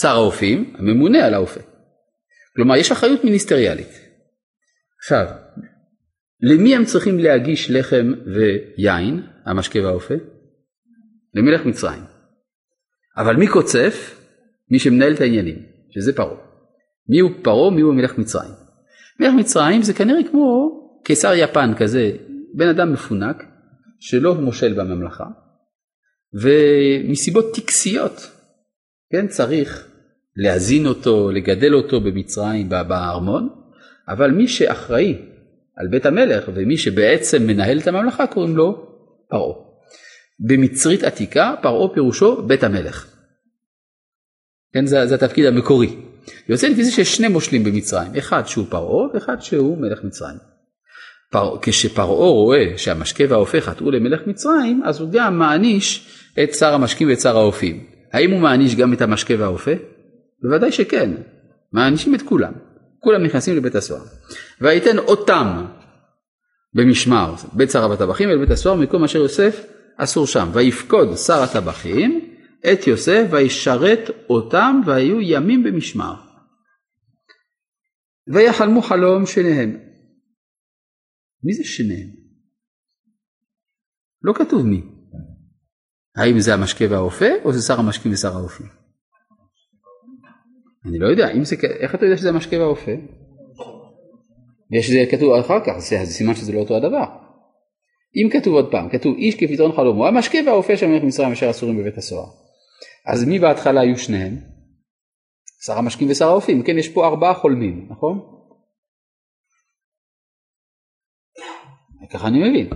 שר 0.00 0.08
האופים, 0.08 0.74
הממונה 0.78 1.26
על 1.26 1.34
האופה. 1.34 1.60
כלומר 2.56 2.76
יש 2.76 2.92
אחריות 2.92 3.24
מיניסטריאלית. 3.24 4.00
עכשיו, 4.98 5.26
למי 6.40 6.76
הם 6.76 6.84
צריכים 6.84 7.18
להגיש 7.18 7.70
לחם 7.70 8.12
ויין, 8.34 9.22
המשקה 9.46 9.82
והאופה? 9.82 10.14
למלך 11.34 11.66
מצרים. 11.66 12.02
אבל 13.16 13.36
מי 13.36 13.46
קוצף? 13.46 14.20
מי 14.70 14.78
שמנהל 14.78 15.14
את 15.14 15.20
העניינים, 15.20 15.58
שזה 15.90 16.16
פרעה. 16.16 16.36
מי 17.08 17.20
הוא 17.20 17.30
פרעה? 17.42 17.70
מי 17.70 17.80
הוא 17.80 17.94
מלך 17.94 18.18
מצרים? 18.18 18.52
מלך 19.20 19.34
מצרים 19.34 19.82
זה 19.82 19.94
כנראה 19.94 20.20
כמו 20.30 20.70
קיסר 21.04 21.34
יפן 21.34 21.74
כזה, 21.78 22.10
בן 22.54 22.68
אדם 22.68 22.92
מפונק, 22.92 23.44
שלא 24.00 24.34
מושל 24.34 24.72
בממלכה, 24.72 25.24
ומסיבות 26.42 27.54
טקסיות, 27.54 28.30
כן, 29.12 29.26
צריך 29.26 29.86
להזין 30.36 30.86
אותו, 30.86 31.30
לגדל 31.30 31.74
אותו 31.74 32.00
במצרים, 32.00 32.68
בארמון, 32.68 33.48
אבל 34.08 34.30
מי 34.30 34.48
שאחראי 34.48 35.18
על 35.76 35.88
בית 35.88 36.06
המלך 36.06 36.44
ומי 36.54 36.76
שבעצם 36.76 37.46
מנהל 37.46 37.78
את 37.78 37.86
הממלכה 37.86 38.26
קוראים 38.26 38.56
לו 38.56 38.86
פרעה. 39.28 39.64
במצרית 40.40 41.04
עתיקה 41.04 41.54
פרעה 41.62 41.94
פירושו 41.94 42.42
בית 42.42 42.64
המלך. 42.64 43.06
כן, 44.74 44.86
זה, 44.86 45.06
זה 45.06 45.14
התפקיד 45.14 45.46
המקורי. 45.46 45.96
יוצא 46.48 46.68
לפי 46.68 46.84
זה 46.84 46.90
שיש 46.90 47.16
שני 47.16 47.28
מושלים 47.28 47.64
במצרים, 47.64 48.12
אחד 48.18 48.46
שהוא 48.46 48.66
פרעה 48.68 49.08
ואחד 49.14 49.40
שהוא 49.40 49.78
מלך 49.78 50.04
מצרים. 50.04 50.36
פר... 51.30 51.56
כשפרעה 51.62 52.28
רואה 52.28 52.72
שהמשקה 52.76 53.24
והאופה 53.28 53.60
חטאו 53.60 53.90
למלך 53.90 54.20
מצרים, 54.26 54.82
אז 54.84 55.00
הוא 55.00 55.10
גם 55.12 55.38
מעניש 55.38 56.08
את 56.42 56.54
שר 56.54 56.74
המשקים 56.74 57.08
ואת 57.08 57.20
שר 57.20 57.36
האופים. 57.36 57.86
האם 58.12 58.30
הוא 58.30 58.40
מעניש 58.40 58.74
גם 58.74 58.92
את 58.92 59.00
המשקה 59.00 59.34
והאופה? 59.38 59.70
בוודאי 60.42 60.72
שכן, 60.72 61.10
מענישים 61.72 62.14
את 62.14 62.22
כולם, 62.22 62.52
כולם 63.00 63.22
נכנסים 63.22 63.56
לבית 63.56 63.74
הסוהר. 63.74 64.02
ויתן 64.60 64.98
אותם 64.98 65.66
במשמר, 66.74 67.34
בית 67.52 67.70
שר 67.70 67.92
הטבחים 67.92 68.28
אל 68.28 68.38
בית 68.38 68.50
הסוהר, 68.50 68.76
מקום 68.76 69.04
אשר 69.04 69.18
יוסף 69.18 69.66
אסור 69.96 70.26
שם. 70.26 70.50
ויפקוד 70.52 71.16
שר 71.16 71.42
הטבחים 71.42 72.36
את 72.72 72.86
יוסף 72.86 73.26
וישרת 73.30 74.10
אותם 74.30 74.80
והיו 74.86 75.20
ימים 75.20 75.62
במשמר. 75.64 76.14
ויחלמו 78.34 78.82
חלום 78.82 79.26
שניהם. 79.26 79.76
מי 81.44 81.52
זה 81.52 81.64
שניהם? 81.64 82.08
לא 84.22 84.32
כתוב 84.32 84.66
מי. 84.66 84.82
האם 86.16 86.40
זה 86.40 86.54
המשקה 86.54 86.84
והאופה 86.90 87.26
או 87.44 87.52
זה 87.52 87.62
שר 87.62 87.78
המשקים 87.78 88.12
ושר 88.12 88.36
האופי? 88.36 88.64
אני 90.86 90.98
לא 90.98 91.06
יודע, 91.06 91.28
זה, 91.42 91.56
איך 91.80 91.94
אתה 91.94 92.06
יודע 92.06 92.16
שזה 92.16 92.28
המשקה 92.28 92.58
והאופה? 92.58 92.92
ושזה 94.72 95.04
כתוב 95.10 95.32
אחר 95.34 95.60
כך, 95.66 95.78
זה 95.78 96.12
סימן 96.12 96.34
שזה 96.34 96.52
לא 96.52 96.58
אותו 96.58 96.76
הדבר. 96.76 97.04
אם 98.16 98.28
כתוב 98.32 98.54
עוד 98.54 98.70
פעם, 98.70 98.88
כתוב 98.90 99.16
איש 99.16 99.34
כפתרון 99.34 99.72
חלומו, 99.72 100.06
המשקה 100.06 100.38
והאופה 100.46 100.76
של 100.76 100.86
מלך 100.86 101.02
מצרים 101.02 101.32
אשר 101.32 101.50
אסורים 101.50 101.78
בבית 101.78 101.98
הסוהר. 101.98 102.26
אז 103.06 103.24
מי 103.24 103.38
בהתחלה 103.38 103.80
היו 103.80 103.98
שניהם? 103.98 104.36
שר 105.66 105.78
המשקים 105.78 106.10
ושר 106.10 106.28
האופים, 106.28 106.62
כן 106.62 106.78
יש 106.78 106.88
פה 106.88 107.06
ארבעה 107.06 107.34
חולמים, 107.34 107.88
נכון? 107.90 108.20
ככה 112.10 112.28
אני 112.28 112.48
מבין. 112.48 112.70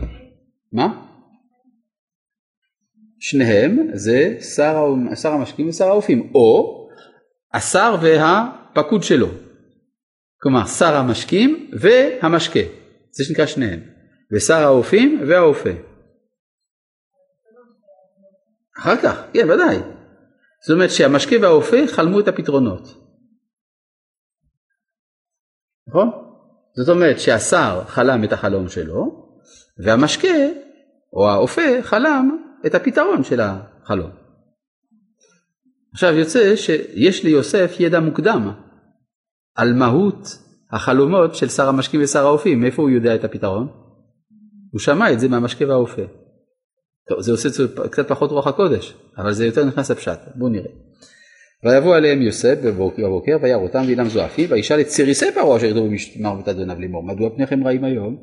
מה? 0.73 1.08
שניהם 3.21 3.89
זה 3.95 4.37
שר, 4.41 4.85
שר 5.15 5.33
המשקים 5.33 5.69
ושר 5.69 5.89
האופים, 5.89 6.33
או 6.35 6.79
השר 7.55 7.97
והפקוד 8.03 9.03
שלו. 9.03 9.29
כלומר 10.43 10.67
שר 10.67 10.97
המשקים 10.97 11.71
והמשקה, 11.81 12.61
זה 13.11 13.25
שנקרא 13.25 13.47
שניהם, 13.47 13.81
ושר 14.33 14.63
האופים 14.63 15.21
והאופה. 15.29 15.71
אחר 18.79 18.97
כך, 19.03 19.23
כן 19.35 19.51
ודאי. 19.51 19.77
זאת 20.67 20.75
אומרת 20.75 20.91
שהמשקה 20.91 21.37
והאופה 21.43 21.77
חלמו 21.87 22.21
את 22.21 22.29
הפתרונות. 22.29 22.83
נכון? 25.89 26.11
זאת 26.77 26.89
אומרת 26.89 27.21
שהשר 27.21 27.85
חלם 27.87 28.25
את 28.25 28.33
החלום 28.33 28.69
שלו, 28.69 29.29
והמשקה 29.85 30.29
או 31.13 31.29
האופה 31.29 31.83
חלם 31.83 32.48
את 32.67 32.75
הפתרון 32.75 33.25
של 33.25 33.41
החלום. 33.41 34.11
עכשיו 35.93 36.15
יוצא 36.15 36.57
שיש 36.57 37.25
ליוסף 37.25 37.77
ידע 37.79 38.01
מוקדם 38.01 38.51
על 39.55 39.73
מהות 39.73 40.39
החלומות 40.71 41.35
של 41.35 41.49
שר 41.49 41.69
המשקים 41.69 42.03
ושר 42.03 42.27
האופים, 42.27 42.61
מאיפה 42.61 42.83
הוא 42.83 42.91
יודע 42.91 43.15
את 43.15 43.25
הפתרון? 43.25 43.69
הוא 44.73 44.81
שמע 44.81 45.13
את 45.13 45.21
זה 45.21 45.29
מהמשקה 45.29 45.69
והאופה. 45.69 46.03
טוב, 47.09 47.21
זה 47.21 47.33
עושה 47.33 47.49
קצת 47.91 48.09
פחות 48.09 48.31
רוח 48.31 48.47
הקודש, 48.47 48.95
אבל 49.19 49.33
זה 49.33 49.47
יותר 49.47 49.65
נכנס 49.65 49.91
לפשט, 49.91 50.19
בואו 50.35 50.51
נראה. 50.51 50.71
ויבוא 51.65 51.97
עליהם 51.97 52.23
יוסף 52.23 52.59
בבוקר 52.65 53.39
וירא 53.43 53.63
אותם 53.63 53.83
ואילם 53.87 54.09
זועפים 54.09 54.51
וישאל 54.51 54.81
את 54.81 54.87
ציריסי 54.87 55.33
פרעה 55.35 55.57
אשר 55.57 55.67
ירדו 55.67 55.85
במשמר 55.85 56.35
בית 56.35 56.49
אדוניו 56.49 56.81
לאמור 56.81 57.03
מדוע 57.03 57.31
פניכם 57.37 57.67
רעים 57.67 57.85
היום? 57.85 58.17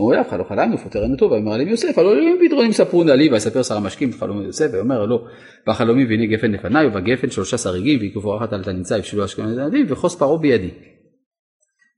אמרו 0.00 0.12
אליו 0.12 0.24
חלום 0.30 0.48
חלמנו 0.48 0.78
פוטרנו 0.78 1.16
טוב 1.16 1.32
ויאמר 1.32 1.52
עליהם 1.52 1.68
יוסף 1.68 1.98
הלא 1.98 2.12
אלוהים 2.12 2.38
פתרונים 2.46 2.72
ספרו 2.72 3.04
נא 3.04 3.12
לי 3.12 3.30
ויספר 3.32 3.62
שר 3.62 3.76
המשקים 3.76 4.10
בחלום 4.10 4.42
יוסף 4.42 4.68
ויאמר 4.72 5.06
לו 5.06 5.26
בחלומי 5.66 6.04
והנה 6.06 6.26
גפן 6.26 6.50
לפניי 6.52 6.86
ובגפן 6.86 7.30
שלושה 7.30 7.58
שריגים 7.58 8.00
ויקופו 8.00 8.36
אחת 8.36 8.52
על 8.52 8.64
תניצה 8.64 8.98
יפשלו 8.98 9.24
אשכנזים 9.24 9.86
וחוס 9.88 10.16
פרעה 10.16 10.38
בידי. 10.38 10.70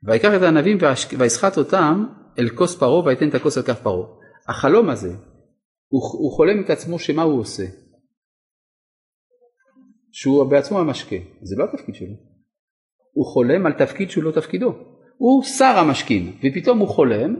ויקח 0.02 0.30
את 0.36 0.42
הענבים 0.42 0.78
ויסחט 1.18 1.58
אותם 1.58 2.04
אל 2.38 2.48
כוס 2.48 2.76
פרעה 2.76 3.04
ויתן 3.04 3.28
את 3.28 3.34
הכוס 3.34 3.56
על 3.58 3.62
כף 3.62 3.80
פרעה. 3.82 4.06
החלום 4.48 4.90
הזה, 4.90 5.14
הוא 5.88 6.32
חולם 6.32 6.60
את 6.64 6.70
עצמו 6.70 6.98
שמה 6.98 7.22
הוא 7.22 7.40
עושה? 7.40 7.64
שהוא 10.12 10.44
בעצמו 10.44 10.78
המשקה, 10.78 11.16
זה 11.42 11.56
לא 11.58 11.64
התפקיד 11.64 11.94
שלו. 11.94 12.14
הוא 13.12 13.26
חולם 13.26 13.66
על 13.66 13.72
תפקיד 13.72 14.10
שהוא 14.10 14.24
לא 14.24 14.30
תפקידו. 14.30 14.74
הוא 15.16 15.44
שר 15.44 15.78
המשקים, 15.78 16.36
ופתאום 16.44 16.78
הוא 16.78 16.88
חולם 16.88 17.34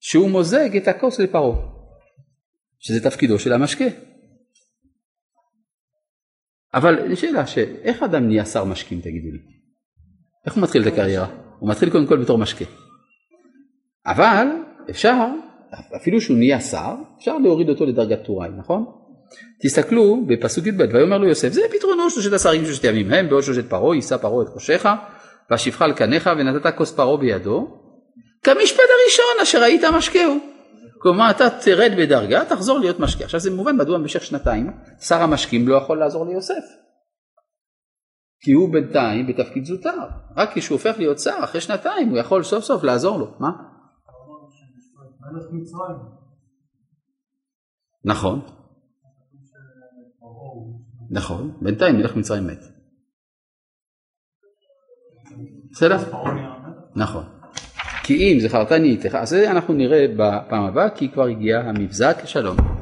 שהוא 0.00 0.30
מוזג 0.30 0.76
את 0.76 0.88
הכוס 0.88 1.20
לפרעה, 1.20 1.58
שזה 2.78 3.10
תפקידו 3.10 3.38
של 3.38 3.52
המשקה. 3.52 3.84
אבל 6.74 7.14
שאלה, 7.14 7.44
איך 7.82 8.02
אדם 8.02 8.26
נהיה 8.26 8.44
שר 8.44 8.64
משקים 8.64 9.00
תגידו 9.00 9.28
לי? 9.32 9.38
איך 10.46 10.54
הוא 10.54 10.62
מתחיל 10.62 10.82
את 10.82 10.86
הקריירה? 10.86 11.28
הוא 11.58 11.70
מתחיל 11.70 11.90
קודם 11.90 12.06
כל 12.06 12.22
בתור 12.22 12.38
משקה. 12.38 12.64
אבל 14.06 14.46
אפשר, 14.90 15.26
אפילו 15.96 16.20
שהוא 16.20 16.36
נהיה 16.36 16.60
שר, 16.60 16.94
אפשר 17.18 17.38
להוריד 17.38 17.68
אותו 17.68 17.86
לדרגת 17.86 18.24
טוראי, 18.24 18.48
נכון? 18.58 18.84
תסתכלו 19.62 20.26
בפסוק 20.26 20.66
י"ב, 20.66 20.80
ויאמר 20.92 21.18
לו 21.18 21.28
יוסף, 21.28 21.48
זה 21.52 21.60
פתרונו 21.72 22.10
שלושת 22.10 22.32
השרים 22.32 22.64
שלושת 22.64 22.84
ימים 22.84 23.12
הם, 23.12 23.28
בעוד 23.28 23.42
שלושת 23.42 23.70
פרעה, 23.70 23.94
יישא 23.94 24.16
פרעה 24.16 24.42
את 24.42 24.48
ראשך, 24.54 24.88
ואשיבך 25.50 25.82
על 25.82 25.92
קניך, 25.92 26.30
ונתת 26.38 26.76
כוס 26.76 26.92
פרעה 26.92 27.16
בידו, 27.16 27.80
כמשפט 28.42 28.80
הראשון 28.80 29.42
אשר 29.42 29.62
היית 29.62 29.82
משקהו. 29.96 30.38
כלומר 31.02 31.30
אתה 31.30 31.44
תרד 31.64 31.92
בדרגה, 31.98 32.44
תחזור 32.44 32.78
להיות 32.78 33.00
משקה. 33.00 33.24
עכשיו 33.24 33.40
זה 33.40 33.50
מובן 33.50 33.76
מדוע 33.76 33.98
במשך 33.98 34.22
שנתיים 34.22 34.70
שר 35.00 35.22
המשקים 35.22 35.68
לא 35.68 35.76
יכול 35.76 35.98
לעזור 35.98 36.26
ליוסף. 36.26 36.64
כי 38.42 38.52
הוא 38.52 38.72
בינתיים 38.72 39.26
בתפקיד 39.26 39.64
זוטר. 39.64 39.98
רק 40.36 40.50
כשהוא 40.54 40.76
הופך 40.76 40.98
להיות 40.98 41.18
שר, 41.18 41.38
אחרי 41.44 41.60
שנתיים, 41.60 42.08
הוא 42.08 42.18
יכול 42.18 42.42
סוף 42.42 42.64
סוף 42.64 42.82
לעזור 42.82 43.18
לו. 43.18 43.26
מה? 43.40 43.50
נכון, 48.04 48.40
נכון, 51.10 51.58
בינתיים 51.62 51.96
מלך 51.96 52.16
מצרים 52.16 52.46
מת. 52.46 52.60
בסדר? 55.70 55.96
נכון. 56.96 57.39
כי 58.10 58.32
אם 58.32 58.40
זכרתני 58.40 58.88
איתך, 58.88 59.14
אז 59.14 59.28
זה 59.28 59.50
אנחנו 59.50 59.74
נראה 59.74 60.06
בפעם 60.16 60.64
הבאה, 60.64 60.90
כי 60.90 61.08
כבר 61.08 61.26
הגיע 61.26 61.60
המבזק, 61.60 62.22
שלום. 62.24 62.79